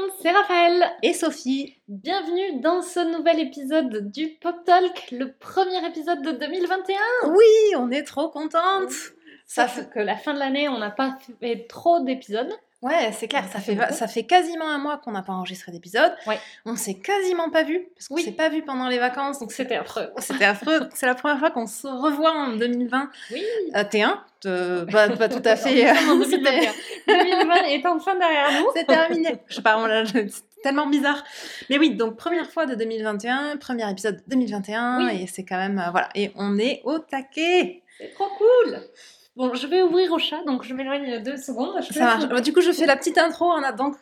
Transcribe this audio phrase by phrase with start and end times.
[0.00, 1.76] monde, c'est Raphaël et Sophie.
[1.88, 6.96] Bienvenue dans ce nouvel épisode du Pop Talk, le premier épisode de 2021.
[7.28, 8.90] Oui, on est trop contente.
[9.46, 12.52] Ça fait que la fin de l'année, on n'a pas fait trop d'épisodes.
[12.82, 16.14] Ouais, c'est clair, ça fait, ça fait quasiment un mois qu'on n'a pas enregistré d'épisode.
[16.26, 16.38] Ouais.
[16.64, 19.38] On s'est quasiment pas vu, parce qu'on s'est pas vu pendant les vacances.
[19.38, 20.08] Donc c'était affreux.
[20.18, 20.88] C'était affreux.
[20.94, 23.10] c'est la première fois qu'on se revoit en 2020.
[23.32, 23.44] Oui.
[23.76, 24.16] Euh, T1,
[24.46, 25.90] euh, pas, pas, tout à fait.
[25.90, 26.72] en 2021.
[27.06, 28.66] 2020 est enfin derrière nous.
[28.74, 29.34] C'est terminé.
[29.48, 30.30] Je sais pas, c'est
[30.62, 31.22] tellement bizarre.
[31.68, 35.90] Mais oui, donc première fois de 2021, premier épisode 2021, et c'est quand même, euh,
[35.90, 36.08] voilà.
[36.14, 37.82] Et on est au taquet.
[37.98, 38.80] C'est trop cool.
[39.36, 41.80] Bon, je vais ouvrir au chat, donc je m'éloigne deux secondes.
[41.82, 42.28] Ça marche.
[42.28, 43.46] Bah, du coup, je fais la petite intro.
[43.46, 43.94] On a donc,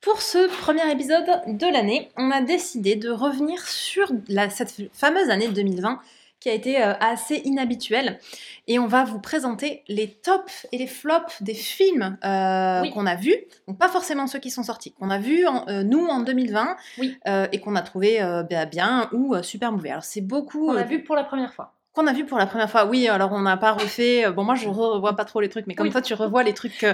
[0.00, 5.28] pour ce premier épisode de l'année, on a décidé de revenir sur la, cette fameuse
[5.28, 6.00] année 2020
[6.38, 8.20] qui a été euh, assez inhabituelle.
[8.68, 13.16] Et on va vous présenter les tops et les flops des films euh, qu'on a
[13.16, 13.36] vus.
[13.66, 17.18] Donc pas forcément ceux qui sont sortis, qu'on a vus euh, nous en 2020 oui.
[17.52, 18.20] et qu'on a trouvé
[18.70, 19.90] bien ou super mauvais.
[19.90, 20.70] Alors c'est beaucoup...
[20.70, 22.84] On a vu pour la première fois qu'on a vu pour la première fois.
[22.84, 24.26] Oui, alors on n'a pas refait.
[24.26, 26.52] Euh, bon, moi je revois pas trop les trucs, mais comme toi tu revois les
[26.52, 26.92] trucs euh,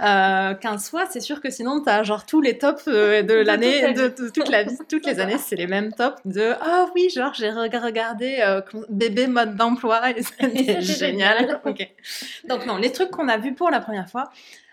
[0.00, 3.34] euh 15 fois, c'est sûr que sinon tu as genre tous les tops euh, de
[3.34, 7.08] l'année, de, toute la vie, toutes les années, c'est les mêmes tops de ah oui,
[7.10, 11.60] genre j'ai regardé bébé mode d'emploi et c'était génial.
[12.48, 14.30] Donc non, les trucs qu'on a vus pour la première fois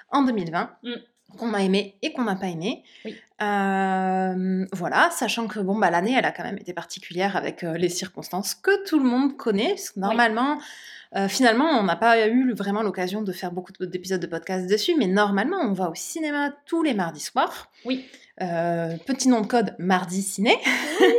[0.10, 0.72] en 2020
[1.38, 2.84] qu'on a aimé et qu'on n'a pas aimé.
[3.42, 7.78] Euh, voilà, sachant que bon, bah, l'année, elle a quand même été particulière avec euh,
[7.78, 9.70] les circonstances que tout le monde connaît.
[9.70, 10.58] Parce que normalement,
[11.16, 14.96] euh, finalement, on n'a pas eu vraiment l'occasion de faire beaucoup d'épisodes de podcast dessus,
[14.98, 17.70] mais normalement, on va au cinéma tous les mardis soirs.
[17.86, 18.06] Oui.
[18.38, 20.58] petit nom de code mardi ciné.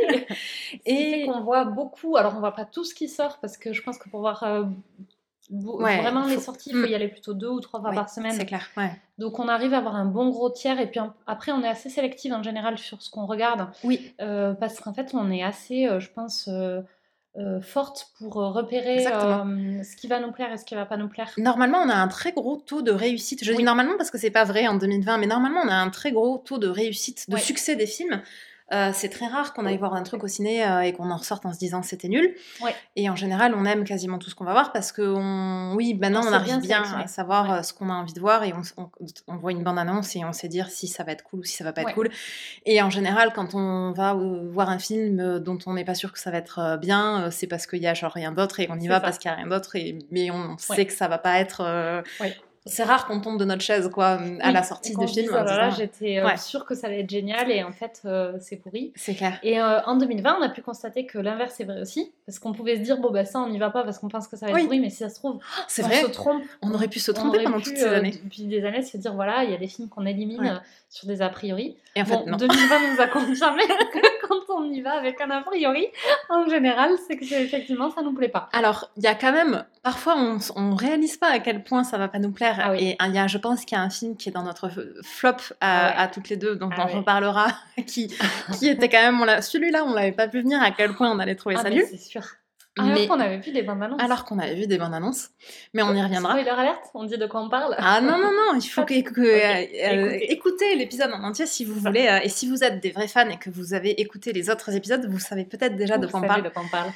[0.85, 2.17] et qu'on voit beaucoup.
[2.17, 4.43] Alors, on voit pas tout ce qui sort parce que je pense que pour voir
[5.49, 6.95] vraiment les sorties, il faut y mm.
[6.95, 8.33] aller plutôt deux ou trois fois par semaine.
[8.33, 8.69] C'est clair.
[9.17, 11.89] Donc on arrive à avoir un bon gros tiers et puis après on est assez
[11.89, 13.67] sélective en général sur ce qu'on regarde.
[13.83, 14.13] Oui.
[14.21, 16.81] Euh, parce qu'en fait on est assez, euh, je pense, euh,
[17.61, 21.31] forte pour repérer ce qui va nous plaire et ce qui va pas nous plaire.
[21.37, 23.43] Normalement on a un très gros taux de réussite.
[23.43, 25.89] Je dis normalement parce que c'est pas vrai en 2020, mais normalement on a un
[25.89, 28.21] très gros taux de réussite, de succès des films.
[28.71, 31.17] Euh, c'est très rare qu'on aille voir un truc au ciné euh, et qu'on en
[31.17, 32.35] ressorte en se disant c'était nul.
[32.95, 35.75] Et en général, on aime quasiment tout ce qu'on va voir parce que, on...
[35.75, 38.53] oui, maintenant, on, arrive bien, à savoir euh, ce qu'on a envie de voir et
[39.27, 41.55] on, voit une bande-annonce et on sait dire si ça va être cool ou si
[41.55, 42.09] ça va pas être cool.
[42.65, 46.19] Et en général, quand on va voir un film dont on n'est pas sûr que
[46.19, 48.87] ça va être bien, c'est parce qu'il y a genre rien d'autre et on y
[48.87, 49.97] va parce qu'il y a rien d'autre, et...
[50.11, 52.03] mais on sait que ça va pas être
[52.69, 55.29] c'est rare qu'on tombe de notre chaise quoi à la sortie de film.
[55.33, 58.93] Oh j'étais euh, sûre que ça allait être génial et en fait euh, c'est pourri.
[58.95, 59.39] C'est clair.
[59.43, 62.53] Et euh, en 2020, on a pu constater que l'inverse est vrai aussi parce qu'on
[62.53, 64.47] pouvait se dire bon bah ça on n'y va pas parce qu'on pense que ça
[64.47, 66.01] va être pourri mais si ça se trouve c'est vrai.
[66.01, 66.43] se trompe.
[66.61, 68.19] On aurait pu se tromper pendant toutes ces années.
[68.23, 71.21] depuis des années se dire voilà il y a des films qu'on élimine sur des
[71.21, 71.75] a priori.
[71.95, 72.37] Et en fait non.
[72.37, 75.87] 2020 nous a confirmé que quand on y va avec un a priori
[76.29, 78.49] en général c'est que effectivement ça nous plaît pas.
[78.53, 81.97] Alors il y a quand même parfois on, on réalise pas à quel point ça
[81.97, 83.89] va pas nous plaire ah et il y a, je pense qu'il y a un
[83.89, 84.69] film qui est dans notre
[85.03, 87.47] flop à, ah toutes les deux, donc ah on reparlera,
[87.87, 88.13] qui,
[88.57, 91.35] qui était quand même, celui-là, on l'avait pas pu venir à quel point on allait
[91.35, 91.85] trouver ça nul.
[91.89, 92.23] C'est sûr.
[92.79, 94.01] Alors qu'on avait vu des bandes annonces.
[94.01, 95.29] Alors qu'on avait vu des bandes annonces,
[95.73, 96.31] mais on y reviendra.
[96.31, 97.75] Spoiler alerte, on dit de quoi on parle.
[97.77, 102.07] Ah non non non, il faut que, euh, écoutez l'épisode en entier si vous voulez,
[102.07, 104.75] euh, et si vous êtes des vrais fans et que vous avez écouté les autres
[104.75, 106.43] épisodes, vous savez peut-être déjà de quoi on parle.
[106.43, 106.91] De quoi on parle.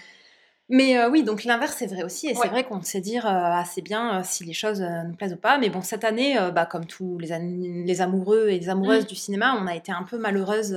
[0.69, 3.29] Mais euh, oui, donc l'inverse c'est vrai aussi, et c'est vrai qu'on sait dire euh,
[3.29, 5.57] assez bien euh, si les choses nous plaisent ou pas.
[5.57, 7.37] Mais bon, cette année, bah, comme tous les,
[7.85, 9.07] les, amoureux et les amoureuses mm.
[9.07, 10.75] du cinéma, on a été un peu malheureuse.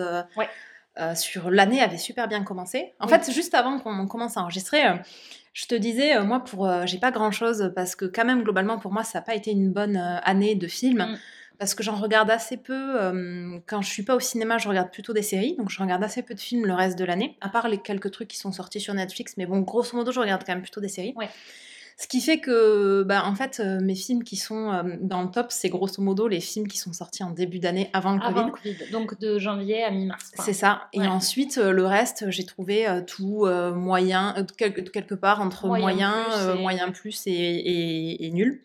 [1.15, 2.95] Sur l'année avait super bien commencé.
[3.01, 4.83] En fait, juste avant qu'on commence à enregistrer,
[5.53, 8.93] je te disais, moi, pour j'ai pas grand chose parce que quand même globalement pour
[8.93, 10.99] moi, ça n'a pas été une bonne année de film.
[10.99, 11.17] Mm
[11.59, 13.61] parce que j'en regarde assez peu.
[13.67, 16.23] quand je suis pas au cinéma, je regarde plutôt des séries, donc je regarde assez
[16.23, 18.81] peu de films le reste de l'année, à part les quelques trucs qui sont sortis
[18.81, 19.35] sur Netflix.
[19.37, 21.15] Mais bon, grosso modo, je regarde quand même plutôt des séries.
[21.17, 21.29] Ouais.
[21.99, 25.71] Ce qui fait que, bah, en fait, mes films qui sont dans le top, c'est
[25.71, 28.77] grosso modo les films qui sont sortis en début d'année avant le avant Covid.
[28.93, 30.33] Donc de janvier à mi-mars.
[30.35, 30.89] C'est ça.
[30.93, 36.27] Et ensuite, le reste, j'ai trouvé tout moyen, quelque, part entre moyen,
[36.59, 38.63] moyen plus, et, et nul.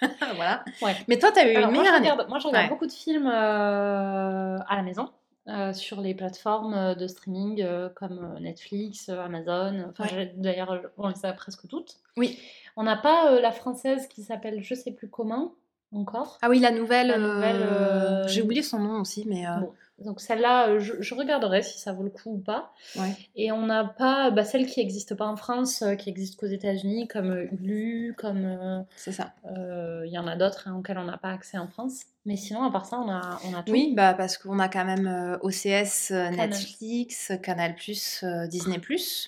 [0.34, 0.64] voilà.
[1.08, 2.10] Mais toi, tu as eu une meilleure année.
[2.28, 5.10] Moi, je regarde beaucoup de films euh, à la maison.
[5.50, 9.92] Euh, sur les plateformes euh, de streaming comme Netflix, Amazon.
[10.36, 11.96] D'ailleurs, on les a presque toutes.
[12.16, 12.38] Oui.
[12.76, 15.54] On n'a pas la française qui s'appelle Je sais plus comment
[15.92, 16.38] encore.
[16.40, 17.14] Ah oui, la nouvelle.
[18.28, 19.44] J'ai oublié son nom aussi, mais.
[20.00, 22.72] Donc celle-là, euh, je, regarderai si ça vaut le coup ou pas.
[23.36, 26.46] Et on n'a pas bah, celle qui n'existe pas en France, euh, qui existe qu'aux
[26.46, 28.86] États-Unis, comme euh, Hulu, comme.
[28.96, 29.34] C'est ça.
[29.44, 32.04] Il y en a d'autres hein, auxquelles on n'a pas accès en France.
[32.26, 33.72] Mais sinon, à part ça, on a, on a tout.
[33.72, 37.74] Oui, bah parce qu'on a quand même euh, OCS, euh, Netflix, Canal+,
[38.22, 38.78] euh, Disney+.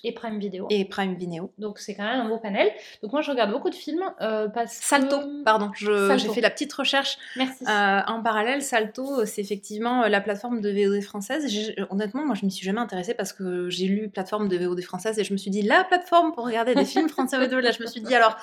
[0.03, 0.67] Et Prime Video.
[0.69, 1.51] Et Prime Video.
[1.57, 2.71] Donc c'est quand même un beau panel.
[3.01, 7.17] Donc moi, je regarde beaucoup de films parce Salto, pardon, j'ai fait la petite recherche.
[7.35, 7.63] Merci.
[7.67, 11.51] en parallèle, Salto, c'est effectivement la plateforme de VOD française.
[11.89, 15.17] Honnêtement, moi, je m'y suis jamais intéressée parce que j'ai lu plateforme de VOD française
[15.17, 17.53] et je me suis dit, la plateforme pour regarder des films français VOD.
[17.53, 18.37] Là, je me suis dit, alors,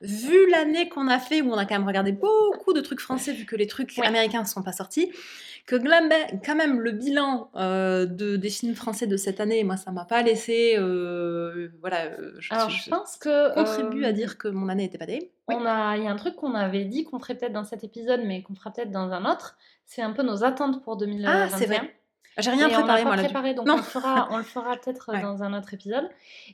[0.00, 3.32] vu l'année qu'on a fait, où on a quand même regardé beaucoup de trucs français,
[3.32, 5.10] vu que les trucs américains ne sont pas sortis,
[5.66, 5.76] que
[6.46, 10.04] quand même le bilan euh, de, des films français de cette année, moi ça m'a
[10.04, 14.68] pas laissé, euh, voilà, euh, je, Alors, je, pense que contribue à dire que mon
[14.68, 15.32] année était pas dé.
[15.48, 17.82] On a, il y a un truc qu'on avait dit qu'on ferait peut-être dans cet
[17.82, 19.56] épisode, mais qu'on fera peut-être dans un autre.
[19.86, 21.32] C'est un peu nos attentes pour 2021.
[21.32, 21.94] Ah, c'est vrai.
[22.38, 25.42] J'ai rien préparé, on moi, préparé, donc on le fera, on le fera peut-être dans
[25.42, 26.08] un autre épisode.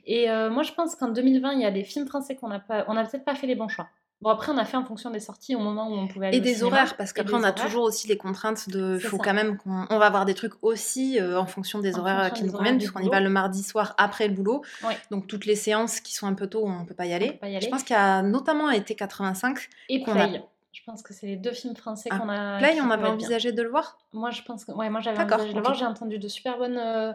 [0.05, 2.85] Et moi, je pense qu'en 2020, il y a des films français qu'on n'a pas,
[2.87, 3.89] on n'a peut-être pas fait les bons choix.
[4.23, 6.37] Bon, après, on a fait en fonction des sorties au moment où on pouvait aller
[6.37, 8.95] Et des horaires, parce qu'après, on a toujours aussi les contraintes de.
[8.95, 11.99] Il faut quand même qu'on on va avoir des trucs aussi euh, en fonction des
[11.99, 14.63] horaires qui nous conviennent, puisqu'on y va le mardi soir après le boulot.
[15.11, 17.39] Donc, toutes les séances qui sont un peu tôt, on ne peut pas y aller.
[17.43, 19.69] Je pense qu'il y a notamment été 85.
[19.89, 20.43] Et Play.
[20.71, 22.57] Je pense que c'est les deux films français ah, qu'on a.
[22.57, 23.99] Play, on avait envisagé de le voir?
[24.11, 24.71] Moi, je pense que.
[24.71, 25.75] Ouais, moi, j'avais envisagé de le voir.
[25.75, 26.77] J'ai entendu de super bonnes.
[26.77, 27.13] Euh,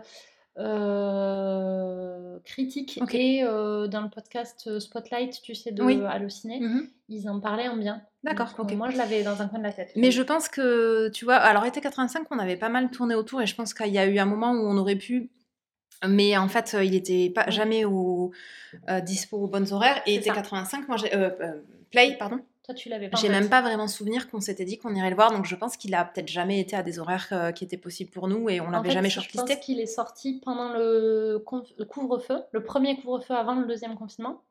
[0.59, 6.01] euh, critique et euh, dans le podcast euh, Spotlight, tu sais, de oui.
[6.09, 8.03] Allociné, mmh ils en parlaient en bien.
[8.23, 8.71] D'accord, ok.
[8.73, 9.93] Moi, je l'avais dans un coin de la tête.
[9.97, 13.41] Mais je pense que, tu vois, alors été 85, on avait pas mal tourné autour
[13.41, 15.31] et je pense qu'il y a eu un moment où on aurait pu
[16.07, 18.31] mais en fait, il était pas jamais au
[19.03, 20.01] dispo aux bonnes horaires.
[20.07, 21.11] Et été 85, moi j'ai
[21.91, 22.41] Play, pardon
[22.75, 25.47] tu l'avais J'ai même pas vraiment souvenir qu'on s'était dit qu'on irait le voir, donc
[25.47, 28.29] je pense qu'il a peut-être jamais été à des horaires euh, qui étaient possibles pour
[28.29, 29.47] nous et on l'avait jamais shortlisté.
[29.47, 31.43] Je pense qu'il est sorti pendant le,
[31.89, 34.43] couvre-feu, le premier couvre-feu avant le deuxième confinement.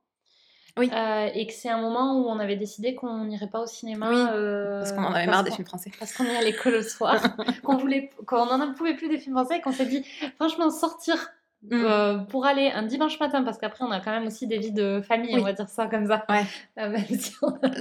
[0.78, 0.92] Oui.
[0.94, 4.10] Euh, et que c'est un moment où on avait décidé qu'on n'irait pas au cinéma.
[4.10, 5.92] Oui, euh, parce qu'on en avait marre des films français.
[5.98, 7.20] Parce qu'on est à l'école le soir,
[7.64, 10.06] qu'on voulait, qu'on en pouvait plus des films français et qu'on s'est dit,
[10.36, 11.32] franchement, sortir
[11.64, 11.84] Mmh.
[11.84, 14.72] Euh, pour aller un dimanche matin, parce qu'après on a quand même aussi des vies
[14.72, 16.24] de famille, on va dire ça comme ça.
[16.30, 16.44] Ouais.
[16.78, 16.96] Euh,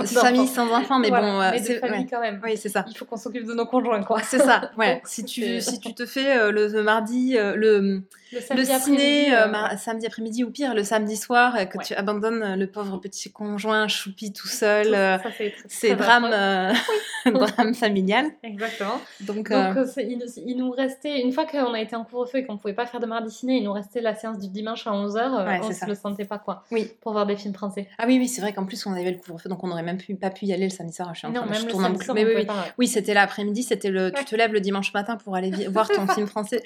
[0.06, 2.40] famille sans enfants, mais bon, euh, c'est famille quand même.
[2.43, 2.87] Oui, c'est ça.
[2.88, 4.23] Il faut qu'on s'occupe de nos conjoints, quoi.
[4.23, 4.70] C'est ça.
[4.78, 5.02] Ouais.
[5.05, 8.02] si tu si tu te fais le, mardi le
[8.32, 9.31] le, ciné
[9.79, 14.32] samedi après-midi ou pire le samedi soir que tu abandonnes le pauvre petit conjoint choupi
[14.32, 15.20] tout seul,
[15.69, 16.31] c'est drame
[17.26, 18.26] drame familial.
[18.43, 19.00] Exactement.
[19.20, 22.56] Donc, Donc il, il, nous restait une fois qu'on a été en couvre-feu et qu'on
[22.56, 25.58] pouvait pas faire de mardi ciné nous restait la séance du dimanche à 11h, euh,
[25.62, 26.64] on ne le sentait pas quoi.
[26.70, 26.90] Oui.
[27.00, 27.88] Pour voir des films français.
[27.98, 29.98] Ah oui, oui, c'est vrai qu'en plus on avait le couvre-feu, donc on n'aurait même
[30.20, 31.12] pas pu y aller le samedi soir.
[31.14, 32.46] Je suis non, même le samedi soir, oui,
[32.78, 34.12] oui, c'était l'après-midi, c'était le.
[34.12, 36.62] Tu te lèves le dimanche matin pour aller voir ton film français.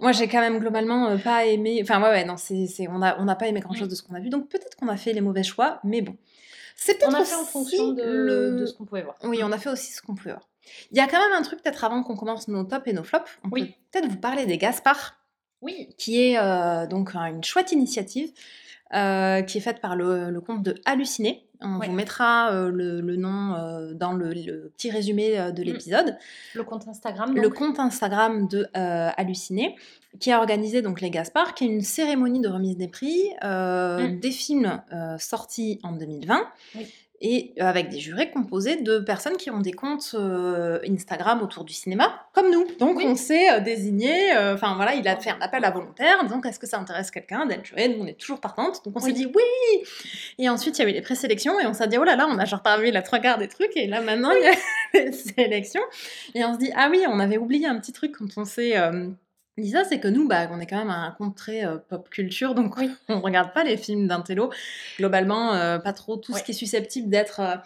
[0.00, 1.80] Moi, j'ai quand même globalement euh, pas aimé.
[1.82, 4.14] Enfin, ouais, ouais, non, c'est, on n'a on a pas aimé grand-chose de ce qu'on
[4.14, 6.16] a vu, donc peut-être qu'on a fait les mauvais choix, mais bon.
[6.76, 8.60] C'est peut-être on a fait en fonction de, le...
[8.60, 9.16] de ce qu'on pouvait voir.
[9.24, 10.48] Oui, on a fait aussi ce qu'on pouvait voir.
[10.90, 13.02] Il y a quand même un truc, peut-être avant qu'on commence nos tops et nos
[13.02, 13.66] flops, on oui.
[13.66, 15.19] peut peut-être vous parler des Gaspard.
[15.62, 15.88] Oui.
[15.98, 18.30] Qui est euh, donc une chouette initiative
[18.94, 21.46] euh, qui est faite par le, compte de Halluciné.
[21.62, 25.64] On vous mettra euh, le, nom dans le, petit résumé de mm.
[25.64, 26.18] l'épisode.
[26.54, 27.34] Le compte Instagram.
[27.36, 29.76] Le compte Instagram de Halluciné,
[30.18, 34.18] qui a organisé donc les Gaspard, qui est une cérémonie de remise des prix mm.
[34.20, 34.82] des films
[35.18, 36.48] sortis en 2020.
[36.76, 36.86] Oui
[37.20, 41.64] et euh, avec des jurés composés de personnes qui ont des comptes euh, Instagram autour
[41.64, 42.66] du cinéma, comme nous.
[42.78, 46.46] Donc on s'est euh, désigné, enfin voilà, il a fait un appel à volontaires, donc
[46.46, 47.88] est-ce que ça intéresse quelqu'un d'être juré?
[47.88, 49.84] Nous on est toujours partante, donc on s'est dit oui
[50.38, 52.26] Et ensuite il y a eu les présélections et on s'est dit oh là là,
[52.30, 54.52] on a genre parmi la trois quarts des trucs et là maintenant il y a
[55.04, 55.82] les sélections.
[56.34, 58.74] Et on se dit ah oui, on avait oublié un petit truc quand on s'est
[59.68, 62.54] ça, c'est que nous, bah, on est quand même un compte très euh, pop culture,
[62.54, 62.90] donc oui.
[63.08, 64.50] on regarde pas les films d'intello.
[64.98, 67.56] Globalement, euh, pas trop tout ce qui est susceptible d'être euh,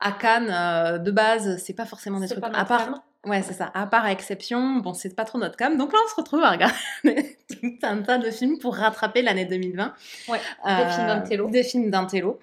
[0.00, 2.42] à Cannes de base, c'est pas forcément des trucs.
[2.42, 3.70] à part, ouais, c'est ça.
[3.74, 5.76] À part exception, bon, c'est pas trop notre cam.
[5.76, 9.44] Donc là, on se retrouve à regarder tout un tas de films pour rattraper l'année
[9.44, 9.94] 2020.
[10.28, 11.50] Ouais, des films d'intello.
[11.50, 12.38] Des films d'intello.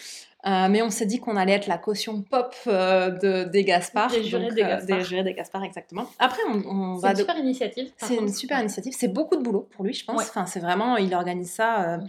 [0.47, 4.11] Euh, mais on s'est dit qu'on allait être la caution pop euh, de, des Gaspard.
[4.11, 4.97] Des jurés des euh, Gaspard.
[4.97, 6.05] des jurés des Gaspard, exactement.
[6.19, 7.09] Après, on, va.
[7.09, 7.91] C'est une super initiative.
[7.97, 8.93] C'est une super initiative.
[8.97, 10.21] C'est beaucoup de boulot pour lui, je pense.
[10.21, 11.99] Enfin, c'est vraiment, il organise ça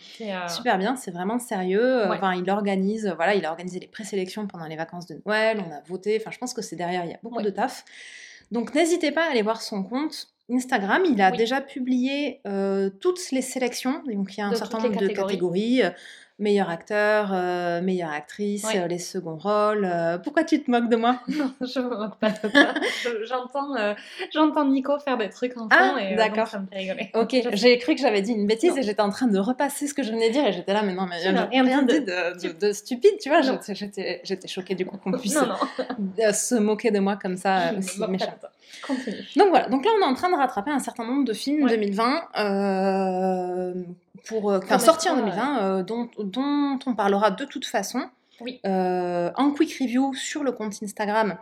[0.49, 0.95] super bien.
[0.97, 2.05] C'est vraiment sérieux.
[2.11, 5.63] Enfin, il organise, voilà, il a organisé les présélections pendant les vacances de Noël.
[5.67, 6.19] On a voté.
[6.21, 7.85] Enfin, je pense que c'est derrière, il y a beaucoup de taf.
[8.53, 10.29] Donc, n'hésitez pas à aller voir son compte.
[10.51, 12.41] Instagram, il a déjà publié
[13.01, 15.83] toutes les sélections, donc il y a un certain nombre de catégories
[16.41, 19.85] meilleur acteur, euh, meilleure actrice, euh, les seconds rôles.
[19.85, 21.21] euh, pourquoi tu te moques de moi?
[21.29, 22.37] Non, je me moque pas de.
[23.03, 23.75] Je- J'entends
[24.33, 26.47] j'entends Nico faire des trucs en Ah, et d'accord.
[26.47, 27.11] ça me fait rigoler.
[27.15, 28.77] Ok, j'ai cru que j'avais dit une bêtise Non.
[28.77, 30.83] et j'étais en train de repasser ce que je venais de dire et j'étais là,
[30.83, 33.41] mais non, mais rien, rien dit dit de, de- de stupide, tu vois.
[33.43, 35.57] J'étais- J'étais choquée du coup qu'on puisse Non, non,
[36.33, 38.27] se moquer de moi comme ça, je aussi méchant.
[38.27, 38.51] de toi.
[38.87, 39.17] Continue.
[39.37, 41.65] Donc voilà, donc là on est en train de rattraper un certain nombre de films
[41.65, 41.71] Ouais.
[41.71, 43.75] 2020 euh,
[44.27, 45.23] pour euh, enfin, mettra, sortis en ouais.
[45.23, 48.03] 2020 euh, dont, dont on parlera de toute façon
[48.41, 48.61] Oui.
[48.67, 51.37] euh, en quick review sur le compte Instagram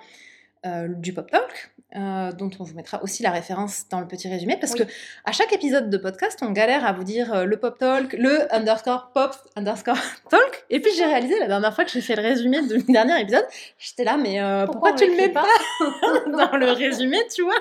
[0.64, 1.70] euh, du Pop Talk.
[1.94, 4.80] euh, dont on vous mettra aussi la référence dans le petit résumé parce Oui.
[4.80, 4.90] que
[5.24, 8.52] à chaque épisode de podcast on galère à vous dire euh, le pop talk le
[8.52, 9.96] underscore pop underscore
[10.28, 13.20] talk et puis j'ai réalisé la dernière fois que j'ai fait le résumé du dernier
[13.20, 13.46] épisode
[13.78, 15.46] j'étais là mais euh, pourquoi, Pourquoi tu le mets pas
[16.50, 17.54] dans le résumé tu vois?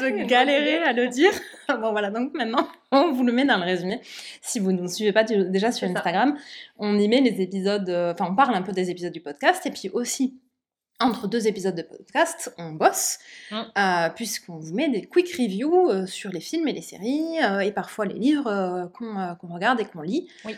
[0.00, 1.32] De galérer à le dire.
[1.68, 4.00] Bon voilà, donc maintenant on vous le met dans le résumé.
[4.40, 5.88] Si vous ne nous suivez pas déjà sur.
[5.88, 6.36] Instagram,
[6.78, 9.66] on y met les épisodes, euh, enfin on parle un peu des épisodes du podcast
[9.66, 10.38] et puis aussi
[11.00, 13.18] entre deux épisodes de podcast, on bosse,
[13.50, 13.56] Mm.
[13.76, 17.58] euh, puisqu'on vous met des quick reviews euh, sur les films et les séries, euh,
[17.60, 20.28] et parfois les livres qu'on qu'on regarde et qu'on lit.
[20.44, 20.54] Oui.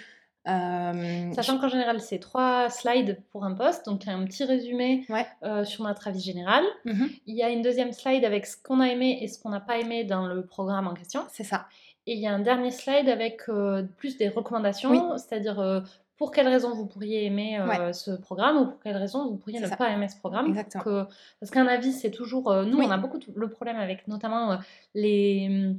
[0.48, 4.24] Euh, Sachant qu'en général, c'est trois slides pour un post, donc il y a un
[4.24, 5.26] petit résumé Ouais.
[5.42, 6.64] euh, sur notre avis général.
[6.84, 9.50] mhm, Il y a une deuxième slide avec ce qu'on a aimé et ce qu'on
[9.50, 11.22] n'a pas aimé dans le programme en question.
[11.30, 11.66] c'est ça.
[12.06, 15.00] Et il y a un dernier slide avec euh, plus des recommandations, Oui.
[15.18, 15.84] c'est-à-dire
[16.16, 17.60] pour quelles raisons vous pourriez aimer
[17.92, 19.76] ce programme ou pour quelles raisons vous pourriez ne ça.
[19.76, 20.46] pas aimer ce programme.
[20.48, 21.06] Exactement.
[21.38, 22.52] Parce qu'un avis, c'est toujours...
[22.64, 22.84] nous, Oui.
[22.88, 24.58] on a beaucoup le problème avec notamment
[24.94, 25.74] les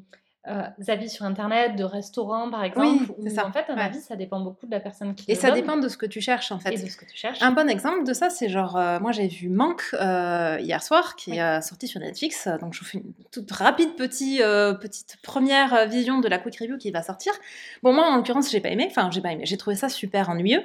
[0.47, 3.45] euh, avis sur Internet, de restaurants par exemple, Oui, où c'est ça.
[3.45, 3.81] en fait, un Ouais.
[3.83, 5.97] avis, ça dépend beaucoup de la personne qui Et le ça donne dépend de ce
[5.97, 6.73] que tu cherches en fait.
[6.73, 7.41] et de ce que tu cherches.
[7.41, 11.15] Un bon exemple de ça, c'est genre, euh, moi j'ai vu Manque euh, hier soir,
[11.17, 12.47] qui est euh, sorti sur Netflix.
[12.61, 16.57] Donc je vous fais une toute rapide petit, euh, petite première vision de la quick
[16.59, 17.33] review qui va sortir.
[17.83, 18.87] Bon, moi en l'occurrence, j'ai pas aimé.
[18.89, 19.43] Enfin, j'ai pas aimé.
[19.45, 20.63] J'ai trouvé ça super ennuyeux.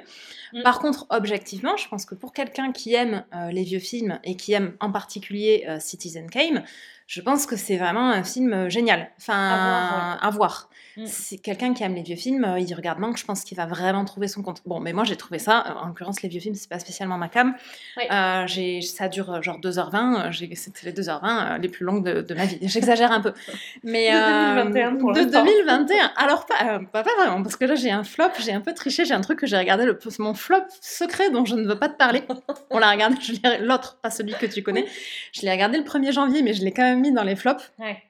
[0.55, 0.63] Mm.
[0.63, 4.35] Par contre, objectivement, je pense que pour quelqu'un qui aime euh, les vieux films et
[4.35, 6.63] qui aime en particulier euh, Citizen Kane,
[7.07, 9.11] je pense que c'est vraiment un film euh, génial.
[9.19, 10.69] Enfin, À voir, à voir.
[10.97, 11.05] Mm.
[11.07, 14.05] C'est quelqu'un qui aime les vieux films, il regarde Manque, je pense qu'il va vraiment
[14.05, 14.61] trouver son compte.
[14.65, 17.27] Bon, mais moi j'ai trouvé ça, en l'occurrence les vieux films, c'est pas spécialement ma
[17.27, 17.53] cam.
[18.09, 18.45] Euh,
[18.81, 22.33] ça dure genre 2h20, euh, j'ai- c'était les 2h20 euh, les plus longues de, de
[22.33, 22.59] ma vie.
[22.61, 23.33] J'exagère un peu.
[23.83, 25.43] Mais, De euh, 2021 pour De l'instant.
[25.43, 26.11] 2021.
[26.15, 29.03] Alors pas, pas, pas vraiment, parce que là j'ai un flop, j'ai un peu triché,
[29.03, 31.89] j'ai un truc que j'ai regardé, le, mon flop secret dont je ne veux pas
[31.89, 32.23] te parler.
[32.69, 34.85] On l'a regardé, je l'ai- l'autre, pas celui que tu connais.
[35.33, 37.71] Je l'ai regardé le 1er janvier, mais je l'ai quand même mis dans les flops.
[37.79, 38.01] Ouais,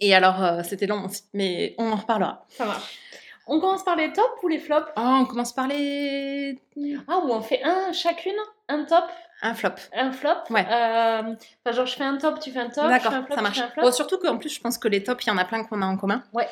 [0.00, 2.44] Et alors, euh, c'était long aussi, mais on en reparlera.
[2.50, 2.98] ça marche.
[3.50, 4.90] On commence par les tops ou les flops?
[4.98, 6.58] Oh, on commence par les...
[7.08, 8.36] Ah, ou on fait un chacune,
[8.68, 9.04] un top,
[9.40, 9.70] Un flop.
[9.94, 10.34] un flop?
[10.50, 10.66] Ouais.
[10.70, 11.22] Euh,
[11.64, 13.34] Enfin, genre, je fais un top, tu fais un top, je D'accord, fais un flop,
[13.36, 13.56] ça tu marche.
[13.56, 13.82] fais un flop.
[13.84, 15.80] Bon, surtout qu'en plus, je pense que les tops, il y en a plein qu'on
[15.80, 16.22] a en commun.
[16.34, 16.46] Ouais.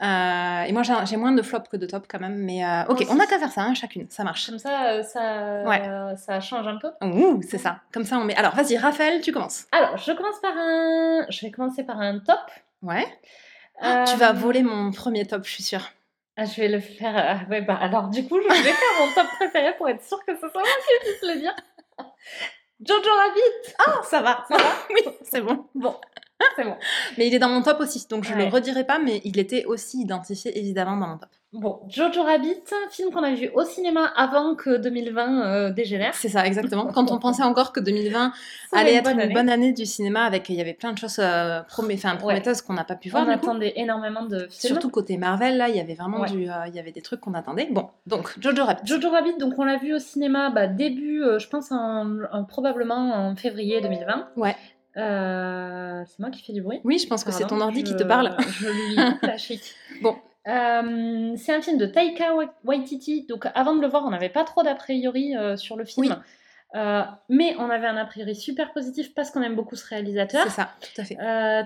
[0.00, 2.36] Euh, et moi, j'ai moins de flops que de tops quand même.
[2.36, 3.28] Mais euh, ok, on a aussi.
[3.28, 4.06] qu'à faire ça, hein, chacune.
[4.10, 4.46] Ça marche.
[4.48, 5.82] Comme ça, euh, ça, Ouais.
[6.16, 6.90] ça change un peu.
[7.04, 7.80] Ouh, c'est ça.
[7.92, 8.36] Comme ça, on met.
[8.36, 9.66] Alors, vas-y, Raphaël, tu commences.
[9.72, 11.26] Alors, je commence par un...
[11.30, 12.38] Je vais commencer par un top.
[12.82, 13.06] Ouais.
[13.80, 15.88] Tu Euh, vas voler mon premier top, je suis sûre.
[16.36, 17.16] Ah, je vais le faire.
[17.16, 20.18] euh, ouais, bah alors du coup, je vais faire mon top préféré pour être sûre
[20.24, 21.54] que ce soit moi qui puisse le dire.
[22.80, 24.44] Jojo Rabbit Ah, ça va.
[24.48, 24.64] Ça va
[24.94, 25.66] Oui, c'est bon.
[25.74, 25.96] Bon,
[26.56, 26.74] c'est bon.
[27.16, 28.44] Mais il est dans mon top aussi, donc je Ouais.
[28.44, 31.28] le redirai pas, mais il était aussi identifié évidemment dans mon top.
[31.54, 36.14] Bon, Jojo Rabbit, film qu'on a vu au cinéma avant que 2020 euh, dégénère.
[36.14, 36.86] C'est ça, exactement.
[36.94, 38.32] Quand on pensait encore que 2020
[38.70, 39.32] Ça allait être une année.
[39.32, 42.74] bonne année du cinéma, avec il y avait plein de choses euh, promé- prometteuses qu'on
[42.74, 43.22] n'a pas pu voir.
[43.22, 43.32] On coup.
[43.32, 44.50] attendait énormément de films.
[44.50, 46.28] Surtout côté Marvel, là, il y avait vraiment Ouais.
[46.30, 47.68] du, euh, y avait des trucs qu'on attendait.
[47.70, 48.82] Bon, donc Jojo Rabbit.
[48.84, 52.44] Jojo Rabbit, donc on l'a vu au cinéma bah, début, euh, je pense en, en-
[52.44, 54.28] probablement en février 2020.
[54.36, 54.54] Ouais.
[54.98, 56.80] Euh, c'est moi qui fais du bruit.
[56.84, 58.36] Oui, je pense que c'est ton ordi qui te parle.
[58.60, 59.62] Je lui la chic.
[60.02, 60.16] Bon.
[60.46, 63.26] Euh, c'est un film de Taika Wa- Waititi.
[63.28, 66.06] Donc avant de le voir, on n'avait pas trop d'a priori euh, sur le film.
[66.74, 66.82] Oui.
[67.28, 70.44] Mais on avait un a priori super positif parce qu'on aime beaucoup ce réalisateur.
[70.44, 71.16] C'est ça, tout à fait.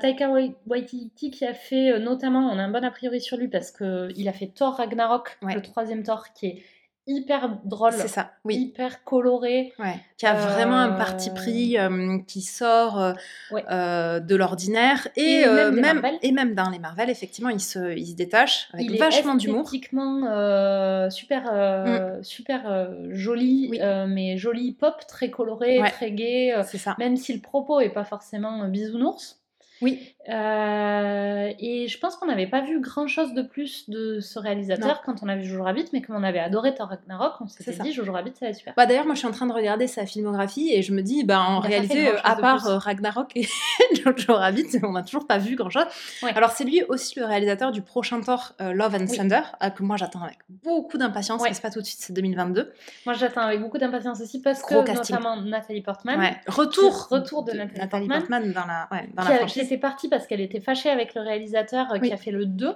[0.00, 3.48] Taika Wai- Waititi qui a fait notamment, on a un bon a priori sur lui
[3.48, 5.54] parce qu'il a fait Thor Ragnarok, Ouais.
[5.54, 6.62] le troisième Thor qui est
[7.06, 8.56] hyper drôle, C'est ça, oui.
[8.56, 9.72] hyper coloré.
[9.78, 9.96] Ouais.
[10.16, 13.12] Qui a vraiment un parti pris euh, qui sort euh,
[13.50, 13.64] Ouais.
[13.70, 16.18] euh, de l'ordinaire et, Et même des même, Marvel.
[16.22, 19.38] et même dans les Marvel, effectivement, il se, il se détache avec il vachement est
[19.38, 19.62] d'humour.
[19.64, 23.80] esthétiquement euh, super, euh, super joli, Oui.
[24.08, 25.90] mais joli pop, très coloré, Ouais.
[25.90, 26.12] très
[26.56, 26.94] euh, C'est ça.
[26.98, 29.41] même si le propos est pas forcément bisounours.
[29.82, 30.14] Oui.
[30.28, 35.02] Euh, et je pense qu'on n'avait pas vu grand chose de plus de ce réalisateur
[35.02, 37.72] quand on a vu Jojo Rabbit, mais comme on avait adoré Thor Ragnarok, on s'était
[37.82, 38.74] dit Jojo Rabbit, ça va être super.
[38.76, 41.24] Bah, D'ailleurs, moi je suis en train de regarder sa filmographie et je me dis,
[41.24, 43.48] bah, en réalité, à part euh, Ragnarok et
[44.04, 45.86] Jojo Rabbit, on n'a toujours pas vu grand chose.
[46.34, 49.42] Alors, c'est lui aussi le réalisateur du prochain Thor euh, Love and Thunder,
[49.74, 52.72] que moi j'attends avec beaucoup d'impatience, mais c'est pas tout de suite, c'est 2022.
[53.06, 56.36] Moi j'attends avec beaucoup d'impatience aussi parce que notamment Nathalie Portman.
[56.46, 58.52] Retour, retour de, Nathalie, Portman.
[58.52, 59.71] dans la, ouais, dans la franchise.
[59.78, 62.74] Partie parce qu'elle était fâchée avec le réalisateur euh, qui a fait le 2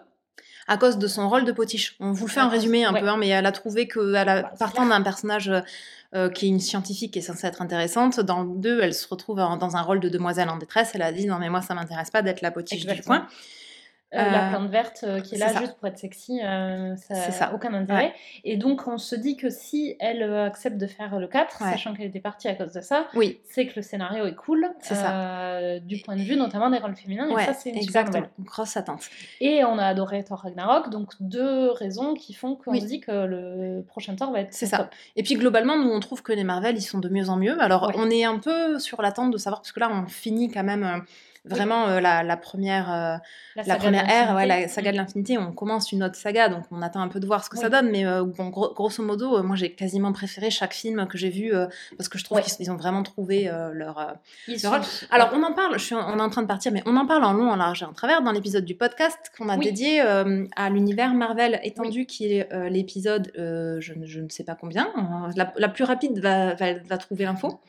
[0.69, 1.95] à cause de son rôle de potiche.
[2.01, 4.29] On vous le fait un résumé un peu, hein, mais elle a trouvé que, elle
[4.29, 5.49] a, bah, partant d'un personnage
[6.15, 9.07] euh, qui est une scientifique qui est censée être intéressante, dans le 2, elle se
[9.07, 10.91] retrouve dans un rôle de demoiselle en détresse.
[10.95, 13.29] Elle a dit non mais moi ça m'intéresse pas d'être la potiche du coin.
[14.15, 17.55] Euh, la plante verte euh, qui est là juste pour être sexy, euh, ça n'a
[17.55, 18.15] aucun intérêt.
[18.45, 22.07] Et donc, on se dit que si elle accepte de faire le 4, sachant qu'elle
[22.07, 23.41] était partie à cause de ça, oui.
[23.43, 25.81] c'est que le scénario est cool, ça.
[25.81, 27.29] du point de vue notamment des rôles féminins.
[27.37, 28.27] et ça, c'est une exactement.
[28.41, 29.03] grosse attente.
[29.41, 33.11] Et on a adoré Thor Ragnarok, donc deux raisons qui font qu'on se dit que
[33.11, 34.89] le prochain Thor va être C'est ça.
[35.17, 37.61] Et puis, globalement, nous, on trouve que les Marvel, ils sont de mieux en mieux.
[37.61, 40.65] Alors, on est un peu sur l'attente de savoir, parce que là, on finit quand
[40.65, 41.03] même
[41.47, 43.17] vraiment euh, la, première, euh,
[43.65, 45.39] la, première ère, ouais, la saga de l'infinité.
[45.39, 47.69] On commence une autre saga, donc on attend un peu de voir ce que ça
[47.69, 47.91] donne.
[47.91, 51.53] Mais euh, bon, grosso modo, moi j'ai quasiment préféré chaque film que j'ai vu
[51.97, 53.95] parce que je trouve qu'ils ont vraiment trouvé leur,
[54.65, 54.81] rôle.
[55.11, 57.07] Alors on en parle, je suis on est en train de partir, mais on en
[57.07, 60.01] parle en long, en large et en travers dans l'épisode du podcast qu'on a dédié
[60.01, 64.93] à l'univers Marvel étendu, qui est l'épisode, je, je, ne sais pas combien.
[65.35, 67.61] La, plus rapide va, va, va trouver l'info.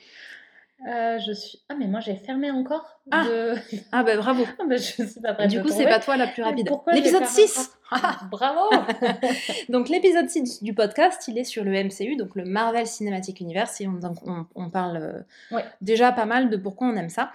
[0.86, 1.60] Euh, je suis.
[1.69, 2.86] Ah, mais moi j'ai fermé encore.
[3.10, 3.24] Ah,
[3.91, 4.43] ah bah bravo.
[4.60, 6.69] Ah, bah, je suis pas prête du coup, c'est pas toi la plus rapide.
[6.93, 7.72] L'épisode 6
[8.31, 8.69] Bravo
[9.69, 13.79] Donc, l'épisode 6 du podcast, il est sur le MCU, donc le Marvel Cinematic Universe.
[13.79, 17.31] Et on, parle euh, déjà pas mal de pourquoi on aime ça.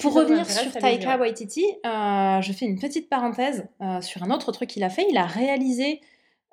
[0.00, 3.68] Pour revenir sur Taika Waititi, euh, je fais une petite parenthèse
[4.00, 5.06] sur un autre truc qu'il a fait.
[5.08, 6.00] Il a réalisé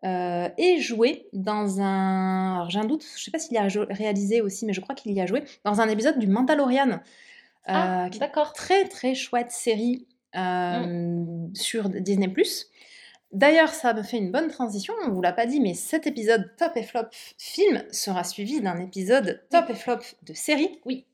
[0.03, 2.55] euh, et joué dans un.
[2.55, 5.11] Alors j'ai un doute, je sais pas s'il a réalisé aussi, mais je crois qu'il
[5.11, 6.89] y a joué dans un épisode du Mandalorian.
[6.91, 6.97] Euh,
[7.67, 8.53] ah, d'accord.
[8.53, 11.55] Très très chouette série euh, mm.
[11.55, 12.33] sur Disney.
[13.31, 16.51] D'ailleurs, ça me fait une bonne transition, on vous l'a pas dit, mais cet épisode
[16.57, 17.05] top et flop
[17.37, 20.79] film sera suivi d'un épisode top et flop de série.
[20.85, 21.05] Oui.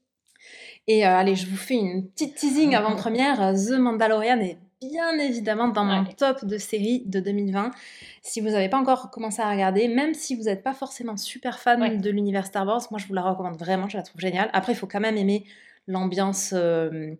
[0.87, 3.53] Et allez, je vous fais une petite teasing avant-première.
[3.53, 7.71] The Mandalorian est bien évidemment dans mon top de série de 2020.
[8.21, 11.59] Si vous n'avez pas encore commencé à regarder, même si vous n'êtes pas forcément super
[11.59, 14.49] fan de l'univers Star Wars, moi je vous la recommande vraiment, je la trouve géniale.
[14.53, 15.45] Après, il faut quand même aimer
[15.87, 16.51] l'ambiance.
[16.53, 17.15] Euh,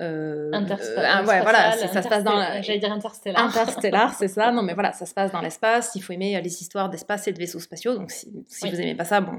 [0.00, 2.62] euh, euh ouais, voilà, ça, se passe dans.
[2.62, 3.44] J'allais dire interstellar.
[3.44, 4.50] Interstellar, c'est ça.
[4.52, 5.92] Non, mais voilà, ça se passe dans l'espace.
[5.94, 7.94] Il faut aimer les histoires d'espace et de vaisseaux spatiaux.
[7.94, 9.32] Donc, si, si vous aimez pas ça, bon,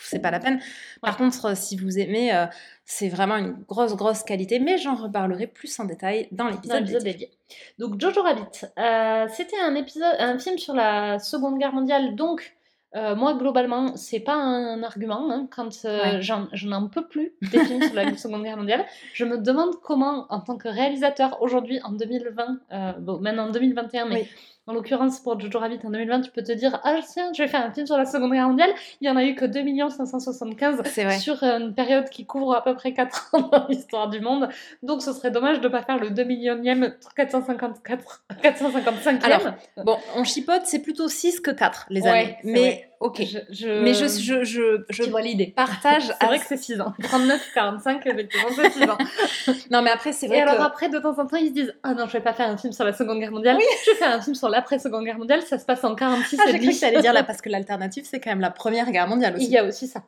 [0.00, 0.60] c'est pas la peine.
[1.00, 2.46] Par contre, si vous aimez, euh,
[2.84, 4.58] c'est vraiment une grosse, grosse qualité.
[4.58, 7.30] Mais j'en reparlerai plus en détail dans l'épisode dédié.
[7.78, 12.14] Donc, Jojo Rabbit, euh, c'était un épisode, un film sur la Seconde Guerre mondiale.
[12.14, 12.54] Donc,
[12.96, 15.30] euh, moi, globalement, c'est pas un argument.
[15.30, 19.24] Hein, quand euh, je n'en peux plus des films sur la Seconde Guerre mondiale, je
[19.24, 24.06] me demande comment, en tant que réalisateur, aujourd'hui, en 2020, euh, bon, maintenant en 2021,
[24.06, 24.28] mais
[24.66, 27.48] en l'occurrence, pour Jojo Rabbit en 2020, tu peux te dire Ah, tiens, je vais
[27.48, 28.70] faire un film sur la Seconde Guerre mondiale.
[29.00, 30.82] Il y en a eu que 2 575
[31.20, 34.48] sur une période qui couvre à peu près 4 ans dans l'histoire du monde.
[34.82, 39.22] Donc, ce serait dommage de ne pas faire le 2 millionième 454, 455e.
[39.22, 39.42] Alors,
[39.84, 42.36] bon, on chipote, c'est plutôt 6 que 4 les années.
[42.44, 43.20] Mais Ok.
[43.50, 45.52] Je, Mais je, je, je, je vois l'idée.
[45.54, 46.04] Partage.
[46.20, 46.94] c'est vrai que c'est 6 ans.
[47.02, 48.96] 39, 45, effectivement, c'est 6 ans.
[49.70, 50.38] non, mais après, c'est vrai.
[50.38, 52.32] Et alors, après, de temps en temps, ils se disent Ah non, je vais pas
[52.32, 53.58] faire un film sur la Seconde Guerre mondiale.
[53.58, 53.64] Oui.
[53.84, 55.42] Je vais faire un film sur l'après-Seconde Guerre mondiale.
[55.42, 57.50] Ça se passe en 46 ah, J'ai cru que tu allais dire là, parce que
[57.50, 59.44] l'alternative, c'est quand même la Première Guerre mondiale aussi.
[59.44, 60.04] Il y a aussi ça.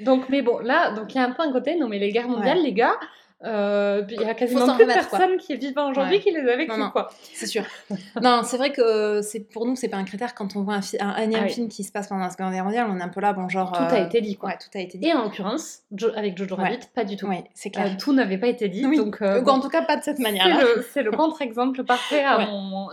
[0.00, 1.76] Donc, mais bon, là, donc il y a un point à côté.
[1.76, 2.96] Non, mais les guerres mondiales, les gars,
[3.42, 6.90] euh, il y a quasiment plus personne qui est vivant aujourd'hui qui les a vécues,
[6.92, 7.08] quoi.
[7.32, 7.64] C'est sûr.
[8.22, 11.06] non, c'est vrai que c'est pour nous, c'est pas un critère quand on voit un,
[11.08, 13.20] un ah film qui se passe pendant la Seconde Guerre mondiale, on est un peu
[13.20, 13.72] là, bon, genre.
[13.72, 14.50] Tout a euh, été dit, quoi.
[14.50, 15.08] Ouais, tout a été dit.
[15.08, 15.84] Et en l'occurrence,
[16.16, 17.28] avec Jojo Rabbit, pas du tout.
[17.28, 17.86] Oui, c'est clair.
[17.86, 19.22] Euh, tout n'avait pas été dit, donc.
[19.22, 20.60] en tout cas, pas de cette manière-là.
[20.92, 22.24] C'est le, contre-exemple parfait.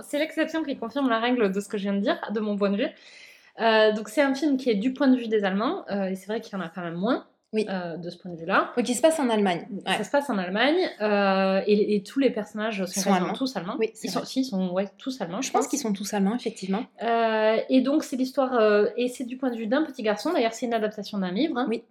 [0.07, 2.55] C'est l'exception qui confirme la règle de ce que je viens de dire, de mon
[2.55, 3.93] point de vue.
[3.95, 6.39] donc c'est un film qui est du point de vue des Allemands, et c'est vrai
[6.39, 7.25] qu'il y en a quand même moins.
[7.57, 7.65] Oui.
[7.69, 8.71] Euh, de ce point de vue-là.
[8.77, 9.67] Oui, qui se passe en Allemagne.
[9.85, 13.33] Ça se passe en Allemagne euh, et, tous les personnages sont, allemands.
[13.33, 13.75] tous allemands.
[13.79, 15.41] Oui, ils sont, si, ils sont ouais, tous allemands.
[15.41, 16.85] Je, pense, qu'ils sont tous allemands, effectivement.
[17.01, 18.59] Euh, et donc, c'est l'histoire,
[18.95, 20.33] et c'est du point de vue d'un petit garçon.
[20.33, 21.65] D'ailleurs, c'est une adaptation d'un livre.
[21.67, 21.83] Oui.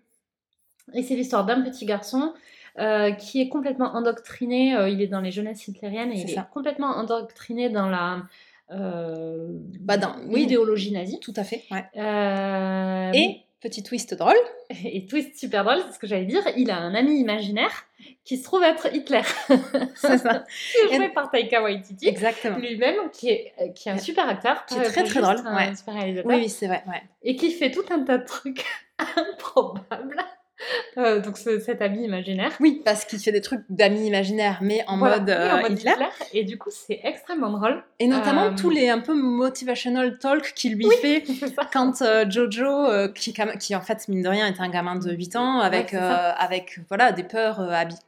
[0.94, 2.32] Et c'est l'histoire d'un petit garçon
[3.18, 4.76] qui est complètement endoctriné.
[4.88, 8.22] il est dans les jeunesses hitlériennes et il est complètement endoctriné dans la.
[8.70, 11.18] bah dans, oui, idéologie nazie.
[11.18, 11.64] Tout à fait.
[11.72, 13.10] Ouais.
[13.14, 14.36] et Petit twist drôle.
[14.84, 16.42] Et twist super drôle, c'est ce que j'allais dire.
[16.56, 17.84] Il a un ami imaginaire
[18.24, 19.22] qui se trouve être Hitler.
[19.96, 20.44] c'est ça.
[20.46, 22.06] qui est joué par Taika Waititi.
[22.06, 22.58] Exactement.
[22.58, 24.64] Lui-même, qui est, qui est un super acteur.
[24.66, 25.38] Qui est très très drôle.
[25.44, 26.30] Un super réalisateur.
[26.30, 26.84] Oui, oui c'est vrai.
[26.86, 27.02] Ouais.
[27.24, 28.64] Et qui fait tout un tas de trucs
[29.16, 30.22] improbables.
[30.98, 32.52] Euh, donc cet ami imaginaire.
[32.58, 35.92] Oui, parce qu'il fait des trucs d'amis imaginaires, mais en mode, euh, Hitler.
[36.32, 37.84] Et du coup, c'est extrêmement drôle.
[37.98, 41.22] Et notamment euh, tous les un peu motivational talk qu'il lui fait
[41.72, 45.60] quand Jojo, qui, qui, en fait, mine de rien, est un gamin de 8 ans,
[45.60, 47.60] avec, avec voilà, des peurs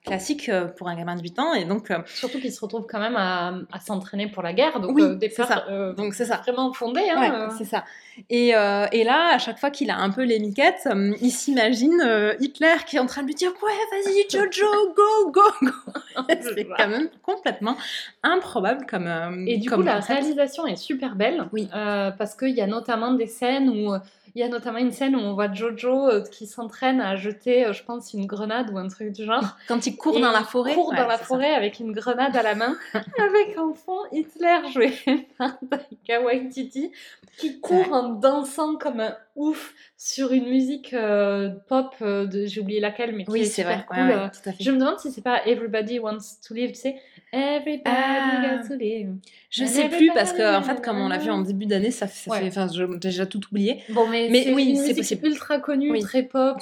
[0.05, 1.53] classiques pour un gamin de 8 ans.
[1.53, 3.53] Et donc, Surtout qu'il se retrouve quand même à,
[3.85, 6.37] s'entraîner pour la guerre, donc des peurs donc c'est ça.
[6.39, 7.11] vraiment fondées.
[7.15, 7.85] Hein, c'est ça.
[8.31, 10.89] Et, et, là, à chaque fois qu'il a un peu les miquettes,
[11.21, 12.03] il s'imagine
[12.41, 15.71] Hitler qui est en train de lui dire ouais vas-y Jojo go go go.
[16.55, 17.77] C'est quand même complètement
[18.23, 21.69] improbable comme euh, et du coup la réalisation est super belle oui.
[21.75, 23.95] euh, parce qu'il y a notamment des scènes où
[24.35, 27.73] il y a notamment une scène où on voit Jojo euh, qui s'entraîne à jeter,
[27.73, 29.57] je pense, une grenade ou un truc du genre.
[29.67, 30.73] Quand il court dans la forêt.
[30.73, 34.59] Il court dans la forêt avec une grenade à la main, avec en fond Hitler
[34.73, 34.93] joué
[35.39, 36.93] par Taika Waititi,
[37.39, 42.61] qui court en dansant comme un ouf sur une musique euh, pop, euh, de, j'ai
[42.61, 43.87] oublié laquelle, mais qui oui, est c'est super vrai.
[43.89, 44.11] cool.
[44.11, 44.53] Euh.
[44.61, 46.97] je me demande si c'est pas Everybody Wants to Live, tu sais.
[47.33, 48.61] Everybody ah.
[48.67, 49.15] to live.
[49.51, 52.09] Je sais plus parce que en fait, comme on l'a vu en début d'année, ça,
[52.09, 53.83] ça fait, enfin, j'ai déjà tout oublié.
[53.91, 55.29] Bon, mais, mais oui, c'est possible.
[55.29, 56.59] ultra connu, très pop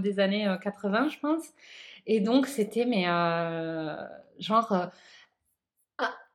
[0.00, 1.44] des années 80, je pense.
[2.06, 3.04] Et donc, c'était mais
[4.38, 4.90] genre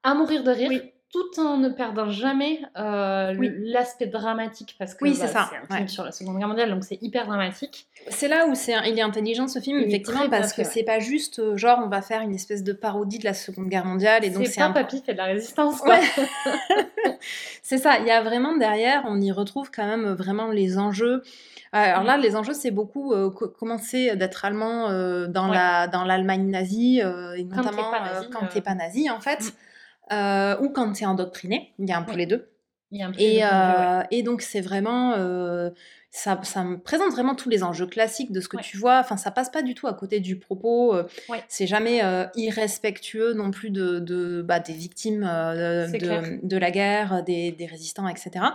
[0.04, 0.82] à, mourir de rire
[1.14, 5.88] tout en ne perdant jamais euh, l'aspect dramatique parce que oui, c'est bah, un film
[5.88, 7.86] sur la Seconde Guerre mondiale donc c'est hyper dramatique.
[8.08, 11.38] C'est là où c'est il est intelligent ce film effectivement parce que c'est pas juste
[11.38, 14.32] euh, genre on va faire une espèce de parodie de la Seconde Guerre mondiale et
[14.32, 16.00] donc c'est un papy fait de la résistance quoi.
[17.62, 21.22] c'est ça, il y a vraiment derrière on y retrouve quand même vraiment les enjeux.
[21.76, 24.90] Alors là, les enjeux, c'est beaucoup euh, commencer d'être allemand
[25.28, 27.92] dans la dans l'Allemagne nazie et notamment
[28.32, 29.54] quand t'es pas, nazi en fait.
[30.12, 31.74] Euh, ou quand tu es endoctriné.
[31.80, 32.50] Il y a un peu les deux.
[33.18, 35.14] et, euh, et, donc, c'est vraiment.
[35.14, 35.70] Euh,
[36.12, 39.00] ça, ça, me présente vraiment tous les enjeux classiques de ce que tu vois.
[39.00, 40.96] Enfin, ça passe pas du tout à côté du propos.
[41.48, 42.02] C'est jamais
[42.36, 48.08] irrespectueux non plus de, de bah, des victimes de, de, la guerre, des, des, résistants,
[48.08, 48.46] etc.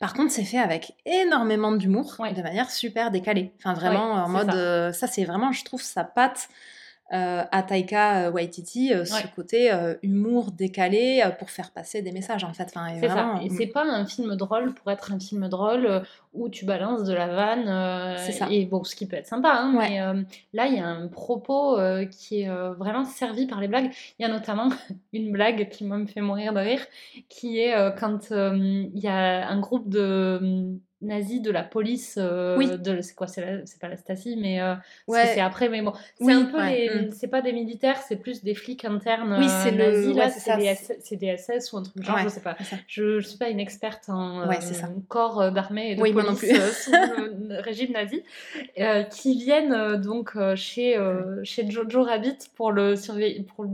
[0.00, 3.52] Par contre, c'est fait avec énormément d'humour, de manière super décalée.
[3.56, 4.50] Enfin, vraiment en mode.
[4.50, 6.50] Ça, ça c'est vraiment, je trouve, sa patte.
[7.10, 12.44] Euh, à Taika euh, Waititi euh, ce côté humour décalé pour faire passer des messages
[12.44, 12.64] en fait.
[12.64, 13.40] Enfin, c'est ça.
[13.42, 13.54] Et mm.
[13.56, 16.02] c'est pas un film drôle pour être un film drôle
[16.38, 18.16] où tu balances de la vanne.
[18.18, 18.48] c'est ça.
[18.50, 19.98] Et bon, ce qui peut être sympa, hein, mais
[20.52, 21.78] là il y a un propos
[22.10, 22.48] qui est
[22.78, 23.90] vraiment servi par les blagues.
[24.18, 24.68] Il y a notamment
[25.12, 26.84] une blague qui me fait mourir de rire,
[27.28, 32.66] qui est quand il y a un groupe de nazis de la police euh, oui.
[32.76, 34.74] de c'est quoi c'est pas la Stasi mais euh,
[35.08, 37.10] c'est après mais bon c'est un peu les mm.
[37.12, 40.18] c'est pas des militaires c'est plus des flics internes oui c'est euh, nazis le...
[40.18, 42.56] là c'est des, des SS ou un truc genre je sais pas
[42.88, 44.48] je, je suis pas une experte en
[45.06, 48.22] corps d'armée et de police sous le régime nazi
[49.10, 50.98] qui viennent donc chez
[51.44, 53.64] chez Jojo Rabbit pour le surveiller pour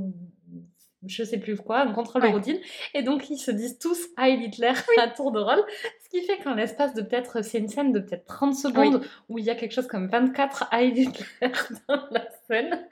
[1.07, 2.59] je sais plus quoi, un contrôle de routine.
[2.95, 5.63] Et donc, ils se disent tous Heil Hitler à tour de rôle.
[6.03, 9.39] Ce qui fait qu'en l'espace de peut-être, c'est une scène de peut-être 30 secondes où
[9.39, 11.53] il y a quelque chose comme 24 Heil Hitler
[11.89, 12.87] dans la scène.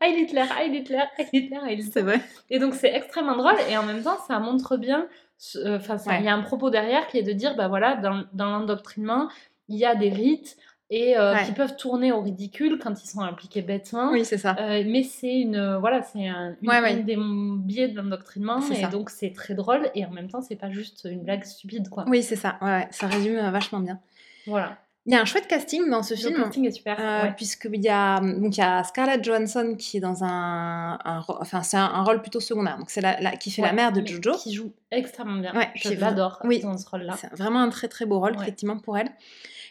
[0.00, 1.90] Heil Hitler, Heil Hitler, Heil Hitler, Heil Hitler.
[1.92, 2.20] C'est vrai.
[2.50, 3.56] Et donc, c'est extrêmement drôle.
[3.70, 5.08] Et en même temps, ça montre bien.
[5.56, 8.24] Euh, enfin, il y a un propos derrière qui est de dire, bah voilà, dans,
[8.32, 9.28] dans l'endoctrinement,
[9.68, 10.56] il y a des rites
[10.90, 14.10] et euh, qui peuvent tourner au ridicule quand ils sont impliqués bêtement.
[14.10, 14.56] Oui, c'est ça.
[14.58, 19.32] Euh, mais c'est une voilà, c'est un une, des biais de l'endoctrinement et donc c'est
[19.32, 22.04] très drôle et en même temps c'est pas juste une blague stupide quoi.
[22.08, 22.56] Oui, c'est ça.
[22.62, 24.00] Ouais, ça résume vachement bien.
[24.46, 24.78] Voilà.
[25.08, 26.36] Il y a un chouette casting dans ce film.
[26.36, 26.96] Le casting est super.
[27.00, 30.98] Euh, Puisqu'il y, a, donc il y a Scarlett Johansson qui est dans un.
[31.02, 32.76] un enfin, c'est un, rôle plutôt secondaire.
[32.76, 34.36] Donc, c'est la, qui fait la mère de Jojo.
[34.36, 35.54] Qui joue extrêmement bien.
[35.54, 36.60] Ouais, Je l'adore oui.
[36.60, 37.14] dans ce rôle-là.
[37.18, 39.08] C'est vraiment un très très beau rôle, effectivement, pour elle.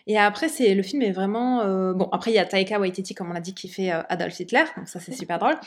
[0.08, 2.10] Et après, c'est le film est vraiment euh, bon.
[2.12, 4.64] Après, il y a Taika Waititi, comme on l'a dit, qui fait euh, Adolf Hitler,
[4.78, 5.58] donc ça c'est super drôle.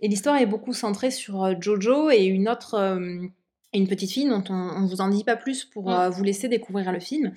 [0.00, 2.98] Et l'histoire est beaucoup centrée sur euh, Jojo et une autre,
[3.74, 6.08] une petite fille dont on, ne vous en dit pas plus pour mm.
[6.08, 7.32] vous laisser découvrir le film,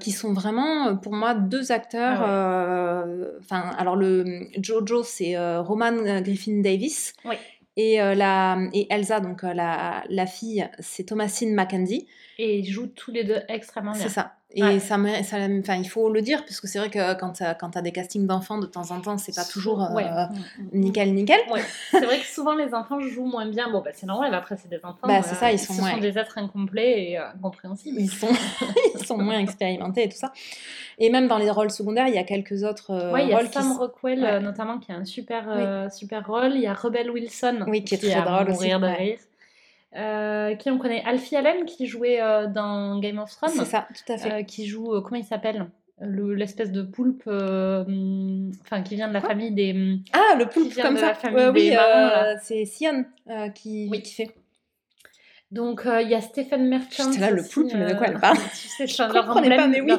[0.00, 2.22] qui sont vraiment pour moi deux acteurs.
[2.22, 3.04] Ah
[3.40, 7.12] enfin, alors le Jojo, c'est Roman Griffin Davis.
[7.76, 12.08] Et, la, et Elsa, donc la, la fille, c'est Thomasine McKenzie.
[12.38, 14.02] Et ils jouent tous les deux extrêmement bien.
[14.02, 14.37] C'est ça.
[14.54, 17.82] Et ça, ça enfin, il faut le dire, puisque c'est vrai que quand tu as,
[17.82, 20.78] des castings d'enfants, de temps en temps, c'est pas toujours euh, mm, mm, mm.
[20.78, 21.40] nickel, nickel.
[21.90, 23.70] c'est vrai que souvent les enfants jouent moins bien.
[23.70, 25.06] Bon, bah, c'est normal, après, c'est des enfants.
[25.06, 28.00] Bah, c'est ça, ils sont, ce sont des êtres incomplets et euh, incompréhensibles.
[28.00, 28.30] Ils sont,
[28.94, 30.32] ils sont moins expérimentés et tout ça.
[30.98, 33.34] Et même dans les rôles secondaires, il y a quelques autres euh, ouais, il y
[33.34, 36.52] a Sam Rockwell notamment qui a un super, super rôle.
[36.54, 38.70] Il y a Rebel Wilson oui, qui, est très drôle aussi.
[38.70, 39.18] de rire.
[39.92, 42.20] Qui on connaît Alfie Allen qui jouait
[42.54, 43.50] dans Game of Thrones.
[43.50, 44.44] C'est ça, tout à fait.
[44.44, 45.68] qui joue, comment il s'appelle?
[46.00, 47.84] L'espèce de poulpe euh,
[48.60, 51.12] enfin qui vient de la famille des ah le poulpe comme ça.
[51.52, 54.34] oui euh, c'est Sion euh, qui, qui fait.
[55.50, 58.36] Donc il y a Stephen Merchant c'est là le poulpe mais de quoi elle parle?
[58.52, 59.90] tu sais je leur emblème, pas, mais oui.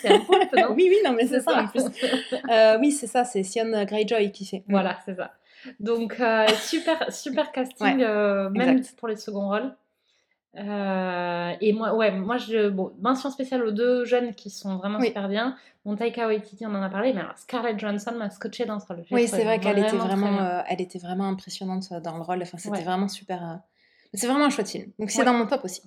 [0.00, 0.74] c'est un poulpe non?
[0.76, 1.82] Oui oui non mais c'est ça en plus.
[2.80, 4.62] Oui c'est ça c'est Sion Greyjoy qui fait.
[4.68, 5.32] Voilà c'est ça
[5.80, 6.20] donc
[6.56, 9.74] super super casting même pour les seconds rôles
[10.56, 15.00] euh, et moi, ouais, moi, je, bon, mention spéciale aux deux jeunes qui sont vraiment
[15.00, 15.56] super bien.
[15.84, 18.86] Mon Taika Waititi, on en a parlé, mais alors Scarlett Johansson m'a scotché dans ce
[18.86, 19.04] rôle.
[19.10, 22.42] Oui, c'est vrai qu'elle était vraiment, euh, elle était vraiment impressionnante dans le rôle.
[22.42, 23.42] Enfin, c'était vraiment super.
[23.42, 23.54] Euh,
[24.14, 24.90] c'est vraiment un chouette film.
[24.98, 25.82] Donc c'est dans mon top aussi.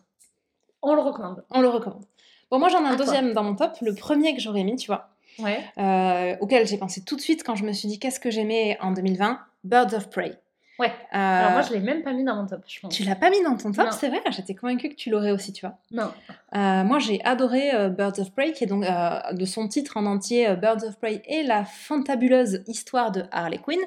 [0.82, 1.44] On le recommande.
[1.52, 2.06] On le recommande.
[2.50, 4.88] Bon, moi j'en ai un deuxième dans mon top, le premier que j'aurais mis, tu
[4.88, 5.10] vois.
[5.40, 6.38] Ouais.
[6.40, 8.92] auquel j'ai pensé tout de suite quand je me suis dit qu'est-ce que j'aimais en
[8.92, 10.38] 2020 Birds of Prey.
[10.82, 10.92] Ouais.
[11.12, 12.96] Alors moi, je l'ai même pas mis dans mon top, je pense.
[12.96, 15.54] Tu l'as pas mis dans ton top, c'est vrai J'étais convaincue que tu l'aurais aussi,
[15.54, 15.78] tu vois.
[15.92, 16.12] Non.
[16.56, 19.98] Euh, moi, j'ai adoré euh, Birds of Prey, qui est donc euh, de son titre
[19.98, 23.80] en entier Birds of Prey et la fantabuleuse histoire de Harley Quinn,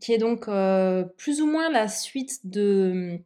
[0.00, 0.48] qui est donc
[1.16, 3.18] plus ou moins la suite de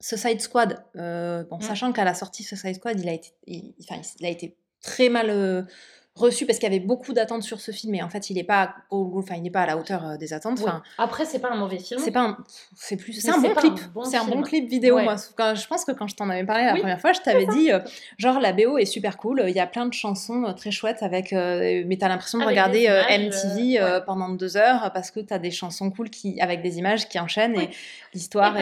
[0.00, 0.84] Suicide Squad.
[0.94, 1.62] bon, mm.
[1.62, 3.32] sachant qu'à la sortie Suicide Squad, il a été,
[3.80, 5.66] enfin, il a été très mal
[6.16, 8.44] reçu parce qu'il y avait beaucoup d'attentes sur ce film et en fait il n'est
[8.44, 10.82] pas enfin il n'est pas à la hauteur euh, des attentes enfin.
[10.96, 12.00] Après c'est pas un mauvais film.
[12.02, 12.36] C'est pas
[12.76, 13.74] c'est plus c'est un bon clip.
[14.04, 15.16] c'est un bon clip vidéo moi.
[15.16, 17.80] Je pense que quand je t'en avais parlé la première fois je t'avais dit euh,
[18.16, 19.44] genre la BO est super cool.
[19.48, 22.86] Il y a plein de chansons euh, très chouettes avec mais t'as l'impression de regarder
[23.10, 27.18] MTV pendant deux heures parce que t'as des chansons cool qui avec des images qui
[27.18, 27.70] enchaînent et
[28.12, 28.56] l'histoire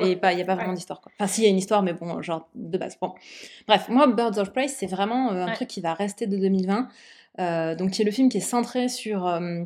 [0.00, 1.12] et pas il y a pas vraiment d'histoire quoi.
[1.18, 3.14] Enfin s'il y a une histoire mais bon genre de base bon.
[3.68, 6.82] Bref moi Birds of Prey c'est vraiment un truc qui va rester de 2020 euh,
[7.38, 9.62] donc qui est le film qui est centré sur euh,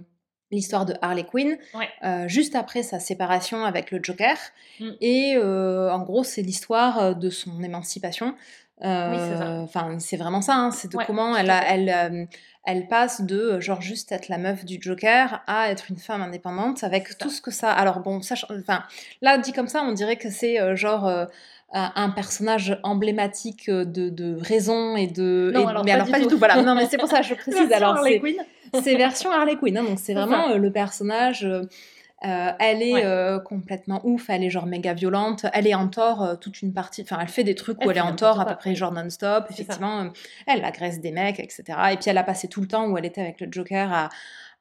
[0.50, 1.56] l'histoire de Harley Quinn,
[2.04, 4.36] euh, juste après sa séparation avec le Joker.
[4.80, 4.90] Mm.
[5.00, 8.34] Et en gros, c'est l'histoire de son émancipation.
[8.82, 10.54] Enfin, c'est vraiment ça.
[10.54, 12.28] Hein, c'est de comment elle, elle,
[12.64, 16.82] elle passe de genre juste être la meuf du Joker à être une femme indépendante
[16.82, 17.70] avec tout ce que ça.
[17.70, 18.82] Alors bon, ça, enfin,
[19.20, 21.28] là dit comme ça, on dirait que c'est genre
[21.72, 25.52] un personnage emblématique euh, de, de raison et de.
[25.84, 26.38] mais alors pas du tout.
[26.38, 26.62] Voilà.
[26.62, 27.72] Non, mais c'est pour ça que je précise.
[27.72, 27.98] alors
[28.82, 29.78] c'est version Harley Quinn.
[29.78, 31.44] Hein, donc c'est vraiment euh, le personnage.
[31.44, 36.60] Euh, elle est complètement ouf, elle est genre méga violente, elle est en tort toute
[36.60, 38.74] une partie, enfin elle fait des trucs où elle est en tort à peu près
[38.74, 40.10] genre non-stop, effectivement,
[40.46, 41.62] elle agresse des mecs, etc.
[41.92, 44.10] Et puis elle a passé tout le temps où elle était avec le Joker à,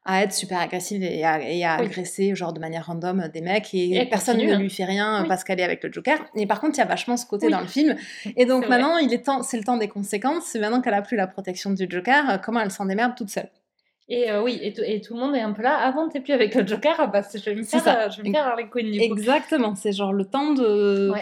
[0.04, 3.74] à être super agressive et à, et à agresser genre de manière random des mecs
[3.74, 4.58] et, personne ne hein.
[4.58, 6.18] lui fait rien parce qu'elle est avec le Joker.
[6.34, 7.96] Et par contre, il y a vachement ce côté dans le film.
[8.36, 10.44] Et donc maintenant, il est temps, c'est le temps des conséquences.
[10.46, 13.28] C'est maintenant qu'elle a plus la protection du Joker, euh, comment elle s'en démerde toute
[13.30, 13.50] seule.
[14.08, 15.76] Et euh, oui, et, et, tout le monde est un peu là.
[15.76, 18.08] Avant, t'es plus avec le Joker, bah, je vais me faire, ça.
[18.08, 18.92] je vais me faire Harley Quinn.
[19.00, 21.12] Exactement, c'est genre le temps de.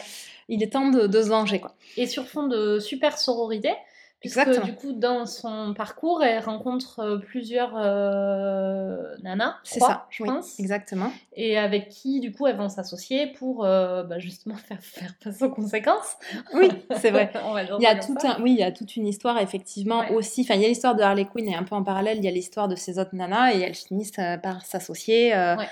[0.48, 1.74] Il est temps de, de se venger, quoi.
[1.98, 3.72] Et sur fond de super sororité,
[4.20, 10.24] Puisque du coup, dans son parcours, elle rencontre euh, plusieurs euh, nanas, c'est ça, je
[10.24, 10.59] pense.
[10.59, 11.12] Exactement.
[11.35, 15.40] Et avec qui, du coup, elles vont s'associer pour euh, bah, justement faire, faire face
[15.42, 16.16] aux conséquences.
[16.52, 17.31] Oui, c'est vrai.
[17.78, 20.40] il y a tout un, oui, il y a toute une histoire effectivement aussi.
[20.42, 22.28] Enfin, il y a l'histoire de Harley Quinn et un peu en parallèle, il y
[22.28, 25.33] a l'histoire de ces autres nanas et elles finissent par s'associer.
[25.33, 25.64] Euh, pour,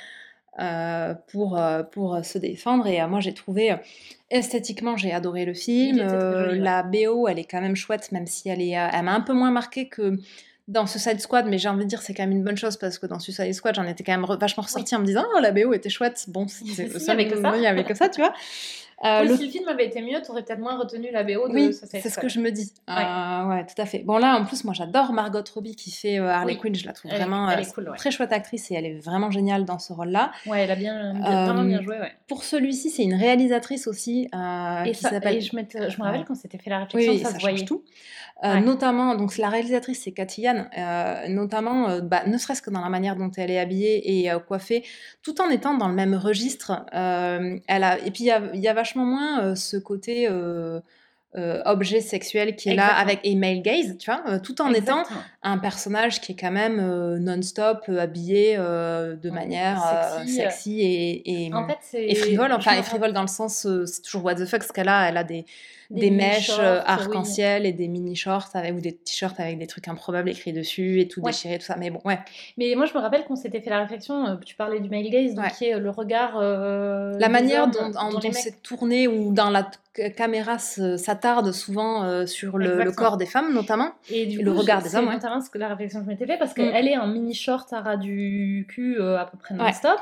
[0.59, 1.15] euh,
[1.83, 2.87] pour se défendre.
[2.87, 3.75] Et euh, moi, j'ai trouvé
[4.31, 5.99] esthétiquement, j'ai adoré le film.
[5.99, 9.33] la BO, elle est quand même chouette, même si elle, est, elle m'a un peu
[9.33, 10.19] moins marqué que
[10.69, 12.99] dans Suicide Squad, mais j'ai envie de dire c'est quand même une bonne chose parce
[12.99, 15.53] que dans Suicide Squad, j'en étais quand même vachement ressortie en me disant oh, la
[15.53, 16.25] BO était chouette.
[16.29, 18.33] Bon, c'est il n'y avait que ça, tu vois.
[19.05, 19.37] Euh, le...
[19.37, 21.75] Si le film avait été mieux, tu aurais peut-être moins retenu la BO de Oui,
[21.75, 22.73] c'est ce que je me dis.
[22.89, 22.95] Ouais.
[22.95, 23.67] Euh, ouais.
[23.67, 23.99] tout à fait.
[23.99, 26.75] Bon, là, en plus, moi, j'adore Margot Robbie qui fait euh, Harley Quinn.
[26.75, 27.49] Je la trouve vraiment
[27.97, 30.33] très chouette actrice et elle est vraiment géniale dans ce rôle-là.
[30.47, 31.99] Ouais, elle a bien, vraiment bien joué.
[31.99, 32.13] Ouais.
[32.27, 35.41] Pour celui-ci, c'est une réalisatrice aussi et qui s'appelle.
[35.41, 35.57] Je, je,
[35.99, 37.65] me rappelle quand c'était fait la réflexion, oui, ça, se voyait.
[37.65, 37.83] tout.
[38.43, 40.69] Notamment, donc la réalisatrice, c'est Cathy Yann,
[41.29, 44.85] notamment, bah, ne serait-ce que dans la manière dont elle est habillée et coiffée,
[45.23, 46.85] tout en étant dans le même registre.
[46.93, 47.99] elle a...
[48.05, 50.29] Et puis, il y a, y a vachement moins ce côté
[51.65, 55.03] objet sexuel qui est là avec et male gaze, tu vois, tout en étant
[55.43, 56.77] un personnage qui est quand même
[57.19, 61.51] non-stop habillé de manière sexy, et, et,
[61.95, 64.91] et frivole, enfin, et frivole dans le sens, c'est toujours what the fuck, ce qu'elle
[64.91, 65.47] a, elle a des,
[65.91, 70.53] des, mèches arc-en-ciel et des mini-shorts avec, ou des t-shirts avec des trucs improbables écrits
[70.53, 72.19] dessus et tout déchiré, tout ça, mais bon, ouais.
[72.57, 75.35] Mais moi, je me rappelle qu'on s'était fait la réflexion, tu parlais du male gaze,
[75.35, 76.41] donc qui est le regard...
[76.41, 79.71] la manière dont, dont, c'est tourné ou dans la
[80.17, 85.07] caméra s'attarde souvent sur le, corps des femmes, notamment, et, du le regard des hommes.
[85.09, 86.89] C'est notamment ce que la réflexion que je m'étais fait, parce qu'elle mm.
[86.89, 90.01] est en mini short à ras du cul à peu près non-stop,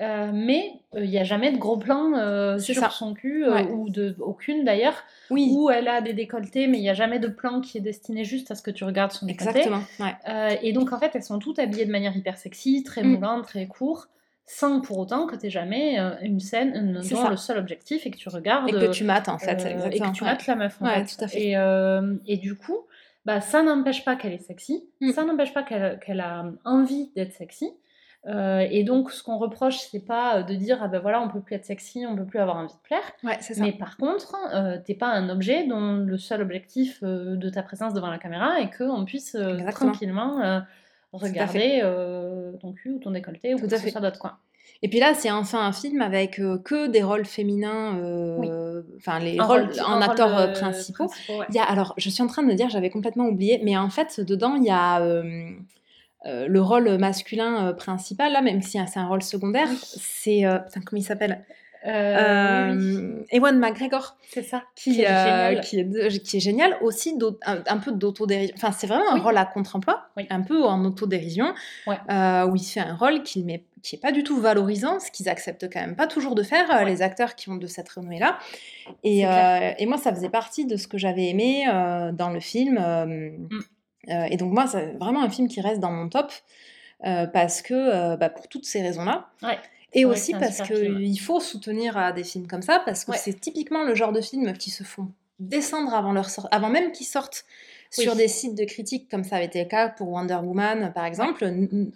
[0.00, 4.94] mais il n'y a jamais de gros plan sur son cul, ou de aucune d'ailleurs,
[5.30, 5.50] oui.
[5.52, 8.24] où elle a des décolletés, mais il n'y a jamais de plan qui est destiné
[8.24, 9.60] juste à ce que tu regardes son décolleté.
[9.60, 9.82] Exactement.
[10.62, 13.14] et donc en fait, elles sont toutes habillées de manière hyper sexy, très mm.
[13.14, 14.08] moulante, très court
[14.46, 18.16] sans pour autant que tu jamais euh, une scène dont le seul objectif est que
[18.16, 18.68] tu regardes.
[18.68, 19.84] Et que tu mates en fait, exactement.
[19.84, 21.16] Euh, et que tu mates la meuf en fait.
[21.16, 21.48] Tout à fait.
[21.48, 22.78] Et, euh, et, du coup,
[23.24, 25.12] bah, ça n'empêche pas qu'elle est sexy, mm.
[25.12, 27.70] ça n'empêche pas qu'elle a envie d'être sexy.
[28.26, 31.56] Et donc, ce qu'on reproche, c'est pas de dire ah ben voilà, on peut plus
[31.56, 33.02] être sexy, on peut plus avoir envie de plaire.
[33.22, 33.62] Ouais, ça.
[33.62, 34.36] Mais par contre,
[34.84, 38.70] t'es pas un objet dont le seul objectif de ta présence devant la caméra est
[38.76, 39.36] qu'on puisse
[39.72, 40.62] tranquillement
[41.14, 43.92] regarder euh, ton cul ou ton décolleté ou tout à fait.
[44.00, 44.38] d'autre quoi.
[44.82, 49.18] Et puis là, c'est enfin un film avec euh, que des rôles féminins, euh, enfin
[49.18, 51.10] les rôles en acteurs principaux.
[51.28, 53.76] Il y a, alors, je suis en train de me dire, j'avais complètement oublié, mais
[53.76, 55.00] en fait, dedans, il y a
[56.24, 59.68] le rôle masculin principal, là, même si c'est un rôle secondaire.
[59.82, 60.44] C'est,
[60.84, 61.44] comment il s'appelle?
[61.86, 66.78] Euh, Ewan McGregor, c'est ça, qui, est euh, qui, est, qui, est, génial.
[66.80, 68.54] Aussi, un, peu d'autodérision.
[68.56, 71.52] Enfin, c'est vraiment un rôle à contre-emploi, un peu en autodérision,
[71.88, 75.28] euh, où il fait un rôle qui n'est qui pas du tout valorisant, ce qu'ils
[75.28, 78.38] acceptent quand même pas toujours de faire, euh, les acteurs qui ont de cette renommée-là.
[79.02, 79.24] Et,
[79.78, 81.66] et, moi, ça faisait partie de ce que j'avais aimé
[82.14, 82.78] dans le film.
[82.78, 83.60] Mm.
[84.08, 86.32] Et donc, moi, c'est vraiment un film qui reste dans mon top.
[87.00, 89.58] parce que, bah, pour toutes ces raisons-là, ouais.
[89.96, 93.84] Et aussi parce qu'il faut soutenir à des films comme ça, parce que c'est typiquement
[93.84, 97.44] le genre de films qui se font descendre avant, leur avant même qu'ils sortent
[98.02, 101.04] sur des sites de critiques, comme ça avait été le cas pour Wonder Woman, par
[101.04, 101.44] exemple,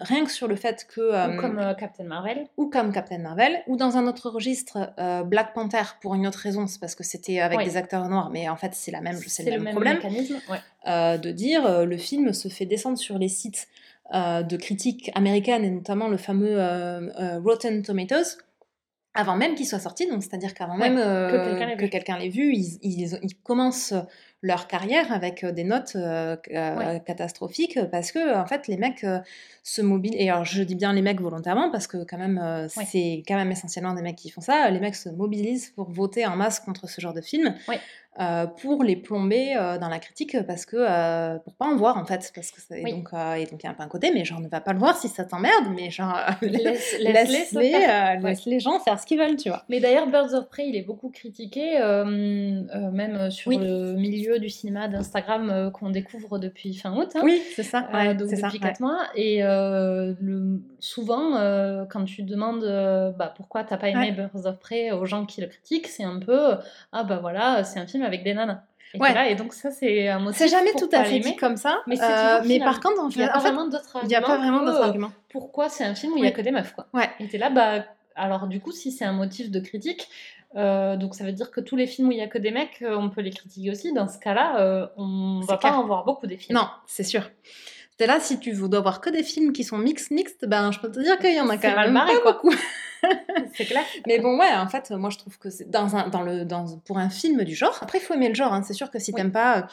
[0.01, 1.01] rien que sur le fait que...
[1.01, 2.47] ou euh, comme euh, Captain Marvel.
[2.57, 6.39] Ou comme Captain Marvel, ou dans un autre registre, euh, Black Panther, pour une autre
[6.39, 9.17] raison, c'est parce que c'était avec des acteurs noirs, mais en fait c'est la même,
[9.17, 9.97] c'est le, le, même, problème.
[9.97, 10.37] Mécanisme,
[10.87, 13.69] de dire, le film se fait descendre sur les sites
[14.13, 16.59] de critiques américaines et notamment le fameux
[17.45, 18.39] Rotten Tomatoes
[19.15, 23.35] avant même qu'il soit sorti, donc c'est-à-dire qu'avant même que quelqu'un l'ait vu, ils, ils,
[23.43, 23.95] commencent
[24.41, 25.97] leur carrière avec des notes
[27.05, 29.05] catastrophiques parce que en fait les mecs
[29.65, 33.23] se mobilisent et alors je dis bien les mecs volontairement parce que quand même c'est
[33.27, 34.71] quand même essentiellement des mecs qui font ça.
[34.71, 37.55] Les mecs se mobilisent pour voter en masse contre ce genre de film.
[37.69, 37.75] Euh,
[38.61, 42.05] pour les plomber euh, dans la critique parce que euh, pour pas en voir en
[42.05, 44.25] fait parce que et donc et donc il y a un peu un côté mais
[44.25, 48.45] genre ne va pas le voir si ça t'emmerde mais genre laisse, laisse, les, laisse
[48.47, 49.65] les gens faire ce qu'ils veulent tu vois.
[49.69, 51.79] Mais d'ailleurs Birds of Prey il est beaucoup critiqué
[52.93, 57.21] même sur le milieu du cinéma d'Instagram qu'on découvre depuis fin août hein.
[57.23, 57.83] oui c'est ça
[58.15, 58.99] donc depuis 4 mois.
[59.15, 61.35] Et le, souvent
[61.89, 62.65] quand tu demandes
[63.17, 66.19] bah, pourquoi t'as pas aimé Birds of Prey aux gens qui le critiquent c'est un
[66.19, 66.57] peu
[66.93, 68.63] ah bah voilà c'est un film avec des nanas.
[68.95, 69.33] Et, ouais.
[69.33, 70.39] et donc ça c'est un motif.
[70.39, 71.83] C'est jamais tout à fait dit comme ça.
[71.87, 74.03] Mais, euh, mais par contre, il n'y a, pas vraiment d'autres arguments.
[74.05, 75.13] Il n'y a pas vraiment d'autres arguments.
[75.29, 76.87] Pourquoi c'est un film où il n'y a que des meufs quoi.
[76.95, 77.11] Ouais.
[77.21, 77.85] Et t'es là bah
[78.17, 80.09] alors du coup si c'est un motif de critique.
[80.57, 82.51] Euh, donc ça veut dire que tous les films où il n'y a que des
[82.51, 83.93] mecs, euh, on peut les critiquer aussi.
[83.93, 86.59] Dans ce cas-là, on va pas en voir beaucoup des films.
[86.59, 87.31] Non, c'est sûr.
[87.99, 90.79] C'est là, si tu dois voir que des films qui sont mix mixtes, ben je
[90.79, 92.55] peux te dire qu'il y en a quand même mal pas beaucoup.
[93.55, 93.85] c'est clair.
[94.07, 96.79] Mais bon, ouais, en fait, moi je trouve que c'est dans un, dans le, dans,
[96.87, 97.77] pour un film du genre.
[97.81, 98.53] Après, il faut aimer le genre.
[98.53, 98.63] Hein.
[98.63, 99.67] C'est sûr que si tu t'aimes pas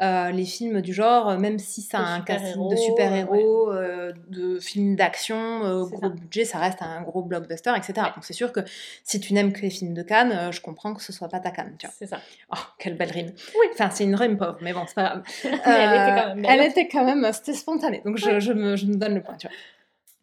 [0.00, 4.58] euh, les films du genre, même si ça a un casting de super-héros, euh, de
[4.58, 7.92] films d'action, euh, gros budget, ça reste un gros blockbuster, etc.
[8.14, 8.60] Donc c'est sûr que
[9.04, 11.50] si tu n'aimes que les films de Cannes, je comprends que ce soit pas ta
[11.50, 11.76] Cannes.
[11.98, 12.20] C'est ça.
[12.50, 13.32] Oh, quelle belle rime.
[13.60, 13.66] Oui.
[13.74, 15.02] Enfin, c'est une rime pauvre, mais bon, c'est pas
[15.44, 15.62] grave.
[15.66, 18.86] elle était quand même Elle était quand même, c'était spontané, donc je, je, me, je
[18.86, 19.56] me donne le point, tu vois.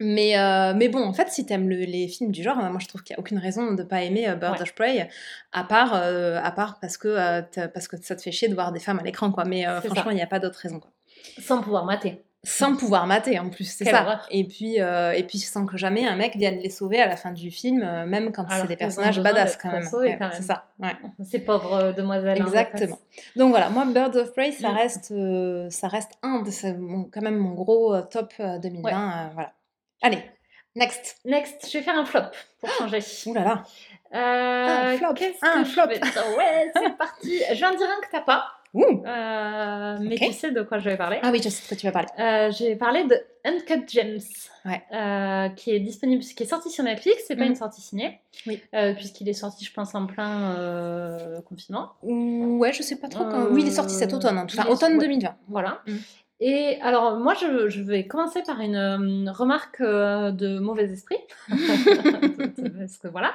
[0.00, 2.88] Mais, euh, mais bon, en fait, si t'aimes le, les films du genre, moi je
[2.88, 5.08] trouve qu'il n'y a aucune raison de ne pas aimer euh, Bird of Prey,
[5.52, 8.72] à part, euh, à part parce, que, parce que ça te fait chier de voir
[8.72, 9.44] des femmes à l'écran, quoi.
[9.44, 10.90] Mais franchement, il n'y a pas d'autre raison, quoi.
[11.38, 12.22] Sans pouvoir mater.
[12.42, 14.22] Sans pouvoir mater, en plus, c'est ça.
[14.30, 17.32] Et puis, et puis, sans que jamais un mec vienne les sauver à la fin
[17.32, 19.82] du film, même quand c'est des personnages badass, quand même.
[20.32, 20.96] c'est ça, ouais.
[21.30, 22.40] Ces pauvres demoiselles.
[22.40, 22.98] Hein, Exactement.
[23.36, 24.76] Donc voilà, moi, Bird of Prey, ça, mm.
[24.76, 25.14] reste,
[25.68, 29.52] ça reste un de, mon, quand même mon gros top 2020, voilà.
[30.02, 30.22] Allez,
[30.76, 31.18] next.
[31.24, 33.00] Next, je vais faire un flop pour changer.
[33.26, 33.64] Ouh là là.
[34.12, 35.14] Euh, un flop.
[35.42, 35.86] un flop.
[35.86, 37.38] Ouais, c'est parti.
[37.50, 38.44] Je viens de dire un que t'as pas.
[38.74, 41.18] Euh, mais tu sais de quoi je vais parler.
[41.22, 42.08] Ah oui, je sais de quoi tu vas parler.
[42.18, 44.20] Euh, je vais parler de Uncut Gems,
[44.66, 47.24] euh, qui est disponible, qui est sorti sur Netflix.
[47.26, 47.48] C'est pas mm.
[47.48, 48.62] une sortie ciné, oui.
[48.96, 51.92] puisqu'il est sorti, je pense, en plein confinement.
[52.02, 53.46] Ouais, je sais pas trop quand.
[53.50, 55.34] Oui, il est sorti cet automne, en tout cas, automne 2020.
[55.48, 55.82] Voilà.
[55.86, 55.96] Mm.
[56.42, 61.18] Et alors, moi, je, je vais commencer par une, euh, remarque euh, de mauvais esprit.
[61.48, 63.34] Parce que voilà.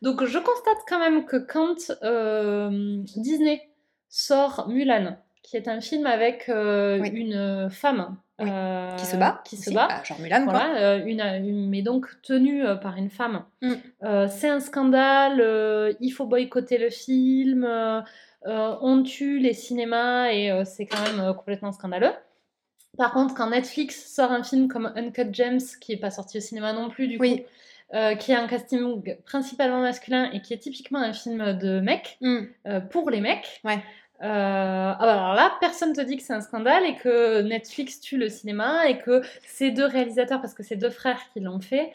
[0.00, 3.60] Donc, je constate quand même que quand euh, Disney
[4.08, 9.88] sort Mulan, qui est un film avec une femme qui se bat, qui se bat,
[9.88, 11.06] bah, genre Mulan voilà, quoi.
[11.06, 13.44] une, mais donc tenue par une femme.
[13.62, 13.74] Mm.
[14.28, 15.94] c'est un scandale.
[16.00, 17.68] il faut boycotter le film.
[18.44, 22.12] on tue les cinémas et c'est quand même complètement scandaleux.
[22.96, 26.40] Par contre, quand Netflix sort un film comme Uncut Gems, qui n'est pas sorti au
[26.40, 27.24] cinéma non plus, du coup,
[27.94, 32.18] euh, qui a un casting principalement masculin et qui est typiquement un film de mecs,
[32.20, 32.38] mm.
[32.66, 33.60] euh, pour les mecs.
[33.62, 33.78] Ouais.
[34.22, 38.00] Euh, ah bah alors là, personne te dit que c'est un scandale et que Netflix
[38.00, 41.60] tue le cinéma et que ces deux réalisateurs, parce que c'est deux frères qui l'ont
[41.60, 41.92] fait,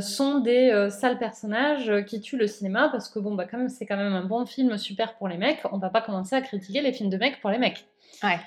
[0.00, 3.86] sont des sales personnages qui tuent le cinéma parce que bon bah quand même c'est
[3.86, 5.60] quand même un bon film super pour les mecs.
[5.72, 7.86] On va pas commencer à critiquer les films de mecs pour les mecs.
[8.22, 8.38] Ouais.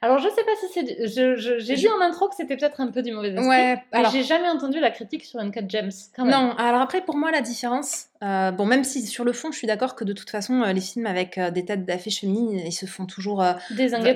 [0.00, 1.58] Alors, je sais pas si c'est.
[1.60, 3.48] J'ai dit en intro que c'était peut-être un peu du mauvais esprit.
[3.48, 4.12] Ouais, alors...
[4.12, 5.90] j'ai jamais entendu la critique sur Uncut Gems.
[6.14, 6.34] Quand même.
[6.34, 9.58] Non, alors après, pour moi, la différence, euh, bon, même si sur le fond, je
[9.58, 12.58] suis d'accord que de toute façon, euh, les films avec euh, des têtes d'affiches féminines,
[12.66, 14.14] ils se font toujours désinguer,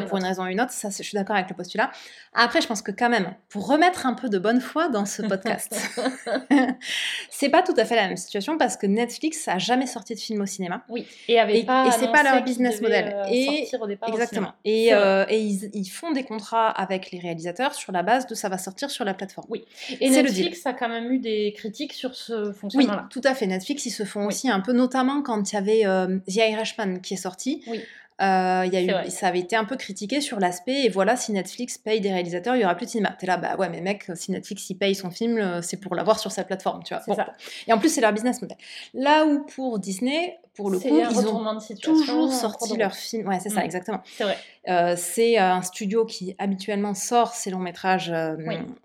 [0.00, 0.72] pour, pour, une raison ou une autre.
[0.72, 1.90] Ça, je suis d'accord avec le postulat.
[2.34, 5.22] Après, je pense que quand même, pour remettre un peu de bonne foi dans ce
[5.22, 5.74] podcast,
[7.30, 10.20] c'est pas tout à fait la même situation parce que Netflix a jamais sorti de
[10.20, 10.84] film au cinéma.
[10.90, 11.06] Oui.
[11.28, 11.90] Et avait et, pas.
[11.92, 13.16] c'est pas leur business model.
[13.30, 13.66] et
[14.08, 14.52] exactement.
[14.64, 18.50] Et, et ils, ils, font des contrats avec les réalisateurs sur la base de ça
[18.50, 19.46] va sortir sur la plateforme.
[19.48, 19.64] Oui.
[20.00, 23.04] Et Netflix a quand même eu des critiques sur ce fonctionnement-là.
[23.04, 23.46] Oui, tout à fait.
[23.46, 26.98] Netflix, ils se font aussi un peu, notamment quand il y avait euh, The Irishman
[27.00, 27.62] qui est sorti.
[27.66, 27.80] Oui.
[28.20, 31.32] Euh, y a eu, ça avait été un peu critiqué sur l'aspect, et voilà, si
[31.32, 33.16] Netflix paye des réalisateurs, il y aura plus de cinéma.
[33.18, 36.20] T'es là, bah ouais, mais mec, si Netflix paye son film, euh, c'est pour l'avoir
[36.20, 37.02] sur sa plateforme, tu vois.
[37.06, 37.16] Bon.
[37.16, 37.32] Ça.
[37.66, 38.56] Et en plus, c'est leur business model.
[38.94, 43.26] Là où pour Disney, pour le coup, ils ont toujours sorti leur film.
[43.26, 43.64] Ouais, c'est ça, mm.
[43.64, 44.02] exactement.
[44.04, 44.36] C'est vrai.
[44.68, 48.36] Euh, c'est un studio qui habituellement sort ses longs métrages euh,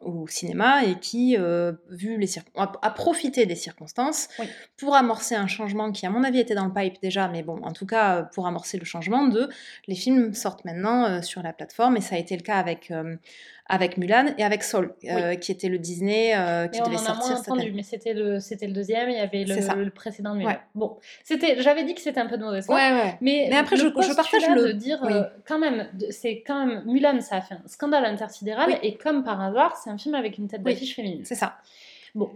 [0.02, 4.28] au cinéma et qui, euh, vu les a, a, profité des circonstances
[4.78, 7.60] pour amorcer un changement qui, à mon avis, était dans le pipe déjà, mais bon,
[7.64, 9.50] en tout cas, pour amorcer le changement de
[9.88, 12.92] les films sortent maintenant sur la plateforme et ça a été le cas avec
[13.70, 17.16] avec Mulan et avec Soul, euh, qui était le Disney euh, qui devait sortir.
[17.16, 19.84] On en a moins entendu, mais c'était le, c'était le deuxième, il y avait le,
[19.84, 20.56] le précédent Mulan.
[20.76, 22.76] Bon, c'était, j'avais dit que c'était un peu de mauvaise foi.
[22.76, 23.18] Ouais, ouais.
[23.22, 24.68] Mais, mais après, je, je, partage le.
[24.68, 28.80] de dire, euh, quand même, c'est quand même, Mulan, ça a fait un scandale intersidéral,
[28.82, 31.26] et comme par hasard, c'est un film avec une tête d'affiche féminine.
[31.26, 31.58] C'est ça.
[32.16, 32.32] Bon.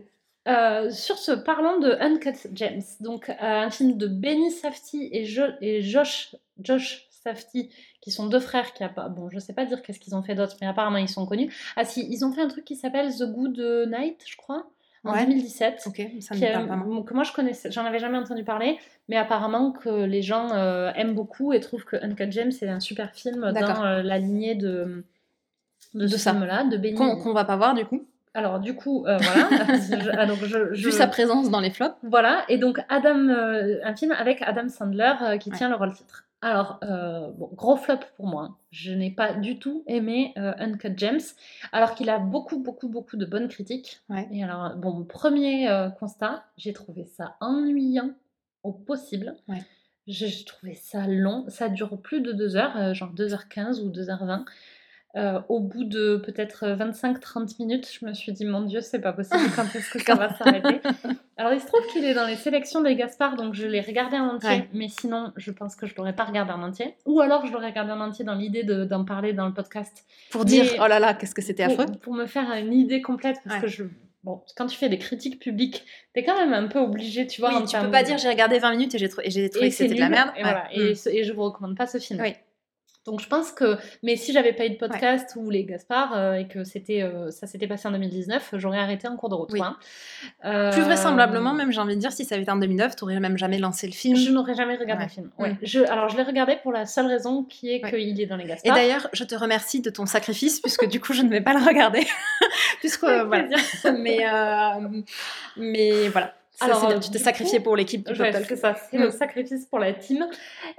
[0.46, 5.26] sur ce, parlons de Uncut Gems, donc un film de Benny Safdie et,
[5.62, 7.70] et Josh, Josh Safdie,
[8.02, 9.08] qui sont deux frères qui a pas.
[9.08, 11.54] Bon, je sais pas dire qu'est-ce qu'ils ont fait d'autre, mais apparemment ils sont connus.
[11.76, 14.66] Ah si, ils ont fait un truc qui s'appelle The Good Night, je crois,
[15.04, 15.84] en 2017.
[15.86, 17.04] Ok, ça me parle vraiment.
[17.04, 20.92] Que moi je connaissais, j'en avais jamais entendu parler, mais apparemment que les gens euh,
[20.96, 24.56] aiment beaucoup et trouvent que Uncut Gems c'est un super film dans euh, la lignée
[24.56, 25.06] de
[25.94, 26.96] de, ce film-là, de Benny.
[26.96, 28.06] Qu'on va pas voir du coup.
[28.34, 29.50] Alors du coup, euh, voilà.
[30.18, 31.98] alors, je, Vu sa présence dans les flops.
[32.02, 36.26] Voilà, et donc Adam, un film avec Adam Sandler qui tient le rôle titre.
[36.42, 38.58] Alors, euh, bon, gros flop pour moi.
[38.72, 41.36] Je n'ai pas du tout aimé euh, Uncut Gems,
[41.72, 44.02] alors qu'il a beaucoup, beaucoup, beaucoup de bonnes critiques.
[44.32, 48.12] Et alors, bon, premier euh, constat, j'ai trouvé ça ennuyant
[48.64, 49.36] au possible.
[50.08, 51.46] J'ai trouvé ça long.
[51.48, 54.46] Ça dure plus de 2 heures, genre 2h15 ou 2h20.
[55.18, 59.12] Euh, au bout de peut-être 25-30 minutes, je me suis dit, mon Dieu, c'est pas
[59.12, 60.80] possible, quand est-ce que ça va s'arrêter?
[61.38, 64.18] Alors, il se trouve qu'il est dans les sélections des Gaspard, donc je l'ai regardé
[64.18, 66.96] en entier, mais sinon, je pense que je l'aurais pas regardé en entier.
[67.06, 70.06] Ou alors, je l'aurais regardé en entier dans l'idée d'en parler dans le podcast.
[70.30, 73.38] Pour dire, oh là là, qu'est-ce que c'était affreux Pour me faire une idée complète,
[73.44, 73.84] parce que je
[74.24, 75.84] bon, quand tu fais des critiques publiques,
[76.14, 77.60] t'es quand même un peu obligé, tu vois.
[77.60, 79.96] Oui, tu peux pas dire j'ai regardé 20 minutes et j'ai trouvé, trouvé que c'était
[79.96, 80.30] de la merde.
[80.38, 80.96] Et, voilà, et, mm.
[81.12, 82.22] et, je vous recommande pas ce film.
[82.22, 82.34] Oui.
[83.06, 86.34] Donc je pense que, mais si j'avais pas eu de podcast ou les Gaspard euh,
[86.34, 89.52] et que c'était, euh, ça s'était passé en 2019, j'aurais arrêté en cours de route.
[90.46, 93.20] Euh, Plus vraisemblablement, même j'ai envie de dire, si ça avait été en 2009, t'aurais
[93.20, 94.16] même jamais lancé le film.
[94.16, 95.32] Je n'aurais jamais regardé le film.
[95.40, 95.54] Ouais.
[95.54, 95.58] Mm.
[95.64, 98.46] Je, alors je l'ai regardé pour la seule raison qui est qu'il est dans les
[98.46, 98.78] Gaspard.
[98.78, 101.54] Et d'ailleurs, je te remercie de ton sacrifice puisque du coup je ne vais pas
[101.54, 102.06] le regarder,
[102.82, 103.48] puisque voilà.
[103.98, 104.20] mais
[105.58, 106.36] mais voilà.
[106.60, 109.12] Alors, tu t'es sacrifié pour l'équipe du ouais, C'est ça, c'est le mm.
[109.12, 110.28] sacrifice pour la team.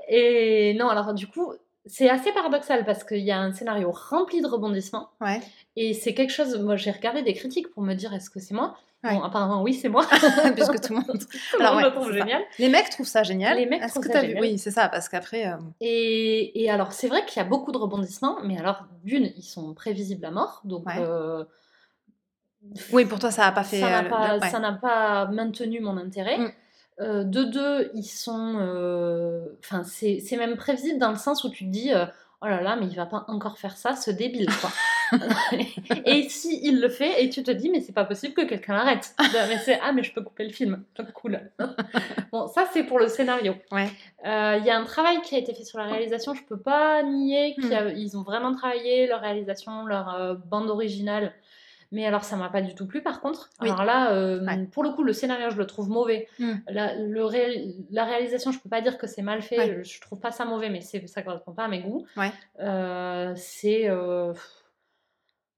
[0.09, 1.53] Et non, alors du coup,
[1.87, 5.11] c'est assez paradoxal parce qu'il y a un scénario rempli de rebondissements.
[5.21, 5.41] Ouais.
[5.77, 6.59] Et c'est quelque chose.
[6.59, 8.77] Moi, j'ai regardé des critiques pour me dire est-ce que c'est moi?
[9.03, 10.07] Bon, apparemment, oui, c'est moi.
[10.55, 11.07] Puisque tout le monde.
[11.59, 12.43] Le trouve génial.
[12.61, 13.57] Les mecs trouvent ça génial.
[13.57, 14.41] Les mecs trouvent ça génial.
[14.41, 15.49] Oui, c'est ça, parce qu'après.
[15.49, 19.33] Euh, et, et, alors, c'est vrai qu'il y a beaucoup de rebondissements, mais alors, d'une,
[19.37, 20.61] ils sont prévisibles à mort.
[20.65, 20.85] Donc.
[20.97, 21.45] Euh,
[22.93, 23.81] oui, pour toi, ça n'a pas fait.
[23.81, 26.39] Ça n'a pas, maintenu mon intérêt.
[26.39, 26.53] Mm.
[27.01, 28.57] Euh, de deux, ils sont.
[28.59, 31.93] Euh, enfin, c'est même prévisible dans le sens où tu te dis.
[31.93, 32.07] Euh,
[32.43, 34.71] oh là là, mais il va pas encore faire ça, ce débile, quoi.
[36.07, 38.75] et si il le fait, et tu te dis, mais c'est pas possible que quelqu'un
[38.75, 39.15] l'arrête.
[39.49, 40.85] mais c'est, ah, mais je peux couper le film.
[41.15, 41.41] Cool.
[42.33, 43.55] bon, ça, c'est pour le scénario.
[43.71, 43.89] Ouais.
[44.27, 46.61] Euh, Il y a un travail qui a été fait sur la réalisation, je peux
[46.61, 51.33] pas nier qu'ils ont vraiment travaillé leur réalisation, leur bande originale.
[51.93, 53.51] Mais alors, ça m'a pas du tout plu, par contre.
[53.61, 54.41] Alors là, euh,
[54.73, 56.27] pour le coup, le scénario, je le trouve mauvais.
[56.39, 56.55] Hmm.
[56.69, 57.23] La, le
[57.91, 59.85] la réalisation, je peux pas dire que c'est mal fait.
[59.85, 62.07] Je, trouve pas ça mauvais, mais ça correspond pas à mes goûts.
[62.61, 63.89] Euh, c'est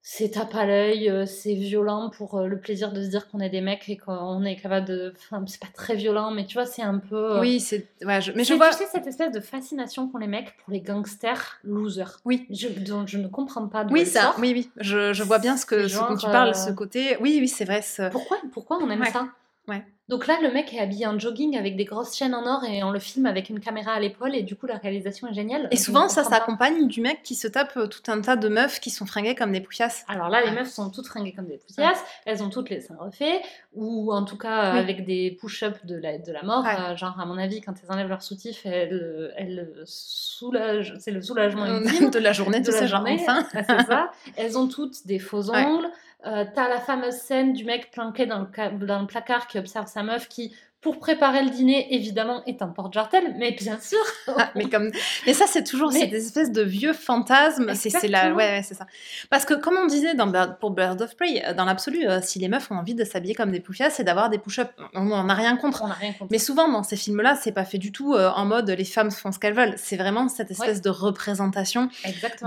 [0.07, 3.41] c'est tape à l'œil, euh, c'est violent pour euh, le plaisir de se dire qu'on
[3.41, 5.15] est des mecs et qu'on est capable de.
[5.17, 7.37] Enfin, c'est pas très violent, mais tu vois, c'est un peu.
[7.37, 7.89] Euh, oui, c'est.
[8.05, 8.31] Ouais, je...
[8.33, 8.69] Mais je vois.
[8.69, 12.21] Tu sais, cette espèce de fascination qu'ont les mecs pour les gangsters losers.
[12.27, 12.47] Oui.
[12.51, 14.35] Je, donc, je ne comprends pas Oui, ça.
[14.39, 14.71] Oui, oui.
[14.77, 17.17] Je, je vois bien ce que, ce dont tu parles, ce côté.
[17.23, 17.83] Oui, oui, c'est vrai.
[18.13, 19.29] Pourquoi, pourquoi on aime ça?
[19.69, 19.83] Ouais.
[20.09, 22.83] Donc là, le mec est habillé en jogging avec des grosses chaînes en or et
[22.83, 25.67] on le filme avec une caméra à l'épaule et du coup la réalisation est géniale.
[25.71, 28.81] Et souvent ça s'accompagne du mec qui se tape euh, tout un tas de meufs
[28.81, 30.05] qui sont fringuées comme des poufiasses.
[30.09, 32.99] Alors là, les meufs sont toutes fringuées comme des poufiasses, elles ont toutes les seins
[32.99, 33.41] refaits
[33.73, 36.67] ou en tout cas avec des push-ups de la, de la mort.
[36.67, 41.23] Euh, genre à mon avis, quand elles enlèvent leur soutif, elles, elles soulagent, c'est le
[41.23, 41.65] soulagement
[42.11, 43.47] de la journée de, genre enfin.
[43.53, 44.11] c'est ça.
[44.37, 45.89] Elles ont toutes des faux ongles.
[46.27, 49.87] Euh, t'as la fameuse scène du mec planqué dans le, dans le placard qui observe
[49.95, 50.53] sa meuf qui
[50.85, 53.99] pour préparer le dîner, évidemment, est un porte-jartel, mais bien sûr.
[54.37, 54.91] Ah, mais comme,
[55.27, 57.73] mais ça, c'est toujours cette espèce de vieux fantasme.
[57.75, 58.87] C'est la, ouais, c'est ça.
[59.31, 62.41] Parce que comme on disait dans pour Bird of Prey, euh, dans l'absolu, euh, si
[62.41, 64.71] les meufs ont envie de s'habiller comme des poufias, c'est d'avoir des push-ups.
[64.95, 65.85] On n'a rien contre.
[65.85, 66.33] On rien contre.
[66.33, 69.13] Mais souvent dans ces films-là, c'est pas fait du tout euh, en mode les femmes
[69.13, 69.75] font ce qu'elles veulent.
[69.77, 71.89] C'est vraiment cette espèce de représentation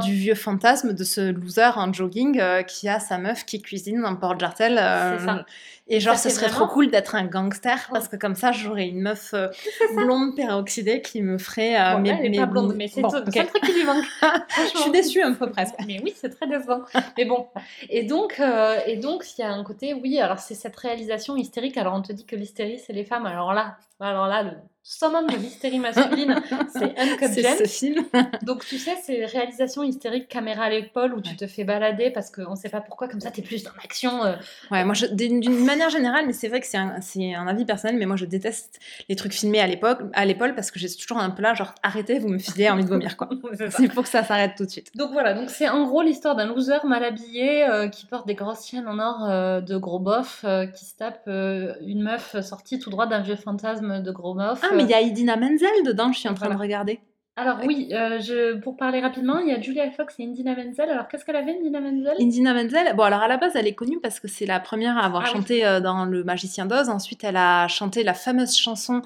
[0.04, 4.16] du vieux fantasme de ce loser en jogging qui a sa meuf qui cuisine un
[4.16, 5.45] porte-jartel.
[5.90, 9.02] Et genre, ce serait trop cool d'être un gangster parce que comme ça, j'aurais une
[9.02, 9.48] meuf euh,
[9.96, 11.80] blonde peroxydée qui me ferait.
[11.80, 14.04] Euh, mais, elle pas blonde, mais c'est bon, le truc qui lui manque.
[14.74, 15.76] je suis déçue un peu presque.
[15.86, 16.82] Mais oui, c'est très décevant.
[17.18, 17.48] mais bon.
[17.90, 21.38] Et donc, euh, et donc, il y a un côté, oui, alors c'est cette réalisation
[21.38, 21.78] hystérique.
[21.78, 23.26] Alors, on te dit que l'hystérie, c'est les femmes.
[23.26, 24.52] Alors là, alors là, le
[24.90, 26.42] summum de l'hystérie masculine,
[26.74, 28.06] c'est Uncut C'est ce film.
[28.44, 32.32] Donc tu sais, c'est réalisation hystérique, caméra à l'épaule, où tu te fais balader parce
[32.32, 34.24] qu'on ne sait pas pourquoi, comme ça tu es plus dans l'action.
[34.24, 34.36] Euh.
[34.72, 38.06] Ouais, moi d'une manière générale, mais c'est vrai que c'est un, un, avis personnel, mais
[38.06, 38.80] moi je déteste
[39.10, 41.76] les trucs filmés à l'époque, à l'épaule parce que j'ai toujours un peu là, genre
[41.84, 43.30] arrêtez, vous me filez envie de vomir quoi.
[43.70, 44.92] c'est pour que ça s'arrête tout de suite.
[44.96, 48.36] Donc voilà, donc c'est en gros l'histoire d'un loser mal habillé euh, qui porte des
[48.36, 52.90] grosses chaînes en or euh, de gros bof, qui se tape une meuf sortie tout
[52.90, 54.62] droit d'un vieux fantasme de gros bof.
[54.64, 57.00] Ah, mais il y a Idina Menzel dedans, je suis en train de regarder.
[57.36, 60.90] Alors oui, euh, je, pour parler rapidement, il y a Julia Fox et Indina Menzel.
[60.90, 62.16] Alors qu'est-ce qu'elle avait, Indina Menzel?
[62.20, 64.98] Indina Menzel, bon alors à la base elle est connue parce que c'est la première
[64.98, 66.90] à avoir ah chanté euh, dans Le Magicien d'Oz.
[66.90, 69.04] Ensuite elle a chanté la fameuse chanson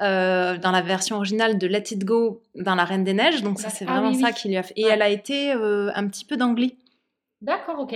[0.00, 3.42] euh, dans la version originale de Let It Go dans La Reine des Neiges.
[3.42, 4.72] Donc ça c'est ah vraiment ça qui lui a fait.
[4.76, 6.76] Et elle a été un petit peu d'Angly.
[7.42, 7.94] D'accord, ok.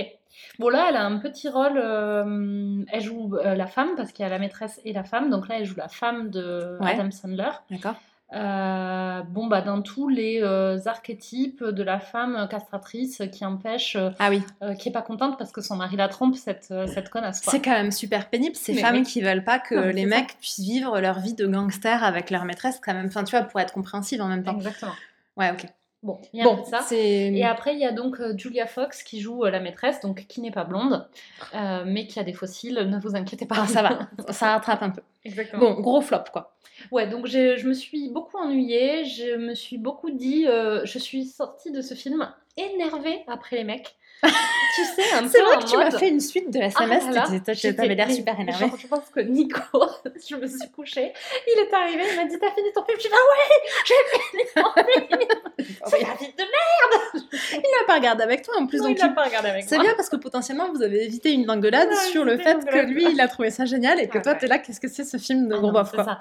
[0.59, 1.77] Bon, là, elle a un petit rôle.
[1.77, 5.31] Euh, elle joue euh, la femme parce qu'il y a la maîtresse et la femme.
[5.31, 7.51] Donc là, elle joue la femme de Adam Sandler.
[7.71, 7.97] D'accord.
[8.33, 10.41] Euh, bon, bah, dans tous les
[10.87, 14.43] archétypes de la femme castratrice qui empêche, ah oui,
[14.79, 17.41] qui est pas contente parce que son mari la trompe, cette, cette connasse.
[17.43, 21.01] C'est quand même super pénible, ces femmes qui veulent pas que les mecs puissent vivre
[21.01, 23.07] leur vie de gangster avec leur maîtresse, quand même.
[23.07, 24.57] Enfin, tu vois, pour être compréhensive en même temps.
[24.57, 24.95] Exactement.
[25.37, 25.67] Ouais, ok.
[26.03, 26.97] Bon, il y a ça.
[26.97, 30.27] Et après, il y a donc euh, Julia Fox qui joue euh, la maîtresse, donc
[30.29, 31.07] qui n'est pas blonde,
[31.55, 32.87] euh, mais qui a des fossiles.
[32.89, 33.57] Ne vous inquiétez pas.
[33.59, 33.99] Ah, ça va,
[34.33, 35.03] ça rattrape un peu.
[35.27, 35.75] Exactement.
[35.75, 36.55] Bon, gros flop, quoi.
[36.91, 39.05] Ouais, donc je me suis beaucoup ennuyée.
[39.05, 40.47] Je me suis beaucoup dit.
[40.47, 43.97] je suis sortie de ce film énervée après les mecs
[44.75, 45.29] tu sais, un peu.
[45.29, 47.05] C'est vrai que tu m'as fait une suite de SMS.
[47.17, 48.67] Ah, tu avais l'air super énervé.
[48.79, 49.61] je pense que Nico,
[50.29, 51.13] je me suis couchée,
[51.47, 52.99] il est arrivé, il m'a dit T'as fini ton film?
[52.99, 55.29] Je dit Ah ouais, j'ai fini mon film
[55.87, 58.79] C'est la vie de merde Il n'a pas regardé avec toi en plus.
[58.79, 59.65] Non, donc il n'a pas regardé avec.
[59.67, 63.07] C'est bien parce que potentiellement vous avez évité une engueulade sur le fait que lui
[63.11, 65.49] il a trouvé ça génial et que toi t'es là, qu'est-ce que c'est ce film
[65.49, 66.19] de ah gros bof quoi?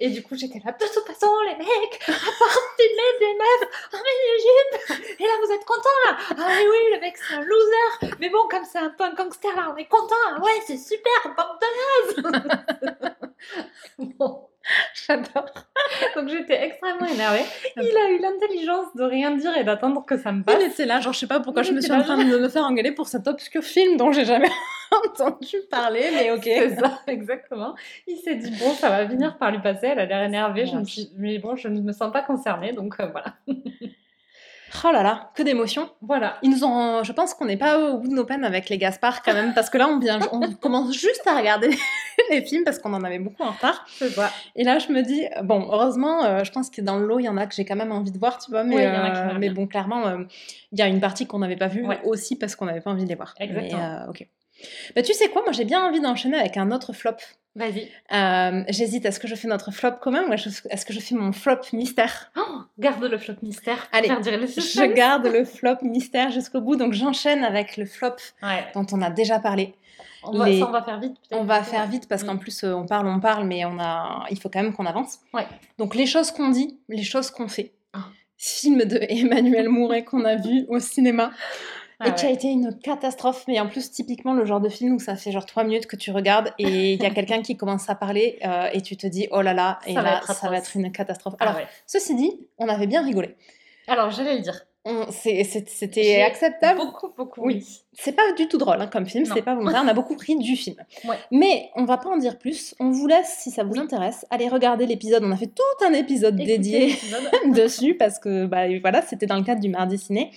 [0.00, 3.68] Et du coup j'étais là De toute façon, les mecs, à part filmer des meufs
[3.92, 4.22] en mini
[5.18, 8.14] et là vous êtes contents là Ah oui, oui, le mec c'est un loser.
[8.20, 10.42] Mais bon, comme c'est un peu un gangster, là, on est content.
[10.42, 11.66] Ouais, c'est super, bande de
[14.18, 14.48] bon.
[14.94, 15.50] J'adore.
[16.14, 17.42] Donc j'étais extrêmement énervée.
[17.76, 20.56] Il a eu l'intelligence de rien dire et d'attendre que ça me passe.
[20.60, 22.48] Il était là, genre je sais pas pourquoi je me suis en train de me
[22.48, 24.50] faire engueuler pour cet obscur film dont j'ai jamais
[25.04, 26.44] entendu parler, mais ok.
[26.44, 27.74] C'est ça, exactement.
[28.06, 29.88] Il s'est dit bon, ça va venir par lui passer.
[29.88, 30.66] Elle a l'air énervée.
[30.66, 31.10] Je me suis...
[31.16, 33.34] mais bon, je ne me sens pas concernée, donc euh, voilà.
[34.84, 35.90] Oh là là, que d'émotions.
[36.00, 36.38] Voilà.
[36.42, 38.78] Ils nous ont, je pense qu'on n'est pas au bout de nos peines avec les
[38.78, 41.68] Gaspard quand même, parce que là on vient, on commence juste à regarder
[42.30, 43.84] les films parce qu'on en avait beaucoup en retard.
[43.88, 44.30] Ça.
[44.56, 47.24] Et là je me dis, bon, heureusement, euh, je pense que dans le lot il
[47.24, 49.38] y en a que j'ai quand même envie de voir, tu vois, mais, Oui, euh,
[49.38, 50.18] mais bon, clairement, euh,
[50.72, 52.00] il y a une partie qu'on n'avait pas vue Ouais.
[52.04, 53.34] aussi parce qu'on n'avait pas envie de les voir.
[53.38, 53.98] Exactement.
[54.04, 54.26] Mais, ok.
[54.96, 57.16] Bah tu sais quoi, moi j'ai bien envie d'enchaîner avec un autre flop.
[57.54, 57.90] Vas-y.
[58.12, 61.32] Euh, J'hésite, est-ce que je fais notre flop commun ou est-ce que je fais mon
[61.32, 62.30] flop mystère?
[62.36, 63.88] Oh, garde le flop mystère.
[63.92, 68.64] Allez, le Je garde le flop mystère jusqu'au bout, donc j'enchaîne avec le flop Ouais.
[68.74, 69.74] dont on a déjà parlé.
[70.24, 71.16] On va, Les- ça, on va faire vite.
[71.32, 72.38] On va faire vite parce qu'en Mm.
[72.38, 75.18] plus euh, on parle, on parle, mais on a, il faut quand même qu'on avance.
[75.34, 75.46] Ouais.
[75.78, 77.72] Donc les choses qu'on dit, les choses qu'on fait.
[77.92, 78.04] Ah.
[78.38, 81.32] Film de Emmanuel Mouret qu'on a vu au cinéma
[82.00, 82.34] Ah et qui a ouais.
[82.34, 83.44] été une catastrophe.
[83.48, 85.96] Mais en plus typiquement le genre de film où ça fait genre trois minutes que
[85.96, 89.06] tu regardes et il y a quelqu'un qui commence à parler euh, et tu te
[89.06, 91.34] dis oh là là et Ça va là être ça va être une catastrophe.
[91.38, 91.66] Ah Alors ouais.
[91.86, 93.36] ceci dit, on avait bien rigolé.
[93.88, 94.64] Alors, j'allais le dire.
[95.10, 96.80] C'était acceptable.
[96.80, 97.42] Beaucoup, beaucoup.
[97.42, 97.64] Oui.
[97.92, 100.36] C'est pas du tout drôle hein, comme film, c'est pas volontaire, on a beaucoup ri
[100.36, 100.76] du film.
[101.04, 101.16] Ouais.
[101.30, 104.48] Mais on va pas en dire plus, on vous laisse, si ça vous intéresse, aller
[104.48, 106.96] regarder l'épisode, on a fait tout un épisode Écoutez dédié
[107.54, 110.32] dessus, parce que bah, voilà, c'était dans le cadre du Mardi Ciné.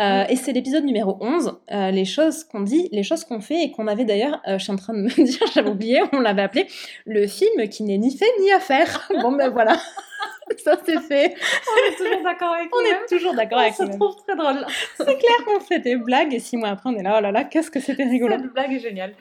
[0.00, 3.62] Euh, Et c'est l'épisode numéro 11, euh, les choses qu'on dit, les choses qu'on fait,
[3.64, 6.20] et qu'on avait d'ailleurs, euh, je suis en train de me dire, j'avais oublié, on
[6.20, 6.66] l'avait appelé
[7.04, 9.06] le film qui n'est ni fait ni à faire.
[9.22, 9.76] bon ben voilà,
[10.64, 11.34] ça c'est fait.
[11.68, 13.98] On est toujours d'accord avec On est toujours d'accord On avec se nous-mêmes.
[13.98, 14.64] trouve très drôle.
[14.96, 17.30] C'est clair qu'on fait des blagues, et six mois après on est là, oh là
[17.30, 18.36] là, qu'est-ce que c'était rigolo.
[18.40, 19.12] Cette blague est géniale.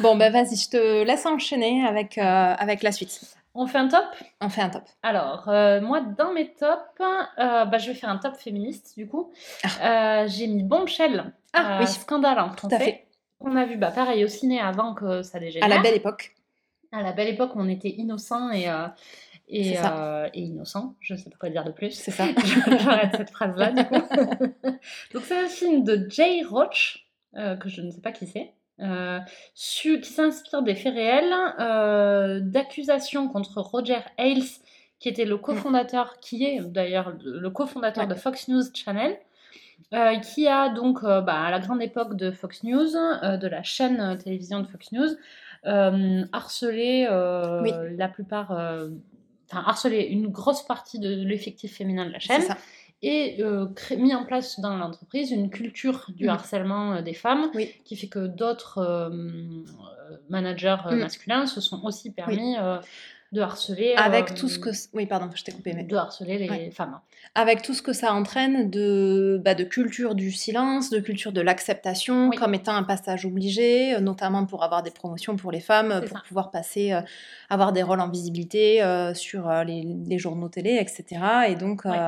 [0.00, 3.20] Bon, bah vas-y, je te laisse enchaîner avec, avec la suite.
[3.60, 4.04] On fait un top?
[4.40, 4.84] On fait un top.
[5.02, 9.08] Alors, euh, moi, dans mes tops, euh, bah, je vais faire un top féministe, du
[9.08, 9.32] coup.
[9.82, 11.86] Euh, J'ai mis Bombshell, Ah, oui.
[11.88, 13.08] Scandale en Tout à fait.
[13.40, 15.66] On a vu, bah, pareil, au ciné avant que ça dégénère.
[15.68, 16.36] À la belle époque.
[16.92, 18.68] À la belle époque, on était innocents et,
[19.48, 20.94] et, euh, innocents.
[21.00, 21.90] Je sais pas quoi dire de plus.
[21.90, 22.26] C'est ça.
[22.80, 23.94] J'arrête cette phrase-là, du coup.
[25.14, 28.52] Donc, c'est un film de Jay Roach, euh, que je ne sais pas qui c'est,
[28.80, 29.18] euh,
[29.54, 34.42] su- qui s'inspire des faits réels, euh, d'accusations contre Roger Ailes,
[35.00, 38.10] qui était le cofondateur, qui est d'ailleurs le cofondateur Ouais.
[38.10, 39.16] de Fox News Channel.
[39.94, 44.18] euh, qui a donc, bah, à la grande époque de Fox News, de la chaîne
[44.18, 45.08] télévision de Fox News,
[46.32, 47.06] harcelé
[47.62, 47.70] Oui.
[47.96, 52.56] la plupart, enfin harcelé une grosse partie de l'effectif féminin de la chaîne C'est ça.
[53.02, 56.30] Et euh, cré- mis en place dans l'entreprise une culture du Mhm.
[56.30, 57.72] harcèlement euh, des femmes Oui.
[57.84, 59.08] qui fait que d'autres euh,
[60.28, 60.98] managers Mhm.
[60.98, 62.56] masculins se sont aussi permis
[63.30, 64.70] de harceler Avec tout ce que.
[64.94, 65.74] Oui, pardon, je t'ai coupé.
[65.74, 65.84] Mais...
[65.84, 66.70] de harceler les Ouais.
[66.70, 66.98] femmes.
[67.34, 71.42] Avec tout ce que ça entraîne de, bah, de culture du silence, de culture de
[71.42, 72.36] l'acceptation, Oui.
[72.36, 76.24] comme étant un passage obligé, notamment pour avoir des promotions pour les femmes, pour ça.
[76.26, 76.98] pouvoir passer,
[77.50, 78.80] avoir des rôles en visibilité
[79.14, 81.20] sur les, les journaux télé, etc.
[81.48, 81.98] Et donc, Ouais.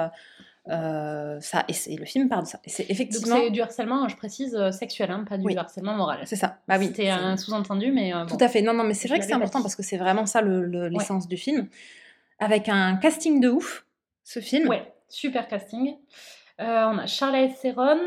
[0.69, 2.61] Euh, ça, et c'est- le film parle de ça.
[2.65, 3.37] Et c'est Donc effectivement.
[3.37, 5.57] c'est du harcèlement, je précise, euh, sexuel, hein, pas du Oui.
[5.57, 6.21] harcèlement moral.
[6.27, 6.59] C'est ça.
[6.69, 6.87] Bah oui.
[6.87, 8.45] C'était c'est- un sous-entendu, mais euh, Tout bon.
[8.45, 8.63] à fait.
[8.63, 10.89] Non, non, mais c'est vrai que c'est important parce que c'est vraiment ça le- le-
[10.89, 11.69] l'essence du film.
[12.39, 13.85] Avec un casting de ouf,
[14.25, 14.69] ce film.
[14.69, 15.97] Ouais, super casting.
[16.61, 17.99] Euh, on a Charlize Theron,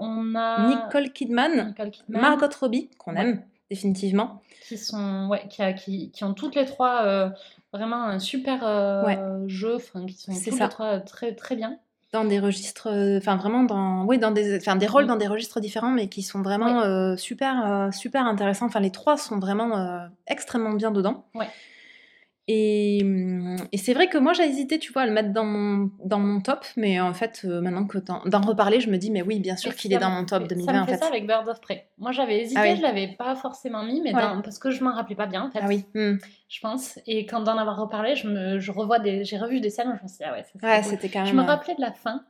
[0.00, 3.20] on a Nicole Kidman, Nicole Kidman, Margot Robbie, qu'on Ouais.
[3.22, 4.42] aime définitivement.
[4.66, 7.30] qui sont ouais, qui, a- qui, qui ont toutes les trois euh,
[7.72, 9.18] vraiment un super euh, Ouais.
[9.46, 10.64] jeu, enfin qui sont toutes ça.
[10.64, 11.78] les trois très très bien.
[12.12, 15.08] Dans des registres, euh, enfin vraiment dans, oui, dans des, enfin des rôles Oui.
[15.08, 18.64] dans des registres différents, mais qui sont vraiment euh, super, euh, super intéressants.
[18.66, 21.26] Enfin, les trois sont vraiment euh, extrêmement bien dedans.
[21.34, 21.48] Ouais.
[22.50, 23.04] Et,
[23.72, 26.18] et c'est vrai que moi j'ai hésité, tu vois, à le mettre dans mon, dans
[26.18, 29.20] mon top, mais en fait, euh, maintenant que t'en- d'en reparler, je me dis, mais
[29.20, 31.06] oui, bien sûr qu'il est dans mon top fait- 2020 Ça me en fait ça
[31.08, 31.88] avec Birds of Prey.
[31.98, 32.76] Moi j'avais hésité, Ah oui.
[32.76, 34.22] je l'avais pas forcément mis, mais Ouais.
[34.22, 35.60] dans- parce que je m'en rappelais pas bien en fait.
[35.62, 35.84] Ah oui.
[35.94, 36.18] hum.
[36.48, 36.98] Je pense.
[37.06, 40.02] Et quand d'en avoir reparlé, je me, je revois des, j'ai revu des scènes, je
[40.02, 40.90] me suis dit ah ouais, ça, Ouais, cool.
[40.90, 41.28] c'était quand même.
[41.28, 42.22] Je me euh, rappelais de la fin.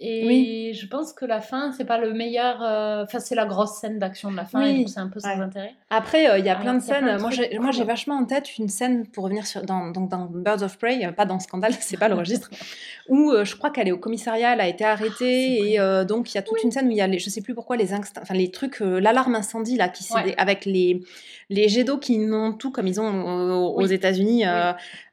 [0.00, 0.74] Et Oui.
[0.74, 2.60] je pense que la fin, c'est pas le meilleur.
[2.62, 4.70] euh, Enfin, c'est la grosse scène d'action de la fin, Oui.
[4.70, 5.40] et donc c'est un peu sans Ouais.
[5.44, 5.74] intérêt.
[5.88, 7.16] Après, euh, il y a Alors, plein de plein scènes.
[7.16, 7.86] de moi, j'ai, moi, j'ai cool.
[7.86, 11.12] vachement en tête une scène pour revenir sur, dans, donc dans Birds of Prey, euh,
[11.12, 12.50] pas dans Scandale, c'est pas le registre,
[13.08, 16.06] où euh, je crois qu'elle est au commissariat, elle a été arrêtée, Ah, c'est et
[16.06, 17.54] donc il y a toute une scène où il y a, les, je sais plus
[17.54, 20.34] pourquoi, les instincts, enfin les trucs, l'alarme incendie là, qui Ouais.
[20.38, 21.02] avec les,
[21.50, 23.86] les jets d'eau qui inondent tout comme ils ont aux.
[23.86, 24.44] États-Unis,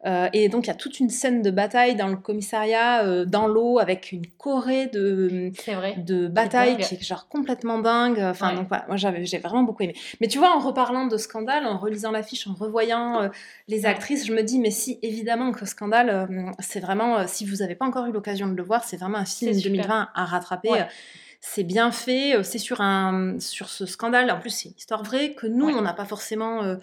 [0.06, 3.24] euh, et donc il y a toute une scène de bataille dans le commissariat, euh,
[3.26, 5.52] dans l'eau, avec une corée de
[5.97, 8.20] de bataille qui est genre complètement dingue.
[8.20, 8.56] Enfin, Ouais.
[8.56, 9.93] donc voilà, moi j'ai vraiment beaucoup aimé.
[10.20, 13.30] Mais tu vois, en reparlant de Scandale, en relisant l'affiche, en revoyant euh,
[13.68, 16.28] les actrices, je me dis, mais si, évidemment que Scandale,
[16.60, 19.26] c'est vraiment, si vous n'avez pas encore eu l'occasion de le voir, c'est vraiment un
[19.26, 19.72] film C'est super.
[19.84, 20.70] 2020 à rattraper.
[20.70, 20.88] Ouais.
[21.43, 24.30] C'est bien fait, c'est sur, un, sur ce scandale.
[24.30, 25.74] En plus, c'est une histoire vraie que nous, Ouais.
[25.76, 26.64] on n'a pas forcément.
[26.64, 26.76] euh,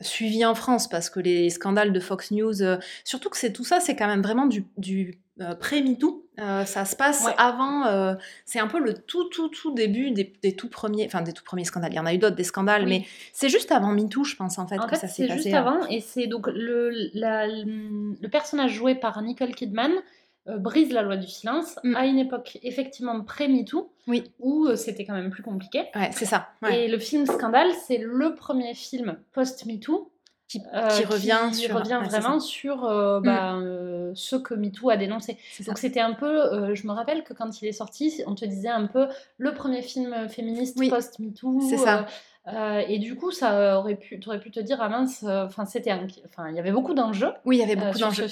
[0.00, 3.64] suivi en France parce que les scandales de Fox News, euh, surtout que c'est tout
[3.64, 6.26] ça, c'est quand même vraiment du, du euh, pré-MeToo.
[6.38, 10.56] Euh, ça se passe avant, c'est un peu le tout, tout, tout début des, des,
[10.56, 11.92] tout premiers, enfin des tout premiers scandales.
[11.92, 14.58] Il y en a eu d'autres des scandales, mais c'est juste avant MeToo, je pense
[14.58, 14.78] en fait.
[14.78, 15.58] En fait, c'est juste hein.
[15.58, 19.92] avant, et c'est donc le, le personnage joué par Nicole Kidman
[20.48, 21.96] euh, brise la loi du silence mm.
[21.96, 24.32] à une époque effectivement pré-MeToo, oui.
[24.38, 25.84] où euh, c'était quand même plus compliqué.
[25.94, 26.48] Ouais, c'est ça.
[26.70, 30.10] Et le film Scandale, c'est le premier film post-MeToo
[30.48, 31.76] qui, euh, qui, revient, sur...
[31.76, 33.22] revient vraiment sur mm.
[33.22, 33.58] bah,
[34.14, 35.36] ce que MeToo a dénoncé.
[35.66, 38.68] Donc c'était un peu, je me rappelle que quand il est sorti, on te disait
[38.68, 41.60] un peu le premier film féministe post-MeToo.
[41.68, 42.06] C'est ça.
[42.88, 45.92] et du coup, ça aurait pu, aurais pu te dire, ah mince, enfin c'était,
[46.24, 47.32] enfin il y avait beaucoup d'enjeux.
[47.44, 48.26] Oui, il y avait beaucoup d'enjeux.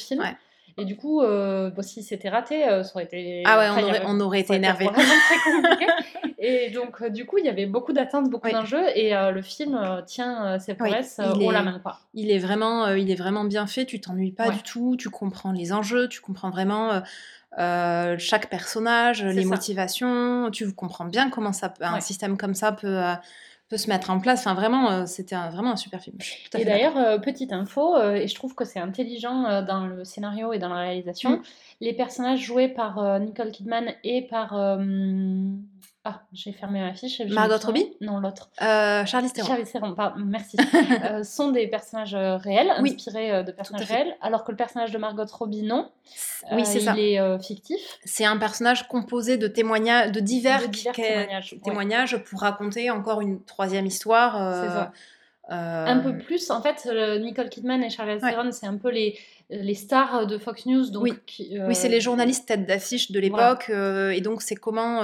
[0.79, 3.43] Et du coup, euh, si c'était raté, euh, ça aurait été.
[3.45, 4.87] Ah ouais, on, aurait, on aurait été énervé.
[4.87, 5.87] très compliqué.
[6.39, 9.79] et donc, euh, du coup, il y avait beaucoup d'attentes, beaucoup d'enjeux, et le film
[10.07, 11.81] tient ses promesses haut la main.
[11.81, 11.99] Quoi.
[12.15, 15.53] Il, est vraiment, il est vraiment bien fait, tu t'ennuies pas du tout, tu comprends
[15.53, 17.03] les enjeux, tu comprends vraiment.
[17.59, 23.01] chaque personnage, les motivations, tu comprends bien comment ça un système comme ça peut,
[23.69, 24.41] peut se mettre en place.
[24.41, 26.17] Enfin, vraiment, euh, c'était vraiment un super film.
[26.57, 30.53] Et d'ailleurs, euh, petite info, euh, et je trouve que c'est intelligent dans le scénario
[30.53, 31.43] et dans la réalisation, mm.
[31.81, 34.79] les personnages joués par Nicole Kidman et par
[36.11, 37.21] ah, j'ai fermé ma fiche.
[37.29, 38.49] Margot Robbie Non, l'autre.
[38.63, 39.49] Euh, Charlie Theron.
[39.49, 40.57] Charlie Theron, merci.
[41.05, 44.91] euh, sont des personnages euh, réels, inspirés euh, de personnages réels, alors que le personnage
[44.91, 45.91] de Margot Robbie, non.
[46.53, 46.95] Oui, c'est ça.
[46.97, 47.99] Il est fictif.
[48.07, 53.21] C'est un personnage composé de témoignages, de divers, de divers témoignages, témoignages pour raconter encore
[53.21, 54.33] une troisième histoire.
[54.65, 54.93] C'est ça.
[55.51, 56.89] Un peu plus, en fait,
[57.21, 59.19] Nicole Kidman et Charlie Theron, c'est un peu les,
[59.51, 60.89] les stars de Fox News.
[60.91, 65.03] Donc, oui, oui c'est les journalistes tête d'affiche de l'époque, et donc c'est comment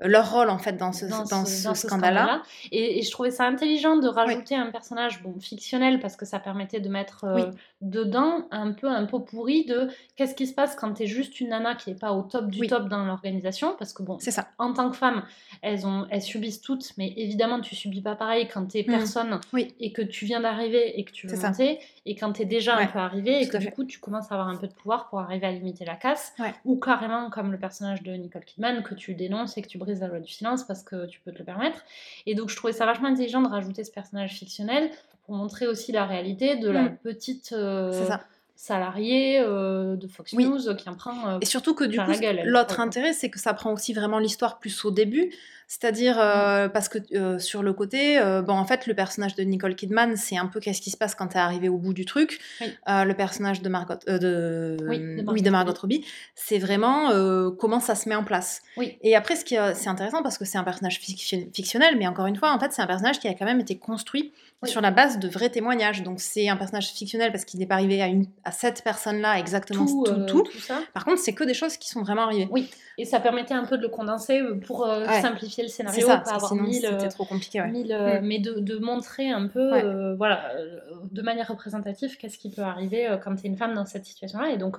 [0.00, 2.42] leur rôle en fait dans ce, dans ce, scandale-là.
[2.72, 6.80] et, je trouvais ça intelligent de rajouter un personnage bon, fictionnel parce que ça permettait
[6.80, 10.94] de mettre euh, dedans un peu un pot pourri de qu'est-ce qui se passe quand
[10.94, 13.92] tu es juste une nana qui n'est pas au top du top dans l'organisation parce
[13.92, 14.48] que bon, ça.
[14.58, 15.22] En tant que femme,
[15.62, 18.86] elles ont elles subissent toutes, mais évidemment tu subis pas pareil quand tu es mmh.
[18.86, 19.40] personne
[19.78, 22.76] et que tu viens d'arriver et que tu veux monter et quand tu es déjà
[22.76, 25.08] un peu arrivé et que du coup tu commences à avoir un peu de pouvoir
[25.08, 26.34] pour arriver à limiter la casse
[26.64, 30.00] ou carrément comme le personnage de Nicole Kidman que tu dénonces et que tu brises
[30.00, 31.78] la loi du silence parce que tu peux te le permettre.
[32.26, 34.90] Et donc je trouvais ça vachement intelligent de rajouter ce personnage fictionnel
[35.26, 36.96] pour montrer aussi la réalité de la mm.
[37.02, 38.08] petite euh,
[38.56, 41.28] salariée euh, de Fox News qui en prend.
[41.28, 42.12] Euh, et surtout que du coup,
[42.44, 45.32] l'autre intérêt, c'est que ça prend aussi vraiment l'histoire plus au début.
[45.66, 49.42] C'est-à-dire, euh, parce que euh, sur le côté, euh, bon, en fait, le personnage de
[49.42, 51.94] Nicole Kidman, c'est un peu qu'est-ce qui se passe quand tu es arrivé au bout
[51.94, 52.40] du truc.
[52.86, 56.04] le personnage de Margot, de, oui, de Margot, Robbie,
[56.34, 57.10] c'est vraiment
[57.58, 58.62] comment ça se met en place.
[59.02, 62.36] Et après, ce qui c'est intéressant parce que c'est un personnage fictionnel, mais encore une
[62.36, 64.32] fois, en fait, c'est un personnage qui a quand même été construit
[64.64, 66.02] sur la base de vrais témoignages.
[66.02, 69.38] Donc, c'est un personnage fictionnel parce qu'il n'est pas arrivé à, une, à cette personne-là
[69.38, 70.04] exactement tout.
[70.26, 70.80] tout, ça.
[70.94, 72.48] Par contre, c'est que des choses qui sont vraiment arrivées.
[72.50, 74.88] Oui, et ça permettait un peu de le condenser pour
[75.20, 77.60] simplifier le scénario, ça, pas avoir sinon, c'était trop compliqué.
[77.60, 77.90] Ouais.
[77.90, 78.26] Euh, mm.
[78.26, 80.80] Mais de, de, montrer un peu, euh, voilà, euh,
[81.10, 84.50] de manière représentative, qu'est-ce qui peut arriver quand tu es une femme dans cette situation-là.
[84.50, 84.78] Et donc,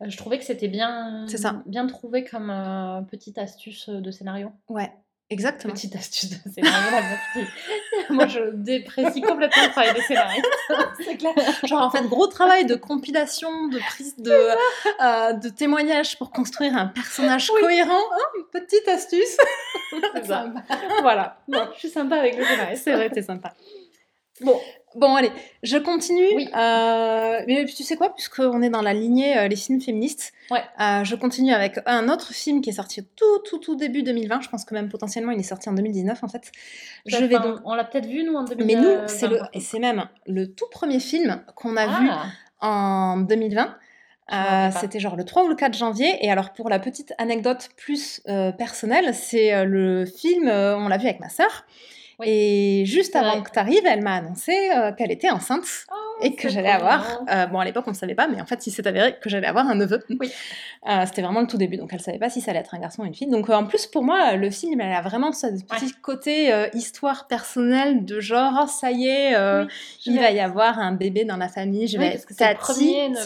[0.00, 1.26] je trouvais que c'était bien,
[1.66, 2.52] bien trouvé comme
[3.10, 4.52] petite astuce de scénario.
[4.68, 4.92] Ouais,
[5.28, 5.74] Exactement.
[5.74, 7.04] Petite astuce de scénario,
[8.10, 10.46] Moi, je déprécie complètement le travail des scénaristes.
[11.04, 11.34] c'est clair.
[11.64, 16.76] Genre, en fait, gros travail de compilation, de prise de, euh, de témoignages pour construire
[16.76, 18.02] un personnage cohérent.
[18.12, 19.36] Oh, petite astuce.
[20.14, 20.46] c'est ça.
[21.02, 21.42] voilà.
[21.48, 22.84] Bon, je suis sympa avec le scénariste.
[22.84, 23.52] C'est vrai, t'es sympa.
[24.42, 24.60] Bon,
[24.96, 25.30] Bon, allez,
[25.62, 26.26] je continue.
[26.34, 26.48] Oui.
[26.56, 30.62] Euh, mais tu sais quoi, puisqu'on est dans la lignée euh, les films féministes, ouais.
[30.80, 34.40] Euh, je continue avec un autre film qui est sorti tout, tout, tout début 2020.
[34.40, 36.50] Je pense que même potentiellement il est sorti en 2019 en fait.
[37.04, 37.58] Je vais donc...
[37.64, 38.64] On l'a peut-être vu nous en 2020.
[38.64, 42.66] Mais nous, c'est le, et c'est même le tout premier film qu'on a vu ah.
[42.66, 43.76] en 2020.
[44.80, 46.24] c'était genre le 3 ou le 4 janvier.
[46.24, 48.22] Et alors, pour la petite anecdote plus
[48.56, 51.66] personnelle, c'est le film, on l'a vu avec ma sœur.
[52.24, 56.34] Et juste avant que tu arrives, elle m'a annoncé euh, qu'elle était enceinte oh, et
[56.34, 57.20] que j'allais avoir.
[57.30, 59.28] Euh, bon, à l'époque, on ne savait pas, mais en fait, il s'est avéré que
[59.28, 60.02] j'allais avoir un neveu.
[60.20, 60.30] Oui.
[60.88, 62.72] Euh, c'était vraiment le tout début, donc elle ne savait pas si ça allait être
[62.72, 63.26] un garçon ou une fille.
[63.26, 68.04] Donc, en plus, pour moi, le film, elle a vraiment ce petit côté histoire personnelle
[68.04, 69.34] de genre, oh, ça y est,
[70.04, 72.52] il va y avoir un bébé dans la famille, je vais être C'est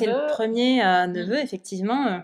[0.07, 2.23] le premier neveu, effectivement.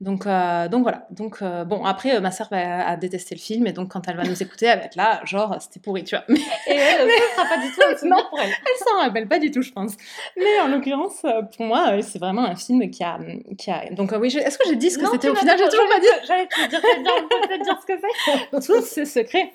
[0.00, 1.08] Donc, euh, donc voilà.
[1.10, 4.16] Donc euh, bon, après, euh, ma sœur va détester le film et donc quand elle
[4.16, 6.24] va nous écouter, elle va être là, genre c'était pourri, tu vois.
[6.28, 8.50] Et elle, ne sera pas du tout un non, pour elle.
[8.50, 9.96] Elle s'en rappelle pas du tout, je pense.
[10.36, 11.22] Mais en l'occurrence,
[11.56, 13.18] pour moi, c'est vraiment un film qui a,
[13.56, 13.90] qui a.
[13.90, 15.58] Donc oui, est-ce que j'ai dit ce que c'était au final?
[15.58, 16.06] J'ai toujours pas dit.
[16.28, 18.66] J'allais te dire, peut-être dire ce que c'est.
[18.66, 19.50] Tout c'est secret.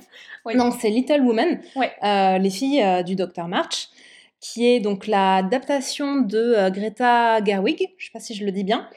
[0.53, 1.61] Non, c'est Little Woman.
[1.77, 2.39] Ouais.
[2.39, 3.89] les filles du Docteur March
[4.41, 8.65] qui est donc l'adaptation de Greta Gerwig, je ne sais pas si je le dis
[8.65, 8.89] bien.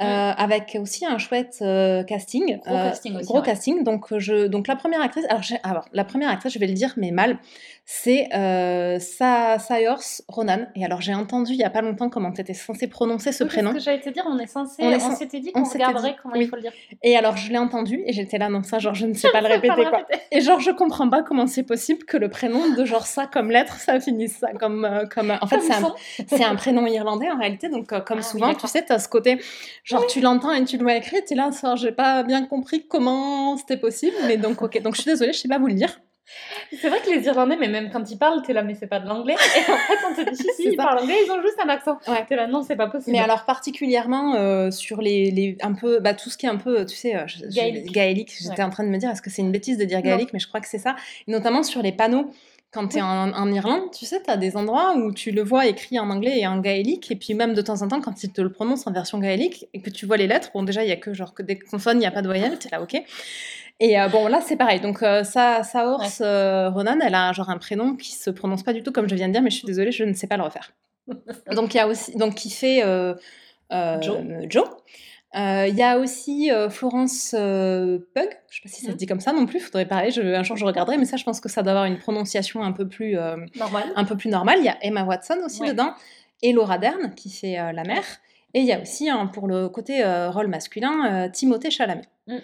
[0.00, 2.58] Euh, avec aussi un chouette euh, casting.
[2.60, 3.26] Gros euh, casting aussi.
[3.26, 3.84] Gros casting.
[3.84, 6.94] Donc, je, donc la première actrice, alors, alors, la première actrice, je vais le dire,
[6.96, 7.38] mais mal,
[7.84, 10.66] c'est euh, Sa Sayors Ronan.
[10.76, 13.42] Et alors, j'ai entendu il n'y a pas longtemps comment tu étais censée prononcer ce
[13.42, 13.70] oui, prénom.
[13.70, 16.34] Ce que j'allais te dire, on est censé, on, on s'était dit qu'on regarderait comment
[16.36, 16.44] oui.
[16.44, 16.72] il faut le dire.
[17.02, 19.40] Et alors, je l'ai entendu et j'étais là, non, ça, genre, je ne sais pas
[19.40, 20.06] le répéter, quoi.
[20.30, 23.50] Et genre, je comprends pas comment c'est possible que le prénom de genre ça comme
[23.50, 24.84] lettre, ça finisse ça comme.
[24.84, 27.68] Euh, comme en fait, c'est un, un, prénom irlandais en réalité.
[27.68, 29.40] Donc, euh, comme ah, souvent, oui, tu sais, tu as ce côté,
[29.82, 32.86] genre, tu l'entends et tu le vois écrit, tu es là, j'ai pas bien compris
[32.86, 34.16] comment c'était possible.
[34.26, 34.80] Mais donc, ok.
[34.82, 35.98] Donc, je suis désolée, je sais pas vous le dire.
[36.80, 39.00] C'est vrai que les Irlandais, mais même quand ils parlent, t'es là, mais c'est pas
[39.00, 39.34] de l'anglais.
[39.34, 41.98] Et en fait, on te dit, si, ils parlent anglais, ils ont juste un accent.
[42.08, 42.24] Ouais.
[42.28, 43.12] T'es là, non, c'est pas possible.
[43.12, 46.56] Mais alors, particulièrement euh, sur les, les, un peu, bah, tout ce qui est un
[46.56, 47.92] peu, tu sais, euh, gaélique.
[47.92, 48.34] gaélique.
[48.38, 48.62] J'étais ouais.
[48.62, 50.48] en train de me dire, est-ce que c'est une bêtise de dire gaélique, mais je
[50.48, 50.96] crois que c'est ça.
[51.26, 52.30] Et notamment sur les panneaux.
[52.74, 53.06] Quand tu es oui.
[53.06, 56.08] en, en, Irlande, tu sais, tu as des endroits où tu le vois écrit en
[56.08, 58.50] anglais et en gaélique, et puis même de temps en temps, quand ils te le
[58.50, 60.96] prononcent en version gaélique, et que tu vois les lettres, bon, déjà, il y a
[60.96, 62.94] que genre que des consonnes, il n'y a pas de voyelles, tu es là, ok.
[63.80, 64.80] Et euh, bon, là, c'est pareil.
[64.80, 66.06] Donc, euh, ça, Saors ouais.
[66.20, 69.14] euh, Ronan, elle a genre un prénom qui se prononce pas du tout comme je
[69.14, 70.72] viens de dire, mais je suis désolée, je ne sais pas le refaire.
[71.50, 73.14] donc, il y a aussi, donc, qui fait euh,
[74.00, 74.18] Joe.
[74.48, 74.68] Joe.
[75.34, 79.32] Il y a aussi Florence Pug, je sais pas si ça se dit comme ça
[79.32, 81.62] non plus, faudrait pareil, je, un jour je regarderai, mais ça je pense que ça
[81.62, 83.16] doit avoir une prononciation un peu plus,
[83.56, 83.92] normale.
[83.96, 84.58] un peu plus normale.
[84.58, 85.70] Il y a Emma Watson aussi ouais.
[85.70, 85.94] dedans,
[86.42, 88.04] et Laura Dern qui fait la mère,
[88.52, 92.02] et il y a aussi, hein, pour le côté rôle masculin, Timothée Chalamet.
[92.26, 92.36] Mm.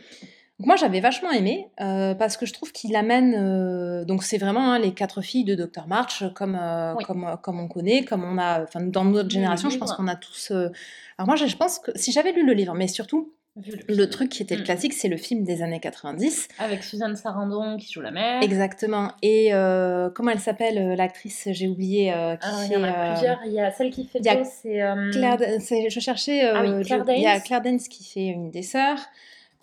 [0.58, 4.38] Donc moi j'avais vachement aimé euh, parce que je trouve qu'il amène euh, donc c'est
[4.38, 7.04] vraiment hein, les quatre filles de Dr March comme euh, oui.
[7.04, 10.16] comme comme on connaît comme on a enfin dans notre génération je pense qu'on a
[10.16, 13.32] tous alors moi je pense que si j'avais lu le livre mais surtout
[13.66, 16.48] le, le, truc qui était le classique, c'est le film des années 90.
[16.60, 18.40] Avec Suzanne Sarandon qui joue la mère.
[18.40, 19.10] Exactement.
[19.22, 22.12] Et euh, comment elle s'appelle, l'actrice J'ai oublié.
[22.12, 23.38] Euh, qui Alors, il y en a plusieurs.
[23.46, 24.80] Il y a celle qui fait Joe, c'est.
[25.12, 26.48] Claire, je cherchais.
[26.48, 29.00] ah oui, Claire je, il y a Claire Danes qui fait une des sœurs.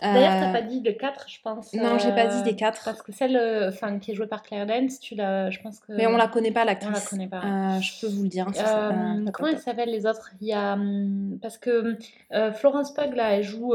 [0.01, 1.73] D'ailleurs, t'as pas dit les 4, je pense.
[1.73, 2.83] Non, j'ai pas dit des 4.
[2.83, 3.37] Parce que celle
[3.69, 5.93] enfin, qui est jouée par Claire Dance, tu l'as, je pense que...
[5.93, 6.89] Mais on la connaît pas, l'actrice.
[6.89, 7.77] On la connaît pas.
[7.77, 8.47] Euh, je peux vous le dire.
[8.47, 10.31] Euh, comment elles s'appellent les autres?
[10.41, 10.73] Il y a...
[10.73, 11.97] hum, Parce que
[12.33, 13.73] euh, Florence Pug, là, elle joue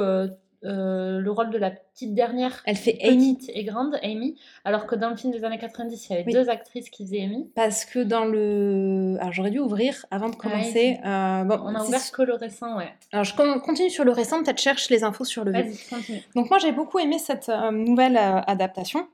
[0.62, 2.62] euh, le rôle de la petite dernière.
[2.66, 3.36] Elle fait Amy.
[3.36, 4.38] Petite et grande, Amy.
[4.64, 6.32] Alors que dans le film des années 90, il y avait oui.
[6.34, 7.50] deux actrices qui faisaient Amy.
[7.54, 9.16] Parce que dans le.
[9.20, 10.98] Alors j'aurais dû ouvrir avant de commencer.
[11.02, 12.92] Ouais, euh, bon, on a ouvert que le récent, ouais.
[13.12, 16.20] Alors je continue sur le récent, peut-être cherche les infos sur le continue.
[16.36, 19.08] Donc moi j'ai beaucoup aimé cette euh, nouvelle adaptation.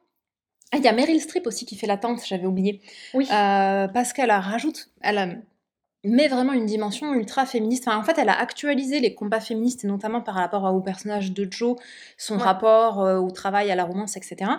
[0.72, 2.80] Ah, il y a Meryl Streep aussi qui fait la tante, j'avais oublié.
[3.14, 3.26] Oui.
[3.28, 4.90] Parce qu'elle rajoute.
[5.00, 5.42] Elle
[6.06, 7.86] mais vraiment une dimension ultra féministe.
[7.86, 11.32] Enfin, en fait, elle a actualisé les combats féministes, et notamment par rapport au personnage
[11.32, 11.76] de Joe,
[12.16, 12.42] son ouais.
[12.42, 14.50] rapport euh, au travail, à la romance, etc.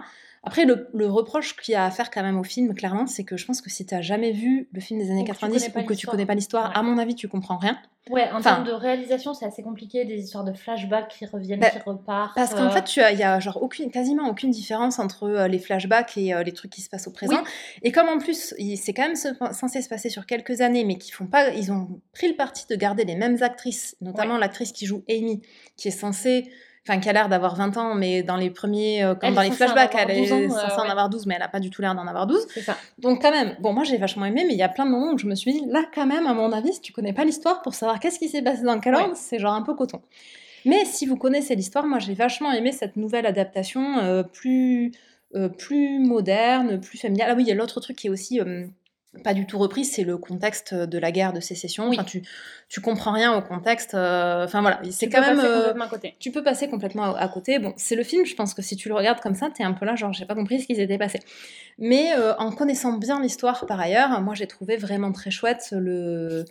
[0.47, 3.25] Après, le, le reproche qu'il y a à faire quand même au film, clairement, c'est
[3.25, 5.71] que je pense que si tu n'as jamais vu le film des années Donc, 90
[5.75, 6.77] ou que tu connais pas l'histoire, ouais.
[6.77, 7.77] à mon avis, tu comprends rien.
[8.09, 11.59] Ouais, en enfin, termes de réalisation, c'est assez compliqué, des histoires de flashbacks qui reviennent,
[11.59, 12.33] bah, qui repartent.
[12.33, 12.69] Parce qu'en euh...
[12.69, 16.43] fait, il y a genre aucune, quasiment aucune différence entre euh, les flashbacks et euh,
[16.43, 17.41] les trucs qui se passent au présent.
[17.43, 17.49] Oui.
[17.83, 19.17] Et comme en plus, c'est quand même
[19.51, 22.65] censé se passer sur quelques années, mais qui font pas, ils ont pris le parti
[22.69, 24.39] de garder les mêmes actrices, notamment ouais.
[24.39, 25.41] l'actrice qui joue Amy,
[25.75, 26.49] qui est censée
[26.87, 29.41] enfin qui a l'air d'avoir 20 ans, mais dans les premiers, euh, comme elle dans
[29.41, 31.69] les flashbacks, elle est ans, censée euh, en avoir 12, mais elle n'a pas du
[31.69, 32.47] tout l'air d'en avoir 12.
[32.53, 32.77] C'est ça.
[32.97, 35.11] Donc quand même, bon, moi j'ai vachement aimé, mais il y a plein de moments
[35.11, 37.25] où je me suis dit, là quand même, à mon avis, si tu connais pas
[37.25, 39.15] l'histoire, pour savoir qu'est-ce qui s'est passé dans quel ordre, ouais.
[39.15, 40.01] c'est genre un peu coton.
[40.65, 44.91] Mais si vous connaissez l'histoire, moi j'ai vachement aimé cette nouvelle adaptation euh, plus,
[45.35, 47.29] euh, plus moderne, plus familiale.
[47.31, 48.39] Ah oui, il y a l'autre truc qui est aussi
[49.23, 51.89] pas du tout repris, c'est le contexte de la guerre de sécession.
[51.89, 51.97] Oui.
[51.97, 52.23] Enfin, tu,
[52.69, 53.93] tu comprends rien au contexte.
[53.93, 55.39] Euh, enfin voilà, c'est quand même.
[55.39, 55.73] Euh,
[56.19, 57.59] tu peux passer complètement à, à, côté.
[57.59, 59.73] Bon, c'est le film, je pense que si tu le regardes comme ça, t'es un
[59.73, 61.19] peu là, genre, j'ai pas compris ce qui s'était passé.
[61.77, 66.45] Mais euh, en connaissant bien l'histoire par ailleurs, moi j'ai trouvé vraiment très chouette le.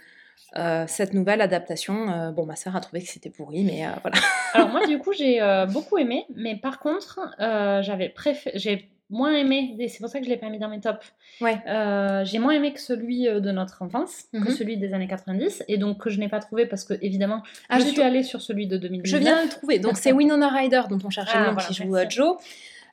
[0.56, 3.90] Euh, cette nouvelle adaptation, euh, bon, ma sœur a trouvé que c'était pourri, mais euh,
[4.00, 4.16] voilà.
[4.54, 5.40] Alors moi, du coup, j'ai
[5.72, 10.24] beaucoup aimé, mais par contre, j'avais préféré, j'ai moins aimé, et c'est pour ça que
[10.24, 11.06] je l'ai pas mis dans mes tops.
[11.40, 11.58] Ouais.
[11.68, 14.44] Euh, j'ai moins aimé que celui de notre enfance, mm -hmm.
[14.44, 17.42] que celui des années 90, et donc que je n'ai pas trouvé parce que évidemment,
[17.68, 19.20] ah, je suis allée sur celui de 2019.
[19.20, 19.78] Je viens de le trouver.
[19.78, 22.16] Donc c'est Winona Ryder dont on cherchait ah, le nom voilà, qui joue merci.
[22.16, 22.36] Joe.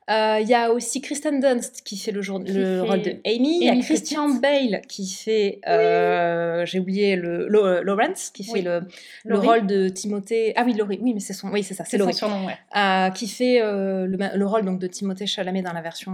[0.09, 2.79] Il euh, y a aussi Kristen Dunst qui fait le, jour, qui le fait...
[2.81, 3.59] rôle de Amy.
[3.61, 6.67] Il y a Christian Bale qui fait, euh, oui.
[6.67, 8.61] j'ai oublié le, le, Lawrence qui fait oui.
[8.63, 8.81] le,
[9.23, 10.53] le rôle de Timothée.
[10.55, 10.99] Ah oui, Laurie.
[11.01, 11.49] Oui, mais c'est son.
[11.49, 12.13] Oui, c'est ça, c'est Laurie.
[12.13, 12.57] Son nom, ouais.
[12.75, 16.11] euh, qui fait le, le, rôle donc de Timothée Chalamet dans la version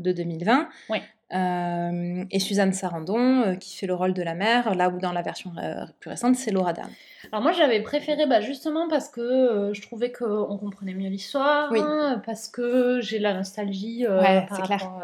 [0.00, 0.68] de 2020.
[0.90, 0.98] Oui.
[1.32, 5.12] Euh, et Suzanne Sarandon euh, qui fait le rôle de la mère, là où dans
[5.12, 6.90] la version euh, plus récente c'est Laura Dern.
[7.30, 11.80] Alors moi j'avais préféré bah, justement parce que je trouvais qu'on comprenait mieux l'histoire, oui.
[12.26, 15.02] parce que j'ai la nostalgie ouais, par rapport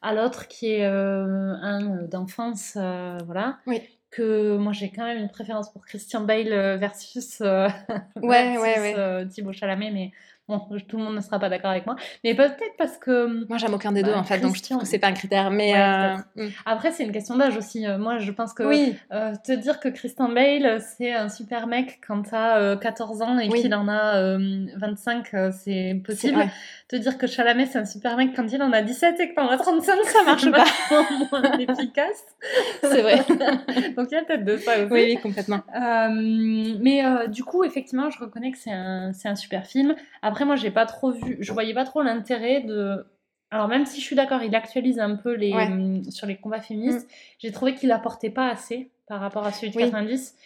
[0.00, 2.72] à l'autre qui est un d'enfance,
[3.26, 3.58] voilà.
[3.66, 6.48] Oui que moi j'ai quand même une préférence pour Christian Bale
[6.80, 9.26] versus, ouais.
[9.28, 10.12] Thibaut Chalamet, mais
[10.48, 11.96] Bon, tout le monde ne sera pas d'accord avec moi.
[12.24, 13.46] Mais peut-être parce que.
[13.48, 15.12] Moi, j'aime aucun des deux, bah, en fait, donc je trouve que c'est pas un
[15.12, 15.50] critère.
[15.50, 16.48] Mais euh, hmm.
[16.64, 17.86] Après, c'est une question d'âge aussi.
[17.86, 18.96] Euh, moi, je pense que oui.
[19.12, 23.48] Euh, te dire que Christian Bale, c'est un super mec quand t'as 14 ans et
[23.48, 24.38] qu'il en a
[24.76, 26.44] 25, c'est possible.
[26.88, 29.34] Te dire que Chalamet, c'est un super mec quand il en a 17 et que
[29.34, 30.64] t'en as 35, ça marche pas.
[31.30, 32.24] moins efficace.
[32.80, 33.16] C'est vrai.
[33.96, 34.92] donc, il y a peut-être de ça aussi.
[34.92, 35.60] Oui, oui complètement.
[36.80, 39.96] mais du coup, effectivement, je reconnais que c'est un, un super film.
[40.22, 43.06] Après, moi, j'ai pas trop vu, je voyais pas trop l'intérêt de.
[43.50, 45.52] Alors, même si je suis d'accord, il actualise un peu les,
[46.10, 47.12] sur les combats féministes, mm.
[47.38, 50.36] j'ai trouvé qu'il apportait pas assez par rapport à celui de 90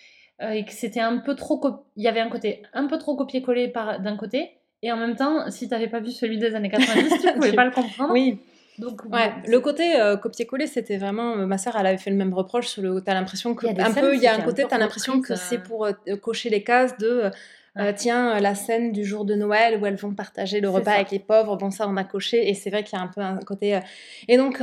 [0.40, 1.60] euh, et que c'était un peu trop.
[1.96, 5.50] Il y avait un côté un peu trop copié-collé d'un côté, et en même temps,
[5.50, 8.12] si tu n'avais pas vu celui des années 90, tu pouvais pas le comprendre.
[8.12, 8.38] Oui.
[8.78, 11.36] Donc, ouais, le côté euh, copier-coller, c'était vraiment.
[11.36, 13.00] Euh, ma sœur, elle avait fait le même reproche sur le.
[13.00, 13.66] T'as l'impression que.
[13.66, 15.86] Un peu, il y a un côté, t'as l'impression que c'est pour
[16.20, 17.30] cocher les cases de.
[17.78, 20.92] Euh, tiens, euh, la scène du jour de Noël où elles vont partager le repas
[20.92, 23.08] avec les pauvres, bon ça on a coché et c'est vrai qu'il y a un
[23.08, 23.76] peu un côté...
[23.76, 23.80] Euh,
[24.28, 24.62] et donc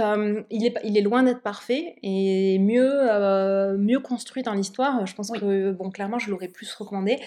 [0.51, 5.07] il, est, il est loin d'être parfait et mieux, mieux construit dans l'histoire.
[5.07, 7.17] Je pense que, bon clairement je l'aurais plus recommandé.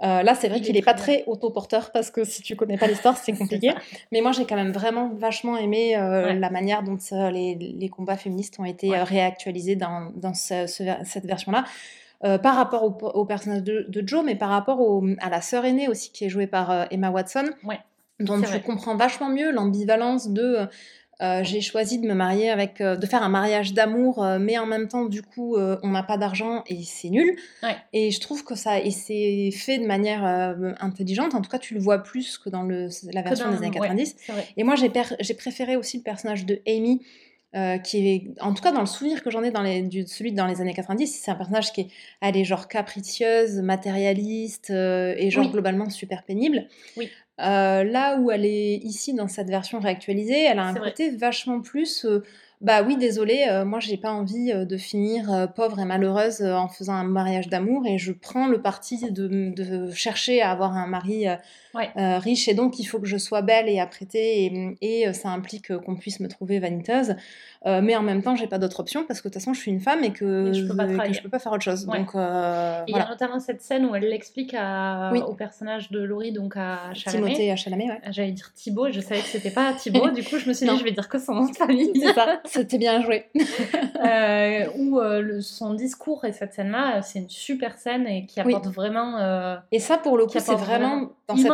[0.00, 3.16] Là, c'est vrai qu'il n'est pas très autoporteur parce que si tu connais pas l'histoire,
[3.16, 3.72] c'est compliqué.
[4.12, 6.98] Mais moi, j'ai quand même vraiment vachement aimé la manière dont
[7.30, 11.64] les, les, combats féministes ont été réactualisés dans, dans cette version-là.
[12.24, 14.80] Euh, par rapport au, personnage de, Joe, mais par rapport
[15.20, 17.50] à la sœur aînée aussi, qui est jouée par euh, Emma Watson.
[17.62, 17.78] Ouais,
[18.20, 20.66] dont je comprends vachement mieux l'ambivalence de
[21.22, 24.88] euh, j'ai choisi de me marier avec, de faire un mariage d'amour, mais en même
[24.88, 27.36] temps, du coup, on n'a pas d'argent et c'est nul.
[27.92, 30.24] Et je trouve que ça, et c'est fait de manière
[30.80, 31.34] intelligente.
[31.34, 34.16] En tout cas, tu le vois plus que dans le, la version des années 90.
[34.56, 37.00] et moi, j'ai préféré aussi le personnage de Amy,
[37.56, 40.06] euh, qui est, en tout cas dans le souvenir que j'en ai dans les, du,
[40.06, 41.88] celui dans les années 90, c'est un personnage qui est,
[42.20, 46.66] elle est genre capricieuse, matérialiste euh, et genre globalement super pénible.
[46.98, 47.08] Oui.
[47.40, 51.60] Euh, là où elle est ici dans cette version réactualisée, elle a un côté vachement
[51.60, 52.06] plus
[52.62, 57.04] bah oui, désolé, moi j'ai pas envie de finir pauvre et malheureuse en faisant un
[57.04, 61.26] mariage d'amour et je prends le parti de, de chercher à avoir un mari
[61.96, 64.44] riche et donc il faut que je sois belle et apprêtée
[64.80, 67.16] et, et ça implique qu'on puisse me trouver vaniteuse.
[67.66, 69.60] Euh, mais en même temps, j'ai pas d'autre option parce que de toute façon, je
[69.60, 71.84] suis une femme et que, je, peux pas peux pas faire autre chose.
[71.86, 76.32] Donc, euh, il y a notamment cette scène où elle l'explique au personnage de Laurie,
[76.32, 77.24] donc à Chalamet.
[77.24, 78.00] Timothée à Chalamet, ouais.
[78.10, 80.78] J'allais dire Thibaut, je savais que c'était pas Thibaut, du coup, je me suis dit,
[80.78, 81.90] je vais dire que son nom de famille.
[81.94, 83.26] C'est ça, c'était bien joué.
[83.34, 88.66] euh, où euh, son discours et cette scène-là, c'est une super scène et qui apporte
[88.66, 89.58] vraiment.
[89.72, 91.10] et ça, pour le coup, c'est vraiment.
[91.34, 91.46] il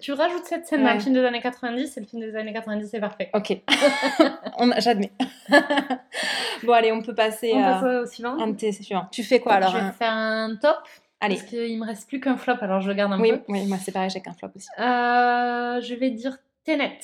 [0.00, 2.52] Tu rajoutes cette scène dans le film des années 90 et le film des années
[2.52, 3.30] 90, c'est parfait.
[3.34, 3.58] Ok,
[4.78, 5.12] j'admets.
[6.62, 8.36] bon, allez, on peut passer on au suivant.
[8.58, 9.08] suivant.
[9.10, 10.76] Tu fais quoi alors Je vais faire un top.
[11.20, 11.36] Allez.
[11.36, 13.40] Parce qu'il me reste plus qu'un flop, alors je le garde un oui, peu.
[13.48, 14.68] Oui, moi c'est pareil, j'ai qu'un flop aussi.
[14.78, 16.98] Euh, je vais dire Tenet.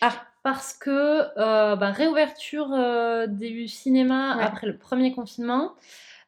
[0.00, 0.12] Ah.
[0.42, 5.72] Parce que euh, bah, réouverture euh, du cinéma après le premier confinement.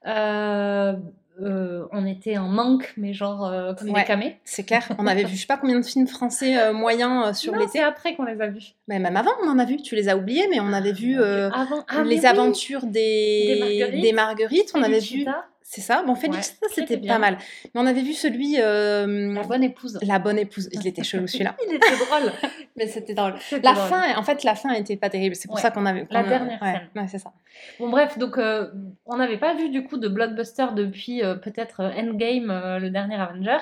[0.06, 0.94] Euh,
[1.40, 4.36] on était en manque, mais genre euh, comme des camés.
[4.44, 4.88] C'est clair.
[4.98, 7.70] On avait vu je sais pas combien de films français euh, moyens sur l'été.
[7.74, 8.74] C'est après qu'on les a vus.
[8.88, 9.76] Mais même avant, on en a vu.
[9.76, 11.84] Tu les as oubliés, mais on avait vu avant...
[11.88, 13.90] Ah, les aventures des...
[14.00, 14.72] des marguerites.
[14.74, 15.26] On avait vu.
[15.70, 16.02] C'est ça.
[16.02, 17.36] Bon, fait, ça, c'était pas mal.
[17.62, 18.56] Mais on avait vu celui.
[18.58, 19.98] Euh, la bonne épouse.
[20.00, 20.70] La bonne épouse.
[20.72, 21.56] Il était chelou celui-là.
[21.68, 22.32] il était drôle.
[22.78, 23.34] Mais c'était drôle.
[23.62, 25.36] La fin, en fait, la fin était pas terrible.
[25.36, 26.06] C'est pour ça qu'on avait.
[26.10, 26.88] la dernière scène.
[26.96, 27.32] Ouais, c'est ça.
[27.78, 28.70] Bon, bref, donc euh,
[29.04, 33.58] on n'avait pas vu du coup de blockbuster depuis euh, peut-être Endgame, le dernier Avenger.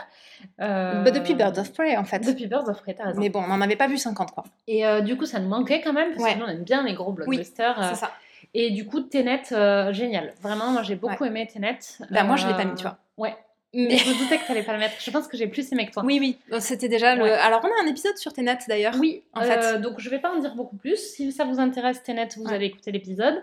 [0.58, 2.20] Bah, depuis Birds of Prey, en fait.
[2.20, 3.18] Depuis Birds of Prey, t'as raison.
[3.18, 4.44] Mais bon, on n'en avait pas vu 50, quoi.
[4.68, 6.94] Et du coup, ça nous manquait quand même, parce que nous, on aime bien les
[6.94, 7.74] gros blockbusters.
[7.80, 8.12] Oui, c'est ça.
[8.58, 10.32] Et du coup, Tenet, euh, génial.
[10.40, 11.78] Vraiment, moi j'ai beaucoup aimé Tenet.
[12.10, 12.92] Bah, moi je l'ai pas mis, tu vois.
[13.18, 13.36] Euh, ouais.
[13.74, 14.94] Mais je me doutais que tu n'allais pas le mettre.
[14.98, 16.02] Je pense que j'ai plus aimé que toi.
[16.06, 16.38] Oui, oui.
[16.60, 17.24] C'était déjà le.
[17.24, 18.94] Alors, on a un épisode sur Tenet d'ailleurs.
[18.98, 19.62] Oui, en fait.
[19.62, 20.96] Euh, donc, je vais pas en dire beaucoup plus.
[20.96, 23.42] Si ça vous intéresse, Tenet, vous allez écouter l'épisode.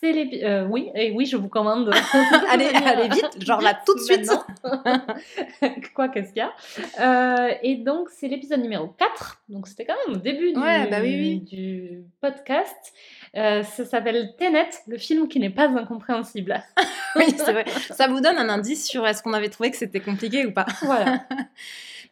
[0.00, 0.68] C'est l'épisode.
[0.70, 1.90] oui, et oui, je vous commande.
[2.50, 4.30] allez, allez vite, genre là tout de suite.
[5.94, 7.58] Quoi qu'est-ce qu'il y a?
[7.62, 9.42] et donc, c'est l'épisode numéro 4.
[9.48, 12.92] Donc, c'était quand même au début du, bah du podcast.
[13.36, 16.62] Euh, ça s'appelle Tenet, le film qui n'est pas incompréhensible.
[17.16, 17.64] oui, c'est vrai.
[17.90, 20.66] Ça vous donne un indice sur est-ce qu'on avait trouvé que c'était compliqué ou pas.
[20.82, 21.24] Voilà.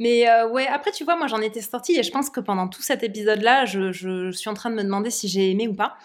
[0.00, 2.66] Mais euh, ouais, après, tu vois, moi j'en étais sortie et je pense que pendant
[2.66, 5.74] tout cet épisode-là, je, je, suis en train de me demander si j'ai aimé ou
[5.74, 5.96] pas.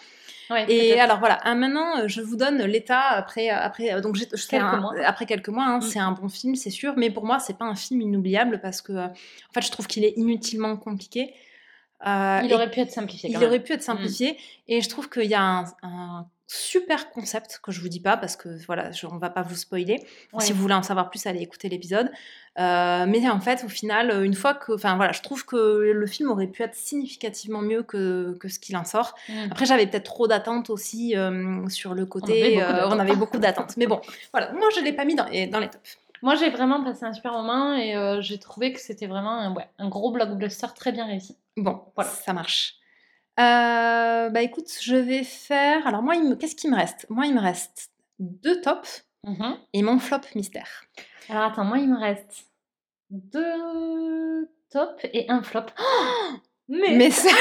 [0.50, 4.94] Ouais, et alors voilà, maintenant je vous donne l'état après après donc quelques mois.
[5.04, 5.64] après quelques mois.
[5.64, 5.82] Hein, mm.
[5.82, 8.80] C'est un bon film, c'est sûr, mais pour moi c'est pas un film inoubliable parce
[8.80, 11.34] que en fait je trouve qu'il est inutilement compliqué.
[12.04, 13.30] il aurait pu être simplifié.
[13.30, 14.38] il aurait pu être simplifié.
[14.68, 18.34] Et je trouve qu'il y a un, super concept que je vous dis pas parce
[18.34, 20.04] que voilà, je, on va pas vous spoiler.
[20.40, 22.10] Si vous voulez en savoir plus, allez écouter l'épisode.
[22.58, 26.06] Euh, mais en fait, au final, une fois que, enfin voilà, je trouve que le
[26.06, 29.14] film aurait pu être significativement mieux que, que ce qu'il en sort.
[29.28, 29.32] Mm.
[29.50, 32.62] Après, j'avais peut-être trop d'attentes aussi euh, sur le côté.
[32.62, 33.76] On avait beaucoup d'attentes.
[33.76, 34.00] mais bon,
[34.32, 35.98] voilà, moi je l'ai pas mis dans, dans les tops.
[36.22, 39.54] Moi, j'ai vraiment passé un super moment et euh, j'ai trouvé que c'était vraiment un,
[39.54, 41.36] ouais, un gros blockbuster très bien réussi.
[41.56, 42.10] Bon, voilà.
[42.10, 42.74] ça marche.
[43.38, 45.86] Euh, bah écoute, je vais faire.
[45.86, 46.34] Alors, moi, me...
[46.34, 47.06] qu'est-ce qui me reste?
[47.08, 49.56] Moi, il me reste deux tops mhm.
[49.72, 50.84] et mon flop mystère.
[51.28, 52.46] Alors, attends, moi, il me reste
[53.10, 55.66] deux tops et un flop.
[56.68, 57.30] mais mais ça...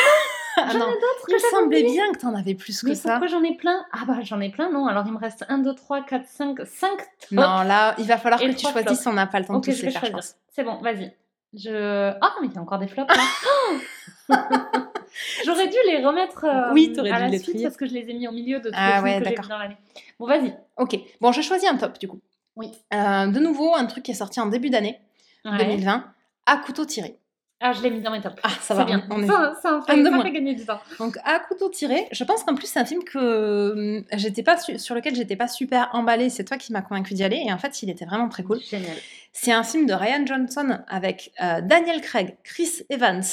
[0.60, 1.26] Ah j'en ai d'autres.
[1.28, 3.12] Il me semblait bien que tu en avais plus que ça.
[3.12, 3.86] Pourquoi j'en ai plein?
[3.94, 4.88] Ah bah j'en ai plein, non?
[4.88, 6.90] Alors il me reste 1, 2, 3, 4, 5, 5
[7.32, 9.84] Non, là, il va falloir que tu choisisses, on n'a pas le temps de tous
[9.84, 10.20] les faire,
[10.50, 11.16] C'est bon, vas-y.
[11.54, 12.12] Je...
[12.20, 13.14] Ah, mais il y a encore des flops
[14.30, 14.38] là.
[15.46, 18.10] J'aurais dû les remettre euh, oui, à dû la les suite parce que je les
[18.10, 19.78] ai mis au milieu de tous ah, les ouais, que j'ai dans l'année.
[20.20, 20.56] Bon, vas-y.
[20.78, 20.98] Ok.
[21.22, 22.20] Bon, je choisis un top du coup.
[22.56, 22.72] Oui.
[22.94, 25.00] Euh, de nouveau, un truc qui est sorti en début d'année
[25.46, 26.06] 2020,
[26.46, 27.18] à couteau tiré.
[27.60, 28.36] Ah, je l'ai mis dans mes tops.
[28.44, 28.84] Ah, ça va.
[28.84, 29.04] bien.
[29.10, 29.26] On est...
[29.26, 30.80] ça, ça, fait, ça fait gagner du temps.
[31.00, 34.58] Donc, à couteau tiré, je pense qu'en plus, c'est un film que hum, j'étais pas
[34.58, 36.30] sur lequel j'étais pas super emballée.
[36.30, 37.44] C'est toi qui m'as convaincu d'y aller.
[37.48, 38.60] Et en fait, il était vraiment très cool.
[38.60, 38.96] Génial.
[39.34, 43.24] C'est un film de Ryan Johnson avec euh, Daniel Craig, Chris Evans,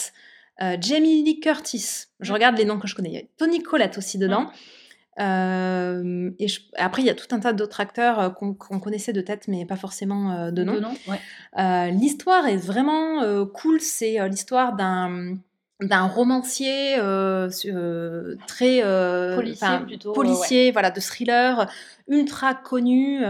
[0.63, 2.07] euh, Jamie Lee Curtis.
[2.21, 3.11] Je regarde les noms que je connais.
[3.11, 4.51] Il y a Tony Collette aussi dedans.
[5.21, 6.47] Euh, et
[6.77, 9.65] après, il y a tout un tas d'autres acteurs euh, qu'on connaissait de tête, mais
[9.65, 10.81] pas forcément euh, de nom.
[11.91, 13.81] l'histoire est vraiment cool.
[13.81, 15.37] C'est l'histoire d'un
[15.81, 16.95] d'un romancier
[18.47, 18.83] très
[19.35, 21.69] policier, plutôt, policier voilà, de thriller
[22.09, 23.23] ultra connu.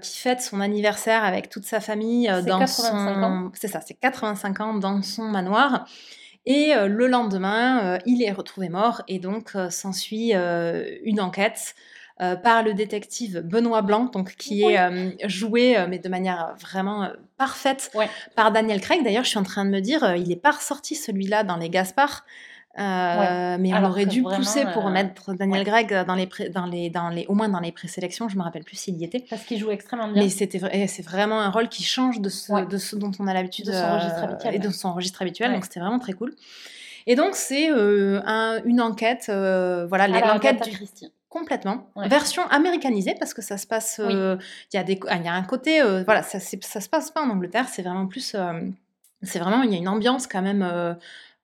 [0.00, 4.74] Qui fête son anniversaire avec toute sa famille dans son c'est ça c'est 85 ans
[4.74, 5.86] dans son manoir
[6.46, 11.74] et euh, le lendemain, euh, il est retrouvé mort et donc euh, s'ensuit une enquête
[12.44, 17.90] par le détective Benoît Blanc, donc qui est joué, mais de manière vraiment parfaite,
[18.36, 19.02] par Daniel Craig.
[19.02, 21.68] D'ailleurs, je suis en train de me dire, il n'est pas ressorti celui-là dans Les
[21.68, 22.24] Gaspards.
[22.78, 26.88] Euh, mais on aurait dû pousser pour euh, mettre Daniel Gregg dans les, dans les,
[26.88, 28.30] dans les, au moins dans les présélections.
[28.30, 29.26] Je me rappelle plus s'il y était.
[29.28, 30.22] Parce qu'il joue extrêmement bien.
[30.22, 33.34] Mais c'était, c'est vraiment un rôle qui change de ce, de ce dont on a
[33.34, 35.52] l'habitude de son registre habituel, et de son registre habituel.
[35.52, 36.34] Donc c'était vraiment très cool.
[37.06, 41.12] Et donc c'est euh, un, une enquête, voilà, l'enquête du Christie.
[41.28, 41.90] Complètement.
[41.96, 44.00] Version américanisée parce que ça se passe.
[44.02, 44.38] Il
[44.72, 47.28] y a des, il y a un côté, voilà, ça, ça se passe pas en
[47.28, 47.66] Angleterre.
[47.68, 48.34] C'est vraiment plus,
[49.22, 50.96] c'est vraiment, il y a une ambiance quand même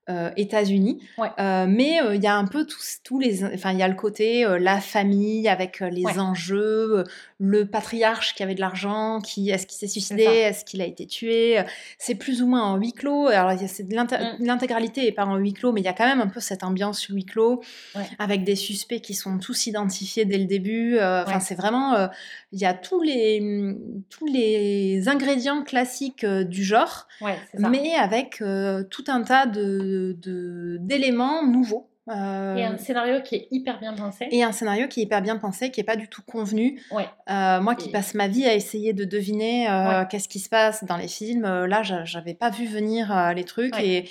[0.09, 1.03] euh, États-Unis.
[1.19, 3.45] Euh, mais euh, il y a un peu tous, tous les.
[3.45, 7.05] Enfin, il y a le côté la famille avec les enjeux,
[7.41, 11.07] le patriarche qui avait de l'argent, qui est-ce qu'il s'est suicidé, est-ce qu'il a été
[11.07, 11.63] tué.
[11.97, 13.29] C'est plus ou moins en huis clos.
[13.29, 14.45] Alors, mm.
[14.45, 16.65] l'intégralité n'est pas en huis clos, mais il y a quand même un peu cette
[16.65, 17.63] ambiance huis clos
[18.19, 20.99] avec des suspects qui sont tous identifiés dès le début.
[20.99, 22.09] Enfin, c'est vraiment.
[22.53, 23.77] Il y a tous les,
[24.11, 27.07] tous les ingrédients classiques du genre,
[27.55, 28.43] mais avec
[28.91, 30.17] tout un tas de
[30.81, 31.89] d'éléments nouveaux.
[32.09, 34.29] Et un euh, scénario qui est hyper bien pensé.
[34.31, 36.81] Et un scénario qui est hyper bien pensé, qui est pas du tout convenu.
[37.31, 40.85] Euh, moi qui passe ma vie à essayer de deviner euh, qu'est-ce qui se passe
[40.85, 44.09] dans les films, là j'avais pas vu venir les trucs et,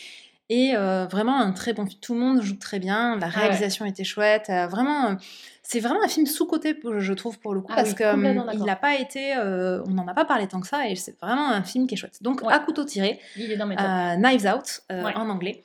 [0.49, 1.99] et vraiment un très bon film.
[1.99, 5.17] Tout le monde joue très bien, la réalisation était chouette, vraiment.
[5.63, 8.95] c'est vraiment un film sous-côté, je trouve, pour le coup, ah parce qu'il n'a pas
[8.95, 9.33] été.
[9.37, 11.97] on n'en a pas parlé tant que ça, et c'est vraiment un film qui est
[11.97, 12.21] chouette.
[12.21, 15.63] Donc, à couteau tiré, Il est dans mes Knives Out, en anglais.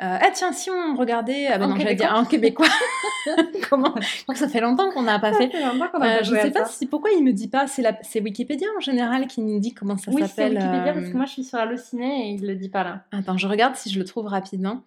[0.00, 2.66] Euh, ah tiens, si on regardait, ah ben non, j'allais dire en québécois.
[3.70, 3.94] Comment?
[4.00, 5.48] Je crois que ça fait longtemps qu'on n'a pas fait.
[5.48, 7.66] fait euh, je ne sais pas si pourquoi il me dit pas.
[7.66, 7.96] C'est la...
[8.02, 10.54] c'est Wikipédia en général qui nous dit comment ça oui, s'appelle.
[10.54, 12.70] Oui, c'est Wikipédia parce que euh, moi je suis sur Allociné et il le dit
[12.70, 13.04] pas là.
[13.12, 14.82] Attends, je regarde si je le trouve rapidement.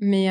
[0.00, 0.28] Mais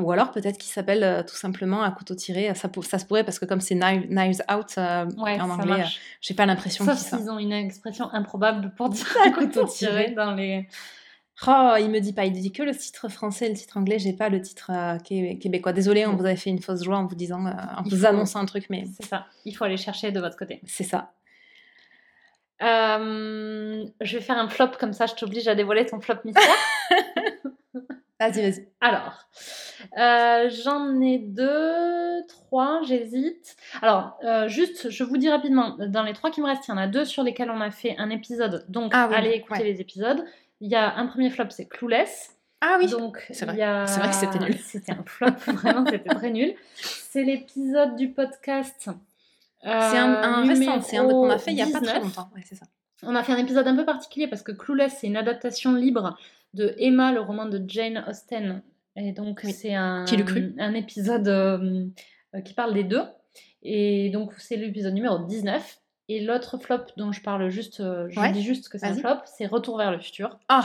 [0.00, 2.54] ou alors peut-être qu'il s'appelle tout simplement à couteau tiré.
[2.54, 5.84] Ça, ça se pourrait parce que comme c'est knives out en anglais,
[6.20, 7.30] j'ai pas l'impression qu'ils.
[7.30, 10.68] Ont une expression improbable pour dire à couteau tiré dans les.
[11.46, 14.12] Oh, il me dit pas, il dit que le titre français le titre anglais, j'ai
[14.12, 15.72] pas le titre euh, québécois.
[15.72, 18.40] Désolé, on vous avait fait une fausse joie en vous disant, euh, en vous annonçant
[18.40, 18.84] un truc, mais.
[19.00, 20.60] C'est ça, il faut aller chercher de votre côté.
[20.66, 21.12] C'est ça.
[22.62, 26.44] Euh, je vais faire un flop comme ça, je t'oblige à dévoiler ton flop mystère.
[28.20, 28.68] vas-y, vas-y.
[28.82, 29.26] Alors,
[29.96, 33.56] j'en ai deux, trois, j'hésite.
[33.80, 34.18] Alors,
[34.48, 36.86] juste, je vous dis rapidement, dans les trois qui me restent, il y en a
[36.86, 40.22] deux sur lesquels on a fait un épisode, donc ah allez écouter les épisodes.
[40.60, 42.36] Il y a un premier flop, c'est Clueless.
[42.60, 43.56] Ah oui, donc c'est vrai.
[43.56, 44.58] vrai que c'était nul.
[44.58, 46.54] C'était un flop, vraiment, c'était très nul.
[46.74, 48.88] C'est l'épisode du podcast.
[48.88, 52.30] Euh, c'est un, récent, c'est un qu'on a fait il n'y a pas très longtemps.
[52.34, 52.66] Ouais, c'est ça.
[53.02, 56.18] On a fait un épisode un peu particulier parce que Clueless, c'est une adaptation libre
[56.54, 58.62] de Emma, le roman de Jane Austen,
[58.96, 60.04] Et donc, c'est un,
[60.58, 61.86] un épisode euh,
[62.34, 63.02] euh, qui parle des deux.
[63.62, 65.78] Et donc, c'est l'épisode numéro 19.
[66.12, 68.94] Et l'autre flop dont je parle juste, euh, je Ouais, dis juste que c'est un
[68.94, 70.38] flop, c'est Retour vers le futur.
[70.48, 70.64] Ah,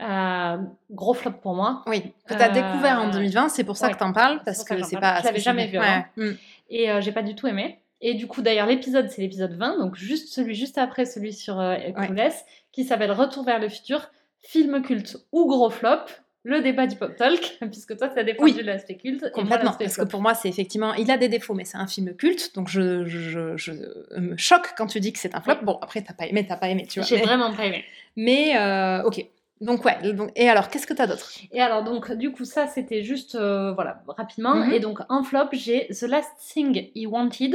[0.00, 0.56] Euh,
[0.90, 1.82] gros flop pour moi.
[1.86, 4.38] oui, que tu as Euh, découvert en 2020, c'est pour ça ouais, que t'en parles,
[4.38, 5.20] c'est parce que c'est pas.
[5.20, 6.04] Je l'avais jamais vu Ouais.
[6.16, 6.32] Mm.
[6.70, 7.78] Et euh, j'ai pas du tout aimé.
[8.00, 11.60] Et du coup, d'ailleurs, l'épisode, c'est l'épisode 20, donc juste celui juste après celui sur
[11.60, 14.10] euh, Clueless, qui s'appelle Retour vers le futur,
[14.40, 16.00] film culte ou gros flop,
[16.46, 18.62] le débat du pop talk, puisque toi, tu as défendu Oui.
[18.62, 19.30] l'aspect culte.
[19.32, 22.14] Complètement, parce que pour moi, c'est effectivement, il a des défauts, mais c'est un film
[22.14, 23.72] culte, donc je, je, je-
[24.18, 25.56] me choque quand tu dis que c'est un flop.
[25.62, 27.08] Bon, après, t'as pas aimé, t'as pas aimé, tu vois.
[27.08, 27.82] J'ai Mais, vraiment pas aimé.
[28.16, 29.24] mais, euh, ok.
[29.60, 30.12] Donc, ouais.
[30.12, 31.30] Donc, et alors, qu'est-ce que t'as d'autre?
[31.50, 34.54] Et alors, donc, du coup, ça, c'était juste, euh, voilà, rapidement.
[34.56, 34.72] Mhm.
[34.72, 37.54] Et donc, en flop, j'ai The Last Thing He Wanted,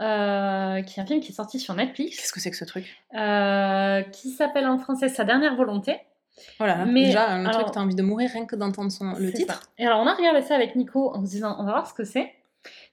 [0.00, 2.64] euh, qui est un film qui est sorti sur Netflix, Qu'est-ce que c'est que ce
[2.64, 2.84] truc?
[4.12, 5.98] Qui s'appelle en français Sa dernière volonté.
[6.60, 8.90] Oh là là, Mais, déjà, un alors- truc, t'as envie de mourir rien que d'entendre
[8.90, 9.12] son...
[9.18, 9.54] le titre.
[9.54, 9.60] ça.
[9.78, 11.94] Et alors, on a regardé ça avec Nico en se disant, on va voir ce
[11.94, 12.32] que c'est.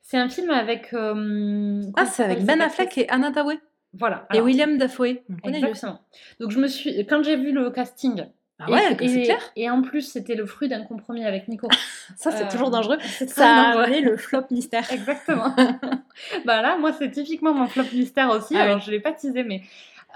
[0.01, 0.93] C'est un film avec.
[0.93, 3.59] euh, Ah, c'est avec Ben Affleck et Anna Tawai.
[3.93, 4.25] Voilà.
[4.33, 5.17] Et William Dafoe.
[5.43, 5.99] Exactement.
[6.39, 7.05] Donc, je me suis.
[7.07, 8.25] Quand j'ai vu le casting.
[8.63, 9.41] Ah ouais, c'est clair.
[9.55, 11.67] Et en plus, c'était le fruit d'un compromis avec Nico.
[12.15, 12.97] Ça, c'est Euh, toujours dangereux.
[13.01, 13.91] c'est très Ça dangereux.
[13.95, 14.85] a le flop mystère.
[14.93, 15.55] Exactement.
[16.45, 18.55] bah là, moi, c'est typiquement mon flop mystère aussi.
[18.55, 18.83] Ah alors, oui.
[18.85, 19.61] je l'ai pas teasé, mais.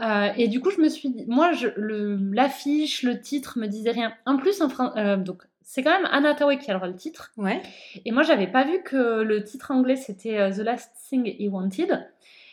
[0.02, 3.68] Euh, et du coup, je me suis dit, moi, je, le, l'affiche, le titre me
[3.68, 4.14] disait rien.
[4.26, 7.32] En plus, en fran- euh, donc, c'est quand même Anna Tawai qui a le titre.
[7.38, 7.62] Ouais.
[8.06, 11.48] Et moi, j'avais pas vu que le titre anglais c'était euh, The Last Thing He
[11.50, 12.08] Wanted.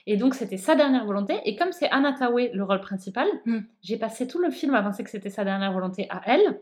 [0.06, 1.34] Et donc, c'était sa dernière volonté.
[1.44, 3.60] Et comme c'est Anna Tawai le rôle principal, Hmm.
[3.82, 6.58] j'ai passé tout le film à penser que c'était sa dernière volonté à elle.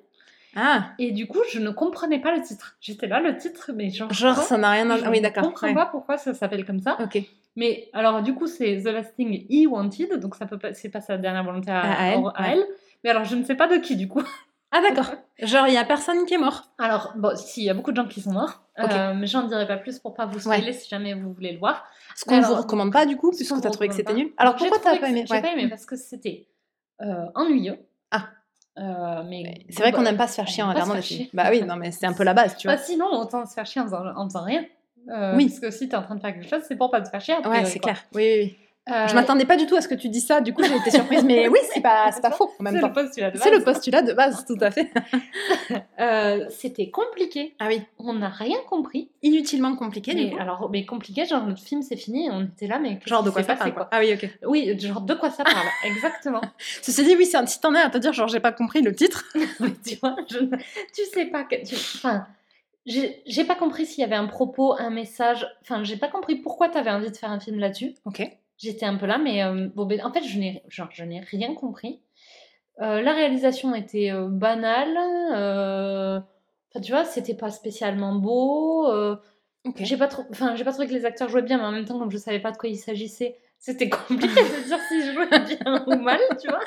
[0.57, 2.77] Ah, Et du coup, je ne comprenais pas le titre.
[2.81, 4.13] J'étais là, le titre, mais genre.
[4.13, 4.97] genre, ça n'a rien à...
[4.99, 5.45] Je Ah oui, ne d'accord.
[5.45, 5.75] comprends ouais.
[5.75, 6.99] pas pourquoi ça s'appelle comme ça.
[7.01, 7.23] Ok.
[7.57, 10.19] Mais alors, du coup, c'est The Last Thing He Wanted.
[10.21, 12.33] Donc, ça peut pas, c'est pas sa dernière volonté à, À elle, à ouais.
[12.53, 12.65] elle.
[13.05, 14.23] Mais alors, je ne sais pas de qui, du coup.
[14.73, 15.13] Ah d'accord.
[15.43, 16.71] Genre, il y a personne qui est mort.
[16.79, 18.63] Alors, bon, si, il y a beaucoup de gens qui sont morts.
[18.81, 18.89] Ok.
[18.93, 21.59] Euh, mais j'en dirai pas plus pour pas vous spoiler si jamais vous voulez le
[21.59, 21.85] voir.
[22.15, 24.31] Ce qu'on alors, vous recommande pas du coup, puisque t'as trouvé que c'était nul.
[24.39, 25.43] Alors pourquoi t'as pas aimé J'ai Ouais.
[25.43, 26.47] pas aimé parce que c'était
[27.03, 27.79] euh, ennuyeux.
[28.13, 28.29] Ah.
[28.79, 31.27] Euh, mais C'est vrai qu'on bah, n'aime pas se faire chier en regardant des films.
[31.35, 32.83] Bah oui, non mais c'est un peu la base, tu Bah, vois.
[32.85, 34.65] sinon, autant se faire chier en faisant, en faisant rien.
[35.11, 35.47] Euh, Oui.
[35.49, 37.21] Parce que si t'es en train de faire quelque chose, c'est pour pas te faire
[37.21, 37.35] chier.
[37.35, 37.99] a Ouais, priori, c'est clair.
[38.15, 38.57] Oui, oui, oui.
[38.91, 40.75] Euh, Je m'attendais pas du tout à ce que tu dis ça, du coup j'ai
[40.75, 41.23] été surprise.
[41.23, 42.89] Mais oui, c'est pas, pas faux en même C'est temps.
[42.89, 43.65] le postulat de C'est le base.
[43.75, 44.91] postulat de base, tout à fait.
[46.01, 47.55] Euh, C'était compliqué.
[47.59, 49.11] Ah oui, On n'a rien compris.
[49.23, 50.39] inutilement compliqué du Mais, coup.
[50.41, 53.43] alors, mais compliqué, genre notre film c'est fini, on était là, mais Genre de quoi
[53.43, 53.89] ça parle quoi.
[53.93, 54.29] Ah oui, ok.
[54.47, 56.41] Oui, genre de quoi ça parle, exactement.
[56.83, 58.95] Ceci dit, oui, c'est un t'en es à te dire genre j'ai pas compris le
[58.95, 59.25] titre.
[59.61, 61.75] Mais tu vois, je ne- tu sais pas que tu...
[61.75, 62.27] Enfin,
[62.87, 65.47] j'ai pas compris s'il y avait un propos, un message.
[65.63, 67.95] Enfin, j'ai pas compris pourquoi tu avais envie de faire un film là-dessus.
[68.05, 68.23] Ok.
[68.59, 71.21] J'étais un peu là, mais euh, bon, ben, en fait, je n'ai genre, je n'ai
[71.21, 72.01] rien compris.
[72.81, 74.97] Euh, la réalisation était euh, banale.
[76.73, 78.87] Enfin, tu vois, c'était pas spécialement beau.
[78.91, 79.17] euh,
[79.67, 79.77] Ok.
[79.81, 81.85] J'ai pas trop, enfin, j'ai pas trouvé que les acteurs jouaient bien, mais en même
[81.85, 85.13] temps, comme je savais pas de quoi il s'agissait, c'était compliqué de dire si je
[85.13, 86.61] jouais bien ou mal, tu vois.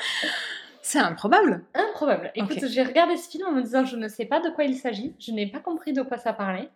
[0.84, 1.64] C'est improbable.
[1.72, 2.30] Improbable.
[2.34, 4.76] Écoute, j'ai regardé ce film en me disant je ne sais pas de quoi il
[4.76, 6.68] s'agit, je n'ai pas compris de quoi ça parlait.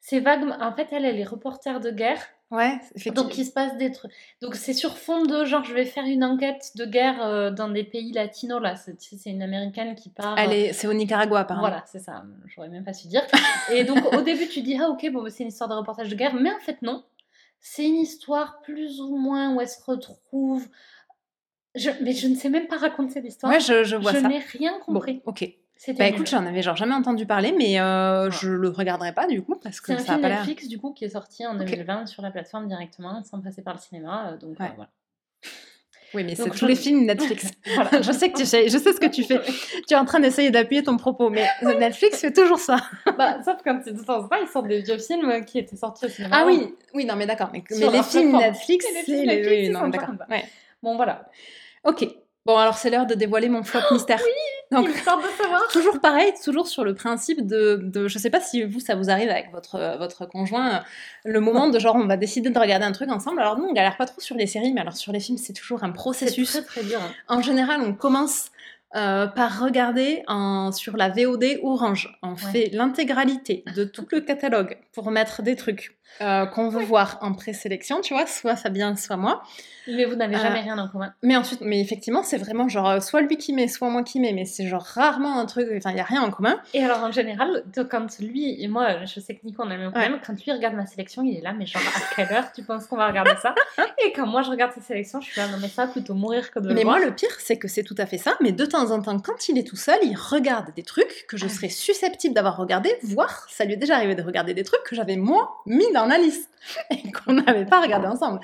[0.00, 0.42] C'est vague.
[0.60, 2.20] En fait, elle, elle est reporter de guerre,
[2.50, 3.22] Ouais, effectivement.
[3.22, 4.10] donc il se passe des trucs.
[4.42, 7.68] Donc c'est sur fond de genre je vais faire une enquête de guerre euh, dans
[7.68, 8.74] des pays latinos là.
[8.76, 10.36] C'est une américaine qui part.
[10.36, 11.68] Elle euh, est, c'est au Nicaragua apparemment.
[11.68, 12.24] Voilà, c'est ça.
[12.46, 13.22] J'aurais même pas su dire.
[13.72, 16.08] Et donc au début tu dis ah ok bon bah, c'est une histoire de reportage
[16.08, 17.04] de guerre, mais en fait non.
[17.60, 20.68] C'est une histoire plus ou moins où elle se retrouve.
[21.74, 21.90] Je...
[22.02, 23.52] Mais je ne sais même pas raconter l'histoire.
[23.52, 24.28] Ouais, je, je vois je ça.
[24.28, 25.20] n'ai rien Bon, compris.
[25.26, 25.48] ok.
[25.76, 29.26] C'était Bah écoute, j'en avais genre jamais entendu parler, mais euh, je le regarderai pas
[29.26, 30.38] du coup parce que c'est un ça a film pas l'air.
[30.38, 31.66] Netflix du coup qui est sorti en Ok.
[31.66, 34.30] 2020 sur la plateforme directement sans passer par le cinéma.
[34.32, 34.66] euh, Donc Ouais.
[34.66, 34.90] euh, voilà.
[36.14, 37.50] Oui, mais c'est tous je- les films Netflix.
[37.74, 38.00] Voilà.
[38.00, 39.40] je sais que tu sais, je sais ce que tu fais.
[39.88, 42.76] Tu es en train d'essayer d'appuyer ton propos, mais Netflix fait toujours ça.
[43.18, 45.76] bah, sauf quand c'est de temps en temps, ils sortent des vieux films qui étaient
[45.76, 46.36] sortis au cinéma.
[46.40, 47.50] Ah oui, oui, non, mais d'accord.
[47.52, 48.38] Mais, les films.
[48.38, 49.26] Netflix, Mais les c'est films.
[49.26, 50.14] Netflix, oui, non, sont d'accord.
[50.30, 50.44] Ouais.
[50.84, 51.28] Bon voilà.
[51.84, 52.06] Ok.
[52.46, 54.20] Bon, alors c'est l'heure de dévoiler mon flop mystère.
[54.70, 55.66] Donc, me semble de savoir.
[55.72, 59.08] toujours pareil, toujours sur le principe de, de je sais pas si vous ça vous
[59.08, 60.78] arrive avec votre euh, votre conjoint, euh,
[61.24, 63.40] le moment de genre on va décider de regarder un truc ensemble.
[63.40, 65.52] Alors nous on galère pas trop sur les séries, mais alors sur les films c'est
[65.52, 66.50] toujours un processus.
[66.50, 67.00] très très dur.
[67.00, 67.12] hein.
[67.28, 68.50] En général, on commence
[68.96, 72.16] euh, par regarder en, sur la VOD Orange.
[72.22, 77.18] On fait l'intégralité de tout le catalogue pour mettre des trucs euh, qu'on veut voir
[77.22, 79.42] en présélection, tu vois, soit Fabien, soit moi.
[79.86, 81.12] Mais vous n'avez Euh, jamais rien en commun.
[81.22, 84.18] Mais ensuite, mais effectivement, c'est vraiment genre euh, soit lui qui met, soit moi qui
[84.20, 86.58] met, mais c'est genre rarement un truc, enfin, il n'y a rien en commun.
[86.72, 89.80] Et alors en général, quand lui et moi, je sais que Nico on a le
[89.80, 92.50] même problème, quand lui regarde ma sélection, il est là, mais genre à quelle heure
[92.54, 93.54] tu penses qu'on va regarder ça?
[94.06, 96.50] Et quand moi je regarde sa sélection, je suis là, non mais ça plutôt mourir
[96.50, 96.96] que de le Mais voir.
[96.98, 99.00] moi, le pire, c'est que c'est tout à fait ça, mais de temps temps en
[99.00, 102.56] temps, quand il est tout seul, il regarde des trucs que je serais susceptible d'avoir
[102.56, 105.88] regardé, voire ça lui est déjà arrivé de regarder des trucs que j'avais moi mis
[105.94, 106.50] dans la liste
[106.90, 108.40] et qu'on n'avait pas regardé ensemble.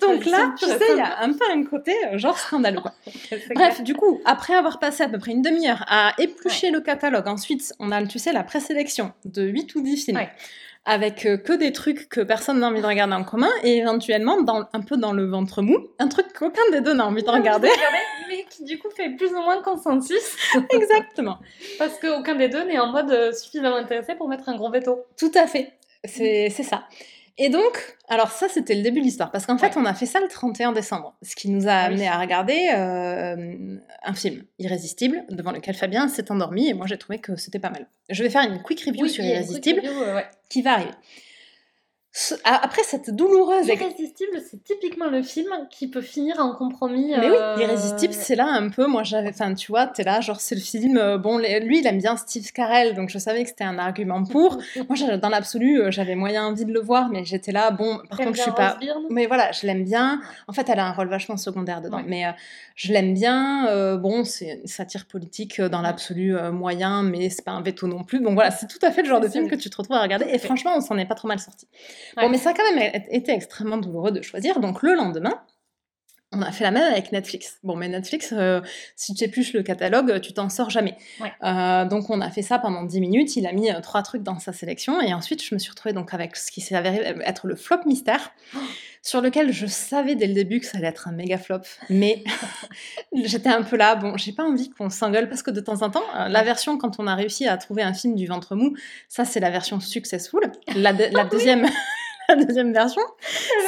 [0.00, 2.80] Donc là, tu sais, il y a un peu un côté euh, genre scandaleux.
[2.80, 2.92] Quoi.
[3.54, 7.28] Bref, du coup, après avoir passé à peu près une demi-heure à éplucher le catalogue,
[7.28, 10.18] ensuite on a, tu sais, la présélection de 8 ou 10 films
[10.88, 14.40] avec euh, que des trucs que personne n'a envie de regarder en commun et éventuellement
[14.40, 17.30] dans, un peu dans le ventre mou, un truc qu'aucun des deux n'a envie de
[17.30, 17.68] regarder.
[18.26, 20.36] mais qui du coup fait plus ou moins consensus.
[20.70, 21.38] Exactement.
[21.78, 25.04] Parce qu'aucun des deux n'est en mode euh, suffisamment intéressé pour mettre un gros veto.
[25.18, 25.74] Tout à fait.
[26.04, 26.84] C'est ça.
[27.40, 29.30] Et donc, alors ça, c'était le début de l'histoire.
[29.30, 31.16] Parce qu'en fait, on a fait ça le 31 décembre.
[31.22, 36.32] Ce qui nous a amené à regarder euh, un film, Irrésistible, devant lequel Fabien s'est
[36.32, 36.68] endormi.
[36.68, 37.86] Et moi, j'ai trouvé que c'était pas mal.
[38.10, 39.82] Je vais faire une quick review sur Irrésistible
[40.48, 40.90] qui va arriver
[42.44, 43.66] après cette douloureuse.
[43.66, 47.12] L'irrésistible, c'est typiquement le film qui peut finir en compromis.
[47.18, 47.76] Mais oui, euh,
[48.10, 48.86] c'est là un peu.
[48.86, 49.28] Moi, j'avais.
[49.28, 50.96] Enfin, tu vois, t'es là, genre, c'est le film.
[50.96, 54.24] Euh, bon, lui, il aime bien Steve Carell, donc je savais que c'était un argument
[54.24, 54.58] pour.
[54.88, 58.18] Moi, dans l'absolu, euh, j'avais moyen envie de le voir, mais j'étais là, bon, par
[58.18, 58.78] contre, je suis pas.
[59.10, 60.20] Mais voilà, je l'aime bien.
[60.48, 62.24] En fait, elle a un rôle vachement secondaire dedans, mais
[62.74, 63.96] je l'aime bien.
[63.96, 68.20] bon, c'est une satire politique dans l'absolu moyen, mais c'est pas un veto non plus.
[68.20, 70.02] Donc voilà, c'est tout à fait le genre de film que tu te retrouves à
[70.02, 70.26] regarder.
[70.32, 71.66] Et franchement, on s'en est pas trop mal sorti.
[72.16, 74.60] Bon, mais ça a quand même été extrêmement douloureux de choisir.
[74.60, 75.42] Donc le lendemain,
[76.30, 77.58] on a fait la même avec Netflix.
[77.62, 78.60] Bon, mais Netflix, euh,
[78.96, 80.94] si tu épluches le catalogue, tu t'en sors jamais.
[81.42, 83.36] Euh, donc, on a fait ça pendant 10 minutes.
[83.36, 85.00] Il a mis euh, trois trucs dans sa sélection.
[85.00, 87.78] Et ensuite, je me suis retrouvée donc avec ce qui s'est avéré être le flop
[87.86, 88.32] mystère,
[89.02, 91.62] sur lequel je savais dès le début que ça allait être un méga flop.
[91.88, 92.22] Mais
[93.24, 93.94] j'étais un peu là.
[93.94, 97.00] Bon, j'ai pas envie qu'on s'engueule parce que de temps en temps, la version quand
[97.00, 98.74] on a réussi à trouver un film du ventre mou,
[99.08, 100.52] ça, c'est la version successful.
[100.74, 101.66] La, la deuxième
[102.28, 103.02] la deuxième version,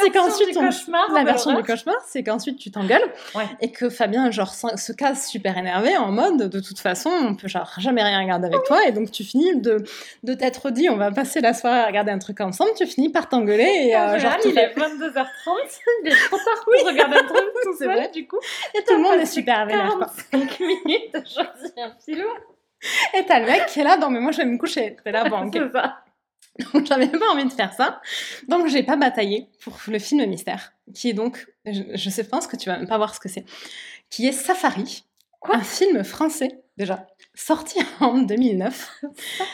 [0.01, 3.11] c'est qu'ensuite la version du cauchemar, c'est qu'ensuite tu t'engueules
[3.59, 7.47] et que Fabien genre se casse super énervé en mode de toute façon on peut
[7.47, 9.83] genre jamais rien regarder avec toi et donc tu finis de,
[10.23, 13.09] de t'être dit on va passer la soirée à regarder un truc ensemble, tu finis
[13.09, 15.25] par t'engueuler et euh, genre il est 22h30,
[16.03, 18.11] il est trop tard pour regarder un truc tout seul vrai.
[18.13, 18.39] du coup.
[18.77, 22.27] Et tout le monde est super vénère 45 minutes à choisir un film.
[23.17, 25.11] Et t'as le mec qui est là non mais moi je vais me coucher, c'est
[25.11, 25.49] là bon.
[26.73, 28.01] Donc j'avais pas envie de faire ça.
[28.47, 32.47] Donc j'ai pas bataillé pour le film mystère, qui est donc, je, sais pas ce
[32.47, 33.45] que tu vas même pas voir ce que c'est,
[34.09, 35.03] qui est Safari,
[35.49, 39.03] un film français déjà, sorti en 2009,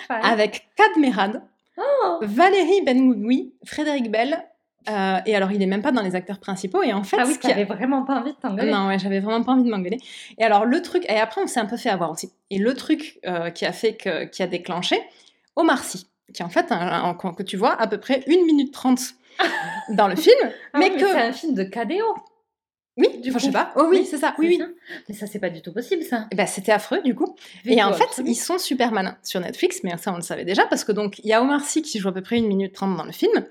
[0.09, 1.43] avec Kad
[1.77, 4.43] oh Valérie Bengougui, Frédéric Bell.
[4.89, 6.81] Euh, et alors, il est même pas dans les acteurs principaux.
[6.81, 8.71] Et en fait, ah oui, tu vraiment pas envie de t'engueuler.
[8.71, 9.97] Non, ouais, j'avais vraiment pas envie de m'engueuler.
[10.37, 12.31] Et alors, le truc, et après, on s'est un peu fait avoir aussi.
[12.49, 14.97] Et le truc euh, qui a fait que, qui a déclenché,
[15.57, 18.73] Omar Sy qui est en fait, un, que tu vois à peu près 1 minute
[18.73, 18.99] 30
[19.89, 20.35] dans le film.
[20.73, 20.99] Ah mais, que...
[20.99, 22.15] c'est un film de KDO.
[22.97, 23.37] Oui, du coup.
[23.37, 23.71] je sais pas.
[23.75, 24.33] Oh oui, c'est ça.
[24.39, 24.63] Oui, oui.
[25.07, 26.21] Mais ça, c'est pas du tout possible, ça.
[26.21, 27.35] Et eh ben, c'était affreux, du coup.
[27.63, 30.65] et en fait, ils sont super malins sur Netflix, mais ça, on le savait déjà,
[30.65, 32.73] parce que donc, il y a Omar Sy qui joue à peu près 1 minute
[32.73, 33.45] 30 dans le film.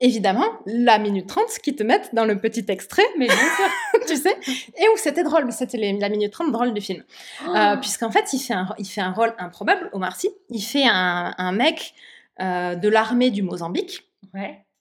[0.00, 4.16] Évidemment, la minute 30 qui te mettent dans le petit extrait, mais bien sûr, tu
[4.16, 4.36] sais,
[4.76, 7.02] et où c'était drôle, c'était la minute 30 drôle du film.
[7.44, 7.50] Oh.
[7.56, 10.30] Euh, puisqu'en fait, il fait, un, il fait un rôle improbable, Omar Sy.
[10.50, 11.94] Il fait un, un mec
[12.40, 14.04] euh, de l'armée du Mozambique.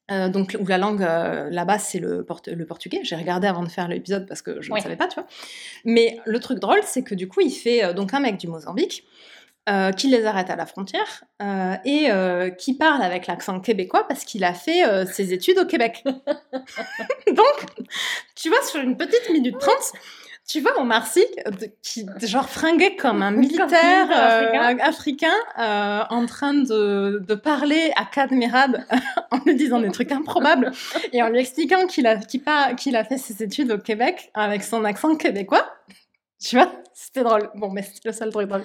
[0.09, 2.99] Euh, donc où la langue euh, là-bas c'est le, le, portugais.
[3.03, 5.27] J'ai regardé avant de faire l'épisode parce que je ne savais pas, tu vois.
[5.83, 9.03] Mais le truc drôle, c'est que du coup, il fait donc un mec du Mozambique
[9.97, 11.23] qui les arrête à la frontière
[11.85, 12.09] et
[12.57, 16.03] qui parle avec l'accent québécois parce qu'il a fait ses études au Québec.
[16.05, 17.65] donc,
[18.35, 19.93] tu vois, sur une petite minute trente,
[20.47, 21.25] tu vois, Omar Sy,
[21.83, 25.27] qui genre fringué comme un militaire euh, africain,
[25.59, 28.85] euh, en train de, de parler à Kadmirad
[29.31, 30.71] en lui disant des trucs improbables
[31.11, 34.85] et en lui expliquant qu'il a, qu'il a fait ses études au Québec avec son
[34.85, 35.69] accent québécois.
[36.39, 37.49] Tu vois, c'était drôle.
[37.55, 38.63] Bon, mais c'est le seul truc drôle.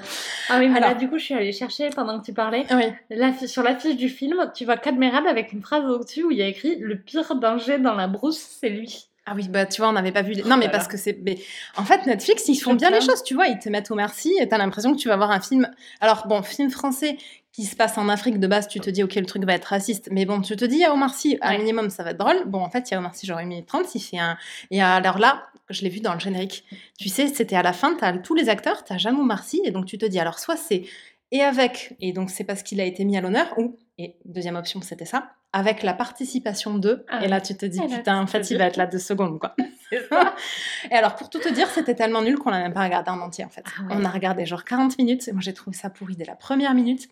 [0.49, 2.67] Ah oui, mais là, du coup, je suis allée chercher pendant que tu parlais.
[2.71, 3.49] Oui.
[3.49, 6.47] sur l'affiche du film, tu vois Kadmirad avec une phrase au-dessus où il y a
[6.47, 9.09] écrit Le pire danger dans la brousse, c'est lui.
[9.25, 10.33] Ah oui, bah tu vois, on n'avait pas vu.
[10.33, 10.43] Les...
[10.43, 11.19] Non, mais parce que c'est.
[11.23, 11.39] Mais...
[11.77, 13.47] En fait, Netflix, ils font bien les choses, tu vois.
[13.47, 15.71] Ils te mettent au merci et t'as l'impression que tu vas voir un film.
[16.01, 17.17] Alors, bon, film français
[17.53, 19.67] qui se passe en Afrique de base, tu te dis, ok, le truc va être
[19.67, 20.09] raciste.
[20.11, 22.43] Mais bon, tu te dis, à Omar Sy, un minimum, ça va être drôle.
[22.47, 24.37] Bon, en fait, il y a Omar Sy, genre 1 minute 30, il fait un.
[24.71, 26.65] Et alors là, je l'ai vu dans le générique.
[26.99, 29.71] Tu sais, c'était à la fin, t'as tous les acteurs, t'as jamais Omar Sy, et
[29.71, 30.85] donc tu te dis, alors soit c'est.
[31.31, 34.57] Et avec, et donc c'est parce qu'il a été mis à l'honneur, ou, et deuxième
[34.57, 37.05] option, c'était ça, avec la participation d'eux.
[37.09, 39.39] Ah et là, tu te dis, putain, en fait, il va être là deux secondes,
[39.39, 39.55] quoi.
[40.91, 43.21] et alors, pour tout te dire, c'était tellement nul qu'on l'a même pas regardé en
[43.21, 43.65] entier, en fait.
[43.79, 46.35] Ah on a regardé genre 40 minutes, et moi, j'ai trouvé ça pourri dès la
[46.35, 47.09] première minute.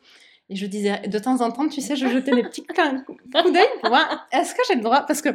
[0.52, 2.76] Et je disais, de temps en temps, tu sais, je jetais des petits coups
[3.52, 5.02] d'œil pour voir, est-ce que j'ai le droit?
[5.06, 5.28] Parce que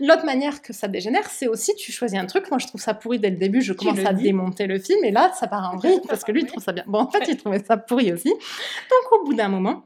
[0.00, 2.92] l'autre manière que ça dégénère, c'est aussi, tu choisis un truc, moi je trouve ça
[2.92, 5.76] pourri dès le début, je commence à démonter le film, et là, ça part en
[5.76, 6.82] vrille, parce que lui, il trouve ça bien.
[6.88, 8.28] Bon, en fait, il trouvait ça pourri aussi.
[8.28, 9.84] Donc, au bout d'un moment,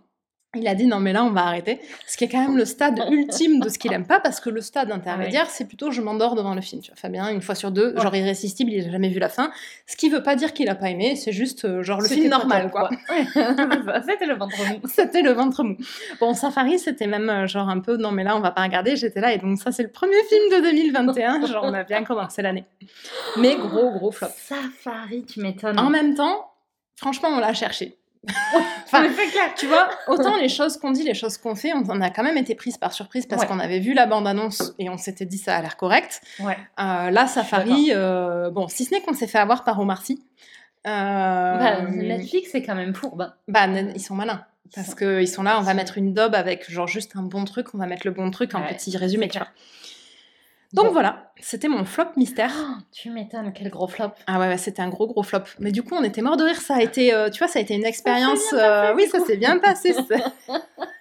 [0.57, 2.65] il a dit non mais là on va arrêter, ce qui est quand même le
[2.65, 6.01] stade ultime de ce qu'il aime pas parce que le stade intermédiaire c'est plutôt je
[6.01, 6.83] m'endors devant le film.
[6.83, 9.53] Tu vois, Fabien une fois sur deux, genre irrésistible, il a jamais vu la fin,
[9.87, 12.29] ce qui veut pas dire qu'il a pas aimé, c'est juste euh, genre le film
[12.29, 12.91] normal quoi.
[13.09, 14.81] c'était le ventre mou.
[14.89, 15.77] C'était le ventre mou.
[16.19, 18.97] Bon Safari c'était même euh, genre un peu non mais là on va pas regarder,
[18.97, 22.03] j'étais là et donc ça c'est le premier film de 2021, genre on a bien
[22.03, 22.65] commencé l'année.
[23.37, 24.29] Mais gros gros flop.
[24.37, 25.79] Safari tu m'étonnes.
[25.79, 26.51] En même temps,
[26.97, 28.00] franchement on l'a cherché.
[28.85, 29.07] enfin,
[29.57, 32.23] tu vois, autant les choses qu'on dit, les choses qu'on fait, on en a quand
[32.23, 35.39] même été prise par surprise parce qu'on avait vu la bande-annonce et on s'était dit
[35.39, 36.21] ça a l'air correct.
[36.39, 36.59] Ouais.
[36.79, 40.23] Euh, là, Safari, euh, bon, si ce n'est qu'on s'est fait avoir par Omar Sy.
[40.87, 43.23] Euh, bah, Netflix, c'est quand même fourbe.
[43.23, 43.35] Hein.
[43.49, 44.45] Bah, ils sont malins.
[44.75, 47.75] Parce qu'ils sont là, on va mettre une daube avec genre juste un bon truc,
[47.75, 49.49] on va mettre le bon truc, en petit résumé, tu vois.
[50.73, 52.53] Donc voilà, c'était mon flop mystère.
[52.57, 54.13] Oh, tu m'étonnes, quel gros flop.
[54.27, 55.41] Ah ouais, c'était un gros gros flop.
[55.59, 56.61] Mais du coup, on était mort de rire.
[56.61, 58.53] Ça a été, euh, tu vois, ça a été une expérience.
[58.53, 59.95] Euh, oui, ça s'est bien passé.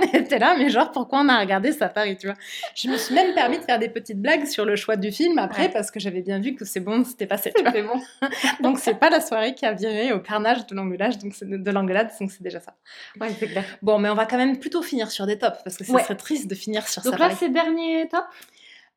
[0.12, 2.36] on était là, mais genre, pourquoi on a regardé Safari, tu vois
[2.74, 5.38] Je me suis même permis de faire des petites blagues sur le choix du film
[5.38, 7.52] après, parce que j'avais bien vu que c'est bon, c'était passé.
[7.56, 8.00] C'était bon.
[8.60, 12.10] donc c'est pas la soirée qui a viré au carnage de l'engueulage, donc de l'engueulade,
[12.20, 12.74] donc c'est déjà ça.
[13.20, 13.64] Ouais, c'est clair.
[13.82, 16.16] Bon, mais on va quand même plutôt finir sur des tops, parce que ça serait
[16.16, 17.30] triste de finir sur donc Safari.
[17.30, 18.24] Donc là, c'est dernier top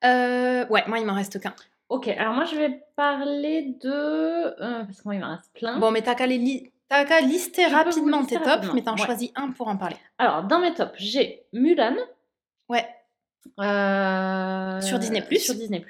[0.03, 1.53] euh, ouais, moi il m'en reste qu'un.
[1.89, 3.89] Ok, alors moi je vais parler de.
[3.89, 5.79] Euh, parce que moi il m'en reste plein.
[5.79, 6.27] Bon, mais t'as qu'à,
[7.21, 9.95] lister rapidement tes tops, mais t'en choisis un pour en parler.
[10.17, 11.95] Alors, dans mes tops, j'ai Mulan.
[12.69, 12.87] Ouais.
[13.59, 15.23] Euh, sur Disney.
[15.37, 15.83] Sur Disney.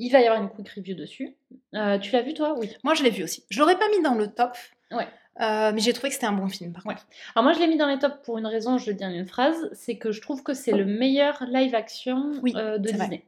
[0.00, 1.36] Il va y avoir une quick review dessus.
[1.72, 2.54] tu l'as vu toi?
[2.56, 2.70] Oui.
[2.84, 3.44] Moi je l'ai vu aussi.
[3.50, 4.56] Je l'aurais pas mis dans le top.
[4.92, 5.08] Ouais.
[5.38, 7.06] mais j'ai trouvé que c'était un bon film, par contre.
[7.34, 9.10] Alors moi, je l'ai mis dans les tops pour une raison, je le dis en
[9.10, 13.24] une phrase, c'est que je trouve que c'est le meilleur live action de Disney.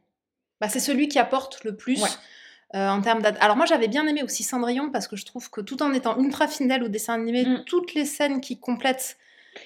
[0.61, 2.01] Bah, c'est celui qui apporte le plus.
[2.73, 5.59] Euh, en termes Alors moi j'avais bien aimé aussi Cendrillon parce que je trouve que
[5.59, 7.63] tout en étant ultra fidèle au dessin animé, mm.
[7.65, 9.17] toutes les scènes qui complètent,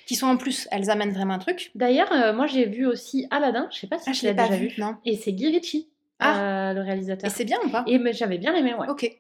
[0.08, 1.72] qui sont en plus, elles amènent vraiment un truc.
[1.76, 4.56] D'ailleurs, euh, moi j'ai vu aussi Aladdin, je sais pas si ah, je l'ai déjà
[4.56, 4.74] vu.
[4.80, 4.96] Non.
[5.06, 5.88] Et c'est Guy Ritchie,
[6.20, 6.40] ah.
[6.40, 7.30] Euh, le réalisateur.
[7.30, 7.84] Et c'est bien ou pas?
[7.88, 8.90] Et j'avais bien aimé, ouais.
[8.90, 9.12] Ok.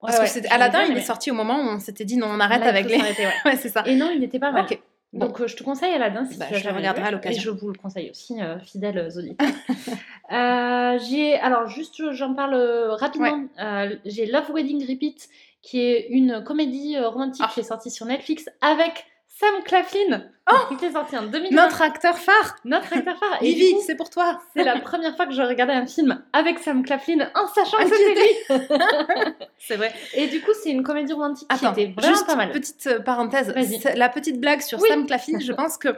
[0.00, 2.62] Parce que Aladdin, il est sorti au moment où on s'était dit non, on arrête
[2.62, 2.96] avec les.
[3.44, 3.82] ouais, c'est ça.
[3.86, 4.66] Et non, il n'était pas mal.
[5.12, 7.40] Donc, je te conseille Aladdin si bah, tu je regarderai à l'occasion.
[7.40, 9.48] Et je vous le conseille aussi, euh, fidèles auditeurs.
[10.32, 13.44] euh, j'ai, alors, juste, j'en parle euh, rapidement.
[13.58, 15.28] Euh, j'ai Love Wedding Repeat,
[15.62, 17.50] qui est une comédie romantique ah.
[17.52, 19.04] qui est sortie sur Netflix avec
[19.40, 21.50] Sam Claflin, oh qui est sorti en 2020.
[21.50, 25.32] Notre acteur phare Notre acteur phare Ivy, c'est pour toi C'est la première fois que
[25.32, 29.94] je regardais un film avec Sam Claflin en sachant que c'était lui C'est vrai.
[30.12, 32.50] Et du coup, c'est une comédie romantique qui était vraiment juste pas mal.
[32.50, 33.54] petite euh, parenthèse,
[33.96, 35.88] la petite blague sur Sam Claflin, je pense que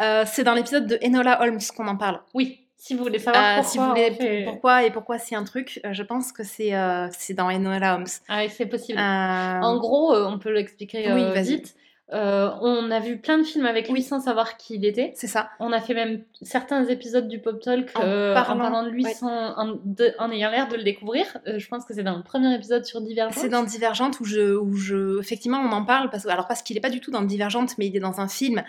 [0.00, 2.20] euh, c'est dans l'épisode de Enola Holmes qu'on en parle.
[2.34, 2.58] Oui.
[2.76, 5.80] Si vous voulez savoir pourquoi, euh, si vous voulez, pourquoi et pourquoi c'est un truc,
[5.88, 6.72] je pense que c'est
[7.12, 8.06] c'est dans Enola Holmes.
[8.28, 8.98] Ah, c'est possible.
[8.98, 11.76] En gros, on peut l'expliquer oui, vite.
[12.12, 15.12] Euh, on a vu plein de films avec lui sans savoir qui il était.
[15.14, 15.50] C'est ça.
[15.60, 19.54] On a fait même certains épisodes du Pop Talk en, euh, parlant, de lui sans,
[19.56, 21.24] en, ayant l'air de le découvrir.
[21.46, 23.38] Euh, je pense que c'est dans le premier épisode sur Divergente.
[23.38, 26.76] C'est dans Divergente où je, où je, effectivement, on en parle parce alors parce qu'il
[26.76, 28.62] est pas du tout dans Divergente, mais il est dans un film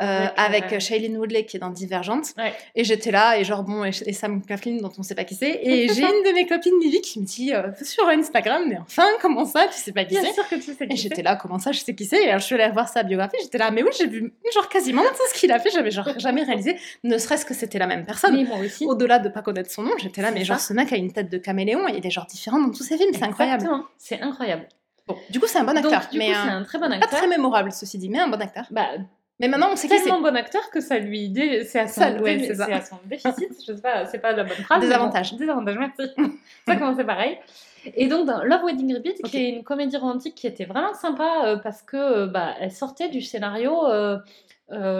[0.00, 2.34] euh, avec euh, Shailene Woodley qui est dans Divergente.
[2.76, 5.58] Et j'étais là, et genre, bon, et, Sam Claflin dont on sait pas qui c'est.
[5.62, 9.06] Et j'ai une de mes copines, Lily, qui me dit euh, sur Instagram, mais enfin,
[9.20, 10.22] comment ça, tu sais pas qui c'est?
[10.22, 12.22] Bien sûr que tu sais qui Et j'étais là, comment ça, je sais qui c'est?
[12.22, 14.68] Et alors, je suis allée voir sa biographie, j'étais là, mais oui, j'ai vu genre
[14.68, 17.88] quasiment tout ce qu'il a fait, j'avais genre jamais réalisé, ne serait-ce que c'était la
[17.88, 18.36] même personne.
[18.36, 18.86] Mais moi aussi.
[18.86, 21.28] Au-delà de pas connaître son nom, j'étais là, mais genre, ce mec a une tête
[21.28, 23.68] de caméléon, et il est genre différent dans tous ses films, c'est incroyable.
[23.96, 24.68] C'est incroyable.
[25.08, 26.02] Bon, du coup, c'est un bon acteur.
[26.02, 27.08] Donc, du mais coup, c'est un très bon acteur.
[27.08, 28.66] Pas très mémorable, ceci dit, mais un bon acteur.
[28.70, 28.88] Bah,
[29.40, 30.04] mais maintenant, on sait qui c'est.
[30.04, 31.32] tellement bon acteur que ça lui
[31.64, 32.02] c'est à, son...
[32.02, 33.50] à son déficit.
[33.66, 34.80] je sais pas, c'est pas la bonne phrase.
[34.80, 35.34] Des avantages.
[35.34, 36.12] Des avantages, merci.
[36.66, 37.38] ça commence pareil.
[37.96, 41.42] Et donc dans Love Wedding Repeat, qui est une comédie romantique qui était vraiment sympa
[41.44, 43.86] euh, parce que euh, bah, elle sortait du scénario.
[43.86, 44.18] Euh,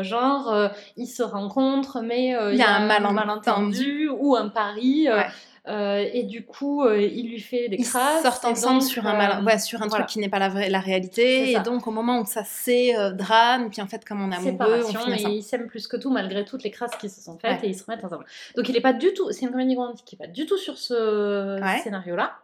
[0.02, 5.08] genre, ils se rencontrent, mais il y, a un, malentendu, ou un pari.
[5.68, 8.20] Euh, et du coup, euh, il lui fait des crasses.
[8.20, 10.70] Ils sortent ensemble sur un, euh, ouais, sur un truc qui n'est pas la, vraie,
[10.70, 11.52] la réalité.
[11.52, 14.84] Et donc, au moment où ça c'est drame, puis en fait, comme on est amoureux,
[14.86, 17.62] on et ils s'aiment plus que tout malgré toutes les crasses qui se sont faites
[17.64, 18.24] et ils se remettent ensemble.
[18.56, 19.30] Donc, il n'est pas du tout.
[19.30, 22.38] C'est une comédie romantique qui n'est pas du tout sur ce scénario-là.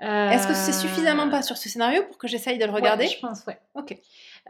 [0.00, 3.06] Est-ce que c'est suffisamment pas sur ce scénario pour que j'essaye de le regarder?
[3.06, 3.58] Je pense, ouais.
[3.74, 3.96] Ok.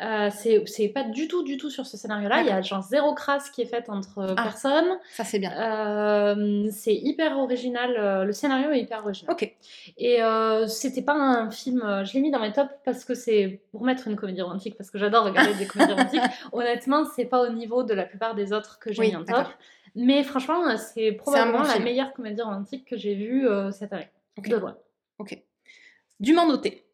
[0.01, 0.31] Euh,
[0.67, 2.43] c'est pas du tout, du tout sur ce scénario-là.
[2.43, 4.99] Il y a genre zéro crasse qui est faite entre ah, personnes.
[5.11, 5.53] Ça, c'est bien.
[5.53, 8.25] Euh, c'est hyper original.
[8.27, 9.33] Le scénario est hyper original.
[9.33, 9.55] Ok.
[9.97, 10.21] Et
[10.69, 11.81] c'était pas un film.
[12.05, 14.91] Je l'ai mis dans mes tops parce que c'est pour mettre une comédie romantique, parce
[14.91, 16.21] que j'adore regarder des comédies romantiques.
[16.53, 19.47] Honnêtement, c'est pas au niveau de la plupart des autres que j'ai mis en top.
[19.95, 24.09] Mais franchement, c'est probablement la meilleure comédie romantique que j'ai vue cette année.
[24.37, 24.77] De loin.
[25.19, 25.39] Ok.
[26.21, 26.86] Dûment noté.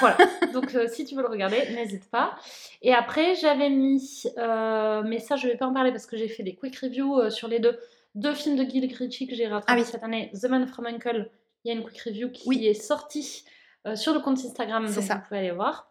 [0.00, 0.16] Voilà.
[0.52, 2.36] Donc, euh, si tu veux le regarder, n'hésite pas.
[2.82, 6.28] Et après, j'avais mis, euh, mais ça, je vais pas en parler parce que j'ai
[6.28, 7.78] fait des quick reviews euh, sur les deux,
[8.14, 10.30] deux films de Gil Ritchie que j'ai rattrapés ah cette année.
[10.40, 11.30] The Man from Uncle,
[11.64, 13.44] il y a une quick review qui est sortie
[13.96, 15.16] sur le compte Instagram, donc ça.
[15.16, 15.88] vous pouvez aller voir.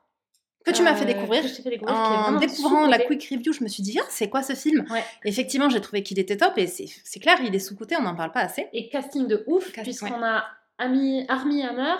[0.63, 1.43] Que tu m'as fait découvrir.
[1.87, 4.85] en découvrant la quick review, je me suis dit, ah, c'est quoi ce film?
[5.25, 8.31] Effectivement, j'ai trouvé qu'il était top et c'est clair, il est sous-côté, on n'en parle
[8.31, 8.67] pas assez.
[8.71, 10.45] Et casting de ouf, puisqu'on a
[10.77, 11.95] Army Hammer,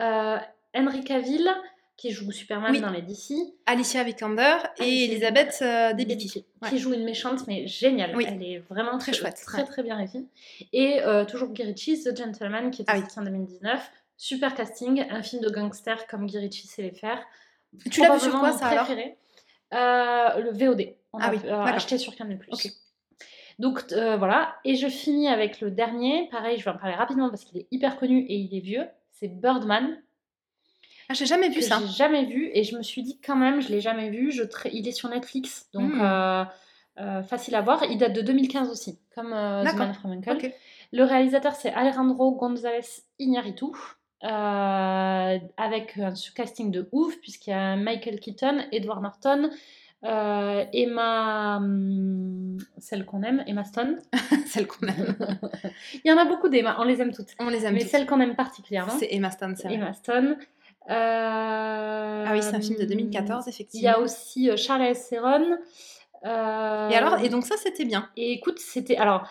[0.00, 0.38] euh,
[0.78, 1.50] Henry Cavill,
[1.98, 3.34] qui joue Superman dans les DC.
[3.66, 6.46] Alicia Vikander et Elisabeth euh, Debicki.
[6.68, 8.14] Qui joue une méchante, mais géniale.
[8.24, 9.42] Elle est vraiment très, chouette.
[9.44, 10.28] Très, très bien réussie.
[10.72, 13.90] Et euh, toujours Guy The Gentleman, qui est ah sorti en 2019.
[14.16, 17.20] Super casting, un film de gangster comme Guy Ritchie sait les faire.
[17.90, 18.88] Tu l'as vu sur quoi, ça alors
[19.74, 20.94] euh, Le VOD.
[21.12, 22.38] On ah a acheté sur Canal+.
[22.50, 22.70] Okay.
[23.58, 26.28] Donc voilà, et je finis avec le dernier.
[26.30, 28.86] Pareil, je vais en parler rapidement parce qu'il est hyper connu et il est vieux.
[29.10, 30.00] C'est Birdman.
[31.08, 31.80] Ah, j'ai jamais vu ça.
[31.80, 34.30] J'ai jamais vu et je me suis dit quand même, je l'ai jamais vu.
[34.30, 36.02] Je Il est sur Netflix, donc hmm.
[36.02, 36.44] euh,
[37.00, 37.82] euh, facile à voir.
[37.84, 40.52] Il date de 2015 aussi, comme euh, The Man from Uncle.
[40.92, 43.66] Le réalisateur, c'est Alejandro González Iñárritu.
[44.20, 49.50] avec un casting de ouf, puisqu'il y a Michael Keaton, Edward Norton,
[50.02, 53.98] Emma, hum, celle qu'on aime, Emma Stone.
[54.46, 55.16] celle qu'on aime.
[56.04, 57.34] Il y en a beaucoup d'Emma, on les aime toutes.
[57.38, 58.92] On les aime Mais celle qu'on aime particulièrement.
[58.98, 60.36] C'est Emma Stone, c'est Emma Stone.
[60.90, 63.80] Euh, ah oui, c'est un film de 2014, effectivement.
[63.80, 65.58] Il y a aussi euh, Charles Theron.
[66.24, 68.08] Euh, et alors, et donc ça, c'était bien.
[68.16, 69.28] Et écoute, c'était alors.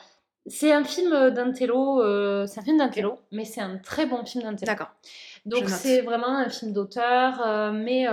[0.49, 2.01] C'est un film d'intello,
[2.47, 4.65] c'est un film d'intello, mais c'est un très bon film d'intello.
[4.65, 4.91] D'accord.
[5.45, 8.05] Donc c'est vraiment un film d'auteur, mais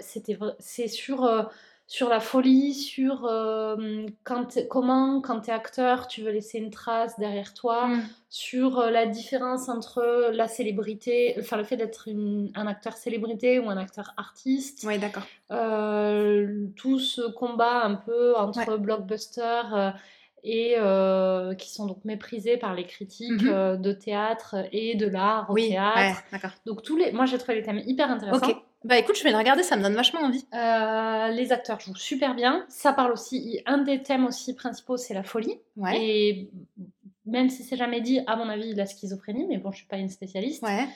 [0.00, 1.50] c'était c'est sur
[1.92, 6.70] sur la folie, sur euh, quand comment, quand tu es acteur, tu veux laisser une
[6.70, 8.02] trace derrière toi, mm.
[8.30, 12.08] sur euh, la différence entre la célébrité, enfin le fait d'être
[12.54, 14.84] un acteur célébrité ou un acteur artiste.
[14.86, 15.24] Oui, d'accord.
[15.50, 19.94] Euh, tout ce combat un peu entre blockbusters
[20.44, 20.76] et
[21.58, 23.78] qui sont donc méprisés par les critiques mm-hmm.
[23.78, 26.22] de théâtre et de l'art au théâtre.
[26.64, 28.62] donc tous les, moi j'ai trouvé les thèmes hyper intéressants.
[28.84, 30.44] Bah écoute, je vais le regarder, ça me donne vachement envie.
[30.54, 32.64] Euh, les acteurs jouent super bien.
[32.68, 35.58] Ça parle aussi, un des thèmes aussi principaux, c'est la folie.
[35.94, 36.48] Et
[37.26, 39.98] même si c'est jamais dit, à mon avis, la schizophrénie, mais bon, je suis pas
[39.98, 40.62] une spécialiste.
[40.62, 40.86] Ouais.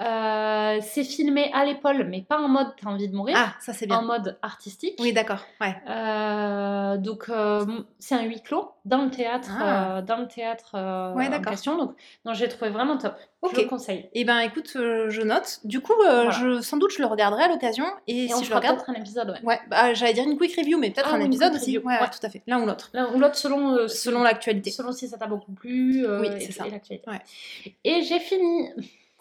[0.00, 3.36] Euh, c'est filmé à l'épaule, mais pas en mode t'as envie de mourir.
[3.38, 3.98] Ah, ça c'est bien.
[3.98, 4.96] En mode artistique.
[4.98, 5.44] Oui, d'accord.
[5.60, 5.76] Ouais.
[5.88, 7.30] Euh, donc
[7.98, 10.02] c'est un huis clos dans le théâtre, ah.
[10.02, 10.72] dans le théâtre
[11.14, 11.76] ouais, en question.
[11.76, 11.94] Donc,
[12.32, 13.14] j'ai trouvé vraiment top.
[13.52, 14.08] Je le conseille.
[14.14, 15.60] Et eh ben écoute, je note.
[15.64, 17.84] Du coup, je, sans doute je le regarderai à l'occasion.
[18.08, 19.28] Et, si on je le regarde, un épisode.
[19.28, 19.44] Ouais.
[19.44, 21.78] ouais bah, j'allais dire une quick review, mais peut-être ah, un épisode aussi.
[21.78, 22.42] Ouais, tout à fait.
[22.46, 22.90] L'un ou l'autre.
[22.94, 24.70] L'un ou l'autre selon selon l'actualité.
[24.70, 26.04] Selon si ça t'a beaucoup plu.
[26.20, 26.64] oui, c'est ça.
[27.84, 28.70] Et j'ai fini.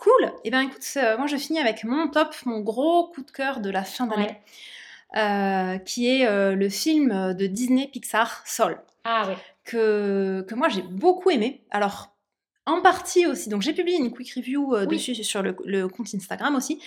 [0.03, 0.25] Cool.
[0.25, 3.31] Et eh bien écoute, euh, moi je finis avec mon top, mon gros coup de
[3.31, 4.37] cœur de la fin d'année,
[5.15, 8.77] euh, qui est euh, le film de Disney Pixar Soul.
[9.05, 9.35] Ah oui.
[9.63, 11.61] Que, que moi j'ai beaucoup aimé.
[11.71, 12.13] Alors
[12.65, 16.53] en partie aussi, donc j'ai publié une quick review dessus sur le, le, compte Instagram
[16.57, 16.81] aussi.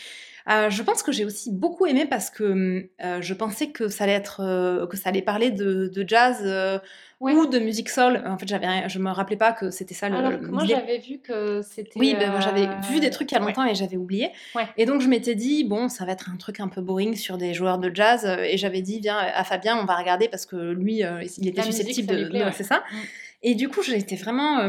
[0.46, 4.86] Je pense que j'ai aussi beaucoup aimé parce que je pensais que ça allait être
[4.90, 6.80] que ça allait parler de, de jazz
[7.20, 8.22] ou de musique soul.
[8.26, 10.16] En fait, j'avais, je me rappelais pas que c'était ça le.
[10.16, 11.98] Alors que moi, j'avais vu que c'était.
[11.98, 14.30] Oui, ben, moi j'avais vu des trucs il y a longtemps et j'avais oublié.
[14.76, 17.38] Et donc je m'étais dit bon, ça va être un truc un peu boring sur
[17.38, 18.24] des joueurs de jazz.
[18.24, 21.62] Et j'avais dit viens à Fabien, on va regarder parce que lui, euh, il était
[21.62, 22.50] susceptible de.
[22.52, 22.78] c'est ça.
[22.78, 22.96] Mm.
[23.42, 24.68] Et du coup, j'étais vraiment.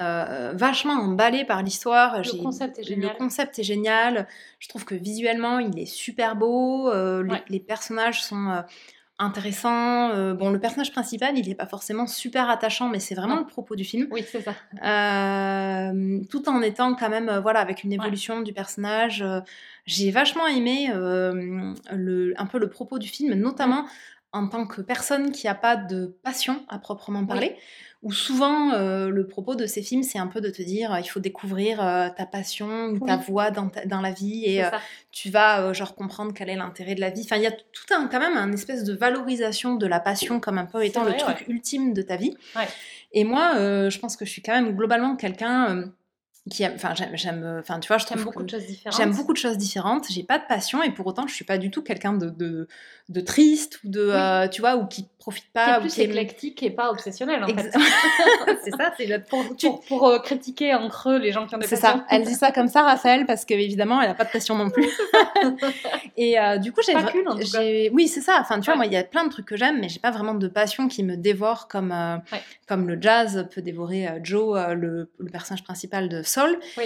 [0.00, 2.18] Euh, euh, vachement emballée par l'histoire.
[2.18, 3.12] Le concept est génial.
[3.12, 4.26] Le concept est génial.
[4.58, 6.92] Je trouve que visuellement, il est super beau.
[6.92, 8.64] les, les, personnages sont.
[9.20, 13.46] Euh, bon, le personnage principal, il n'est pas forcément super attachant, mais c'est vraiment le
[13.46, 14.08] propos du film.
[14.10, 14.54] Oui, c'est ça.
[14.84, 19.24] Euh, tout en étant quand même, euh, voilà, avec une évolution du personnage.
[19.86, 23.86] J'ai vachement aimé le, un peu le propos du film, notamment
[24.32, 27.56] en tant que personne qui n'a pas de passion à proprement parler
[28.04, 31.00] où souvent euh, le propos de ces films, c'est un peu de te dire euh,
[31.00, 34.62] il faut découvrir euh, ta passion ou ta voix dans, dans, la vie et
[35.10, 37.22] tu vas genre comprendre quel est l'intérêt de la vie.
[37.24, 40.38] Enfin, il y a tout un quand même un espèce de valorisation de la passion
[40.38, 42.36] comme un peu étant le truc ultime de ta vie.
[43.12, 43.54] Et moi,
[43.88, 45.90] je pense que je suis quand même globalement quelqu'un
[46.50, 48.98] qui enfin j'aime, enfin tu vois, je trouve beaucoup de choses différentes.
[48.98, 50.06] J'aime beaucoup de choses différentes.
[50.10, 52.68] J'ai pas de passion et pour autant je suis pas du tout quelqu'un de, de,
[53.08, 55.80] de, triste ou de, euh, tu vois, ou qui profite pas.
[55.80, 57.72] Qui est plus éclectique et pas obsessionnel en fait.
[58.62, 61.58] c'est ça, c'est le pour, pour, pour euh, critiquer en creux les gens qui ont
[61.58, 61.76] des passions.
[61.76, 62.04] C'est ça.
[62.10, 64.86] Elle dit ça comme ça, Raphaël, parce qu'évidemment elle a pas de passion non plus.
[66.18, 66.92] et euh, du coup j'ai.
[66.92, 67.62] Pas qu'une en tout cas.
[67.90, 68.36] Oui c'est ça.
[68.38, 70.10] Enfin tu vois moi il y a plein de trucs que j'aime mais j'ai pas
[70.10, 71.94] vraiment de passion qui me dévore comme
[72.68, 76.58] comme le jazz peut dévorer Joe le, le personnage principal de Soul.
[76.76, 76.84] Oui.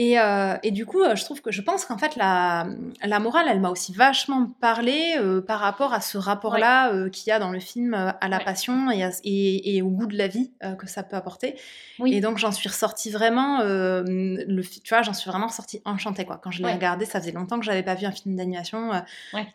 [0.00, 2.68] Et, euh, et, du coup, je trouve que je pense qu'en fait, la,
[3.02, 7.30] la, morale, elle m'a aussi vachement parlé euh, par rapport à ce rapport-là euh, qu'il
[7.30, 10.28] y a dans le film à la passion et, et, et, au goût de la
[10.28, 11.56] vie que ça peut apporter.
[11.98, 12.14] Oui.
[12.14, 16.24] Et donc, j'en suis ressortie vraiment, le, tu vois, j'en suis vraiment ressortie enchantée.
[16.24, 16.38] Quoi.
[16.40, 18.92] Quand je l'ai regardé, ça faisait longtemps que j'avais pas vu un film d'animation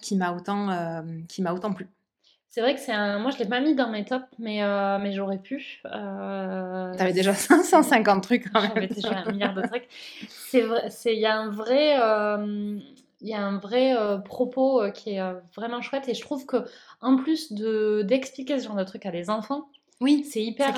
[0.02, 1.88] qui m'a autant, qui m'a autant plu.
[2.54, 3.18] C'est vrai que c'est un.
[3.18, 5.82] Moi, je l'ai pas mis dans mes tops, mais, euh, mais j'aurais pu.
[5.86, 6.94] Euh...
[6.96, 8.74] T'avais déjà 550 trucs quand même.
[8.76, 9.88] J'avais déjà un milliard de trucs.
[10.30, 10.88] C'est vrai.
[11.06, 12.00] Il y a un vrai.
[12.00, 12.78] Euh,
[13.22, 15.22] il y a un vrai euh, propos qui est
[15.56, 16.58] vraiment chouette et je trouve que
[17.02, 19.70] en plus de d'expliquer ce genre de trucs à des enfants,
[20.00, 20.76] oui, c'est hyper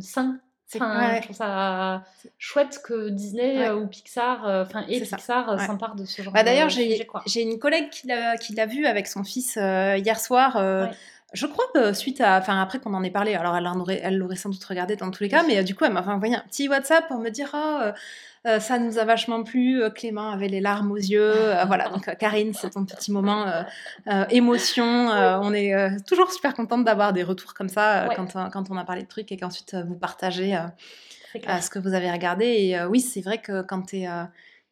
[0.00, 0.40] sain
[0.74, 2.02] Enfin, Je trouve ça
[2.38, 6.32] chouette que Disney euh, ou Pixar, euh, enfin et Pixar euh, s'emparent de ce genre
[6.32, 10.56] bah, D'ailleurs, j'ai une collègue qui l'a vu avec son fils hier soir.
[11.32, 14.18] Je crois que suite à, enfin après qu'on en ait parlé, alors elle l'aurait, elle
[14.18, 16.42] l'aurait sans doute regardé dans tous les cas, mais du coup elle m'a envoyé un
[16.48, 17.94] petit WhatsApp pour me dire ah
[18.46, 19.82] euh, ça nous a vachement plu.
[19.82, 21.32] Euh, Clément avait les larmes aux yeux.
[21.34, 23.46] Euh, voilà, donc Karine, c'est ton petit moment
[24.30, 24.84] émotion.
[24.84, 29.02] on est toujours super contente d'avoir des retours comme ça quand, quand, on a parlé
[29.02, 30.58] de trucs et qu'ensuite vous partagez
[31.34, 32.44] ce que vous avez regardé.
[32.44, 34.08] Et oui, c'est vrai que quand tu es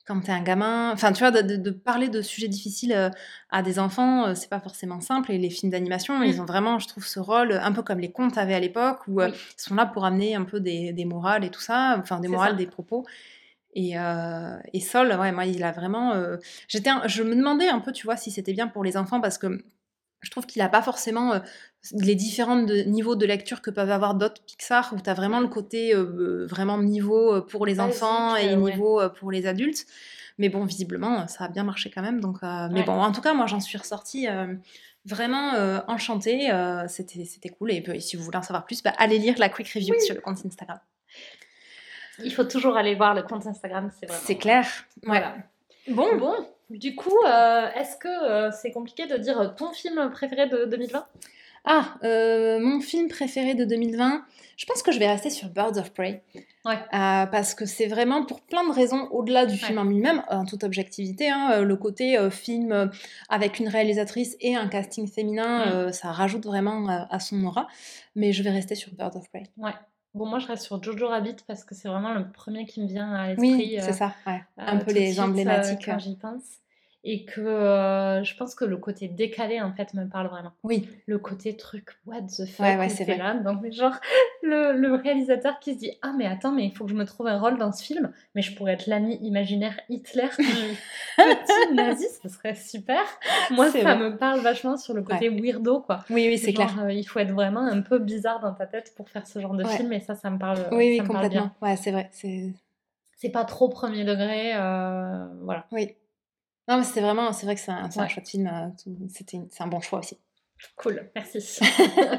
[0.07, 3.11] quand tu es un gamin, enfin tu vois, de, parler de sujets difficiles
[3.51, 5.33] à des enfants, c'est pas forcément simple.
[5.33, 6.41] Et les films d'animation, ils mm.
[6.41, 9.21] ont vraiment, je trouve, ce rôle, un peu comme les contes avaient à l'époque, où
[9.21, 12.29] ils sont là pour amener un peu des, des morales et tout ça, enfin des
[12.29, 13.05] morales, des propos.
[13.75, 16.13] Et, euh, et, Sol, ouais, moi, il a vraiment.
[16.13, 16.37] Euh,
[16.69, 19.39] j'étais, je me demandais un peu, tu vois, si c'était bien pour les enfants parce
[19.39, 19.63] que
[20.21, 21.39] je trouve qu'il n'a pas forcément euh,
[21.93, 25.47] les différents niveaux de lecture que peuvent avoir d'autres Pixar où tu as vraiment le
[25.47, 29.87] côté vraiment niveau pour les enfants et niveau pour les adultes.
[30.39, 32.21] Mais bon, visiblement, ça a bien marché quand même.
[32.21, 34.27] Donc, Mais bon, en tout cas, moi, j'en suis ressortie
[35.05, 35.53] vraiment
[35.87, 36.51] enchantée.
[36.89, 37.71] c'était, c'était cool.
[37.71, 40.21] Et, si vous voulez en savoir plus, bah, allez lire la quick review sur le
[40.21, 40.81] compte Instagram.
[42.25, 44.23] Il faut toujours aller voir le compte Instagram, c'est vraiment.
[44.25, 44.67] C'est clair.
[45.05, 45.37] Voilà.
[45.89, 46.17] Bon.
[46.17, 46.35] Bon.
[46.71, 51.07] Du coup, euh, est-ce que euh, c'est compliqué de dire ton film préféré de 2020
[51.65, 54.23] Ah, euh, mon film préféré de 2020,
[54.59, 56.23] je pense que je vais rester sur Birds of Prey.
[56.67, 56.77] Ouais.
[56.91, 60.65] parce que c'est vraiment pour plein de raisons, au-delà du film en lui-même, en toute
[60.65, 62.91] objectivité, hein, le côté film
[63.31, 65.93] avec une réalisatrice et un casting féminin, mm.
[65.93, 67.69] ça rajoute vraiment à son aura.
[68.17, 69.45] Mais je vais rester sur Birds of Prey.
[69.57, 69.73] Ouais.
[70.19, 72.89] Bon, moi, je reste sur Jojo Rabbit parce que c'est vraiment le premier qui me
[72.89, 73.55] vient à l'esprit.
[73.55, 74.43] Oui, c'est ça, ouais.
[74.57, 75.85] Un peu les emblématiques.
[75.85, 76.59] quand j'y pense
[77.05, 80.53] et que euh, je pense que le côté décalé en fait me parle vraiment.
[80.65, 80.89] Oui.
[81.07, 83.95] Le côté truc what the fuck ouais, ouais, c'est là donc genre
[84.43, 87.05] le, le, réalisateur qui se dit ah mais attends mais il faut que je me
[87.05, 92.07] trouve un rôle dans ce film mais je pourrais être l'ami imaginaire Hitler petit nazi
[92.21, 93.03] ce serait super.
[93.53, 96.01] Moi ça me parle vachement sur le côté weirdo quoi.
[96.11, 96.83] Oui oui c'est clair.
[96.83, 99.55] Euh, il faut être vraiment un peu bizarre dans ta tête pour faire ce genre
[99.55, 100.59] de film et ça ça me parle.
[100.73, 101.53] Oui oui complètement.
[101.63, 102.53] Ouais c'est vrai c'est.
[103.17, 105.67] C'est pas trop premier degré euh, voilà.
[105.73, 105.97] Oui.
[106.69, 108.47] Non, mais c'est vraiment, c'est vrai que c'est un, un chouette film.
[108.47, 110.19] Euh, c'était, c'est un bon choix aussi.
[110.77, 111.41] Cool, merci.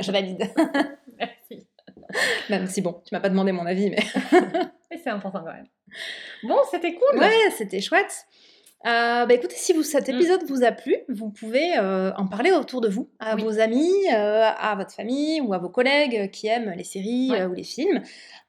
[0.01, 0.51] je valide.
[1.19, 1.67] merci.
[2.49, 4.03] Même si bon, tu m'as pas demandé mon avis, mais.
[4.89, 5.67] mais c'est important quand même.
[6.43, 7.19] Bon, c'était cool.
[7.19, 8.25] Ouais, c'était chouette.
[8.85, 10.15] Euh, bah écoutez, si vous, cet mm.
[10.15, 13.91] épisode vous a plu, vous pouvez euh, en parler autour de vous, à vos amis,
[14.13, 18.01] euh, à votre famille ou à vos collègues qui aiment les séries ou les films.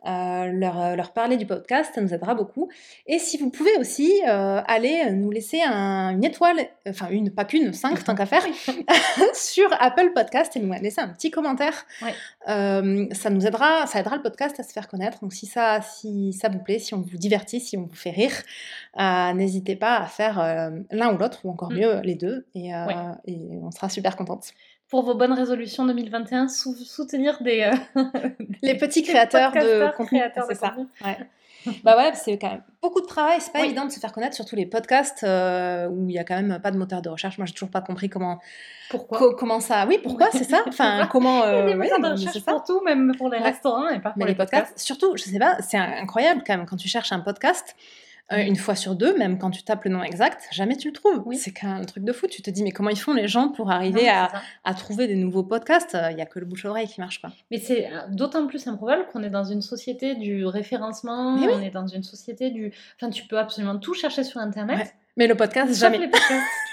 [0.04, 2.70] Leur, leur, parler du podcast, ça nous aidera beaucoup.
[3.06, 6.58] Et si vous pouvez aussi aller nous laisser un, une étoile,
[6.88, 8.42] enfin une, pas qu'une, cinq tant qu'à faire,
[9.34, 11.86] sur Apple Podcast et nous laisser un petit commentaire.
[12.46, 15.18] ça nous aidera, ça aidera le podcast à se faire connaître.
[15.20, 18.10] Donc si ça, si ça vous plaît, si on vous divertit, si on vous fait
[18.10, 18.32] rire,
[19.34, 21.76] n'hésitez pas à faire euh, l'un ou l'autre, ou encore mm.
[21.76, 22.86] mieux les deux, et, euh,
[23.26, 24.52] et, on sera super contente.
[24.88, 28.02] Pour vos bonnes résolutions 2021, soutenir des, euh,
[28.62, 30.20] les petits créateurs de contenu.
[30.48, 30.74] C'est ça.
[31.84, 33.36] bah ouais, c'est quand même beaucoup de travail.
[33.40, 36.34] C'est pas évident de se faire connaître, surtout les podcasts où il y a quand
[36.34, 37.38] même pas de moteur de recherche.
[37.38, 38.40] Moi, j'ai toujours pas compris comment.
[38.88, 40.62] Pourquoi Comment ça Oui, pourquoi C'est ça?
[40.66, 43.88] Enfin, comment Il y a des moteurs de recherche pour tout, même pour les restaurants
[43.88, 44.76] et pas pour Mais les, podcasts.
[44.76, 47.76] Surtout, je sais pas, c'est incroyable quand même quand tu cherches un podcast.
[48.32, 50.92] Euh, une fois sur deux, même quand tu tapes le nom exact, jamais tu le
[50.92, 51.24] trouves.
[51.34, 52.26] C'est quand même un truc de fou.
[52.28, 55.42] Tu te dis, mais comment ils font les gens pour arriver à, trouver des nouveaux
[55.42, 55.96] podcasts?
[56.10, 57.32] Il n'y a que le bouche-oreille qui marche pas.
[57.50, 61.70] Mais c'est euh, d'autant plus improbable qu'on est dans une société du référencement, on est
[61.70, 62.72] dans une société du.
[62.96, 64.94] Enfin, tu peux absolument tout chercher sur Internet.
[65.20, 66.10] Mais le podcast, jamais.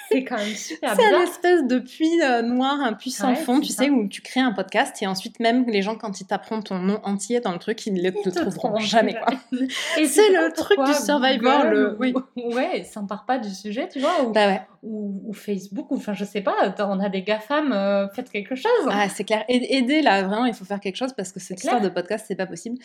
[0.10, 3.60] C'est quand même super C'est un espèce de puits euh, noir, un puits sans fond,
[3.60, 6.62] tu sais, où tu crées un podcast et ensuite même les gens, quand ils taperont
[6.62, 9.16] ton nom entier dans le truc, ils ne le trouveront jamais.
[9.16, 9.34] Quoi.
[9.98, 11.66] Et c'est le truc du Survivor.
[11.66, 11.98] Le...
[12.00, 12.14] Oui.
[12.38, 14.24] Ouais, ça part pas du sujet, tu vois.
[14.24, 14.62] Ou, bah ouais.
[14.84, 18.72] Ou, Facebook, ou enfin je sais pas, on a des GAFAM, euh, faites quelque chose.
[18.90, 19.44] Ah, c'est clair.
[19.48, 22.36] Aider là, vraiment, il faut faire quelque chose parce que cette histoire de podcast, c'est
[22.36, 22.78] pas possible.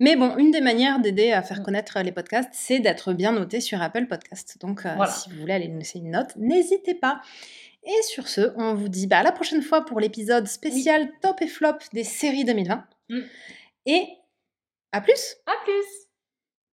[0.00, 1.64] Mais bon, une des manières d'aider à faire mm.
[1.64, 4.56] connaître les podcasts, c'est d'être bien noté sur Apple Podcast.
[4.60, 7.20] Donc, euh, si vous voulez aller nous laisser une note, n'hésitez pas.
[7.84, 11.42] Et sur ce, on vous dit bah, à la prochaine fois pour l'épisode spécial top
[11.42, 12.84] et flop des séries 2020.
[13.10, 13.20] Mm.
[13.86, 14.08] Et
[14.92, 16.03] à plus À plus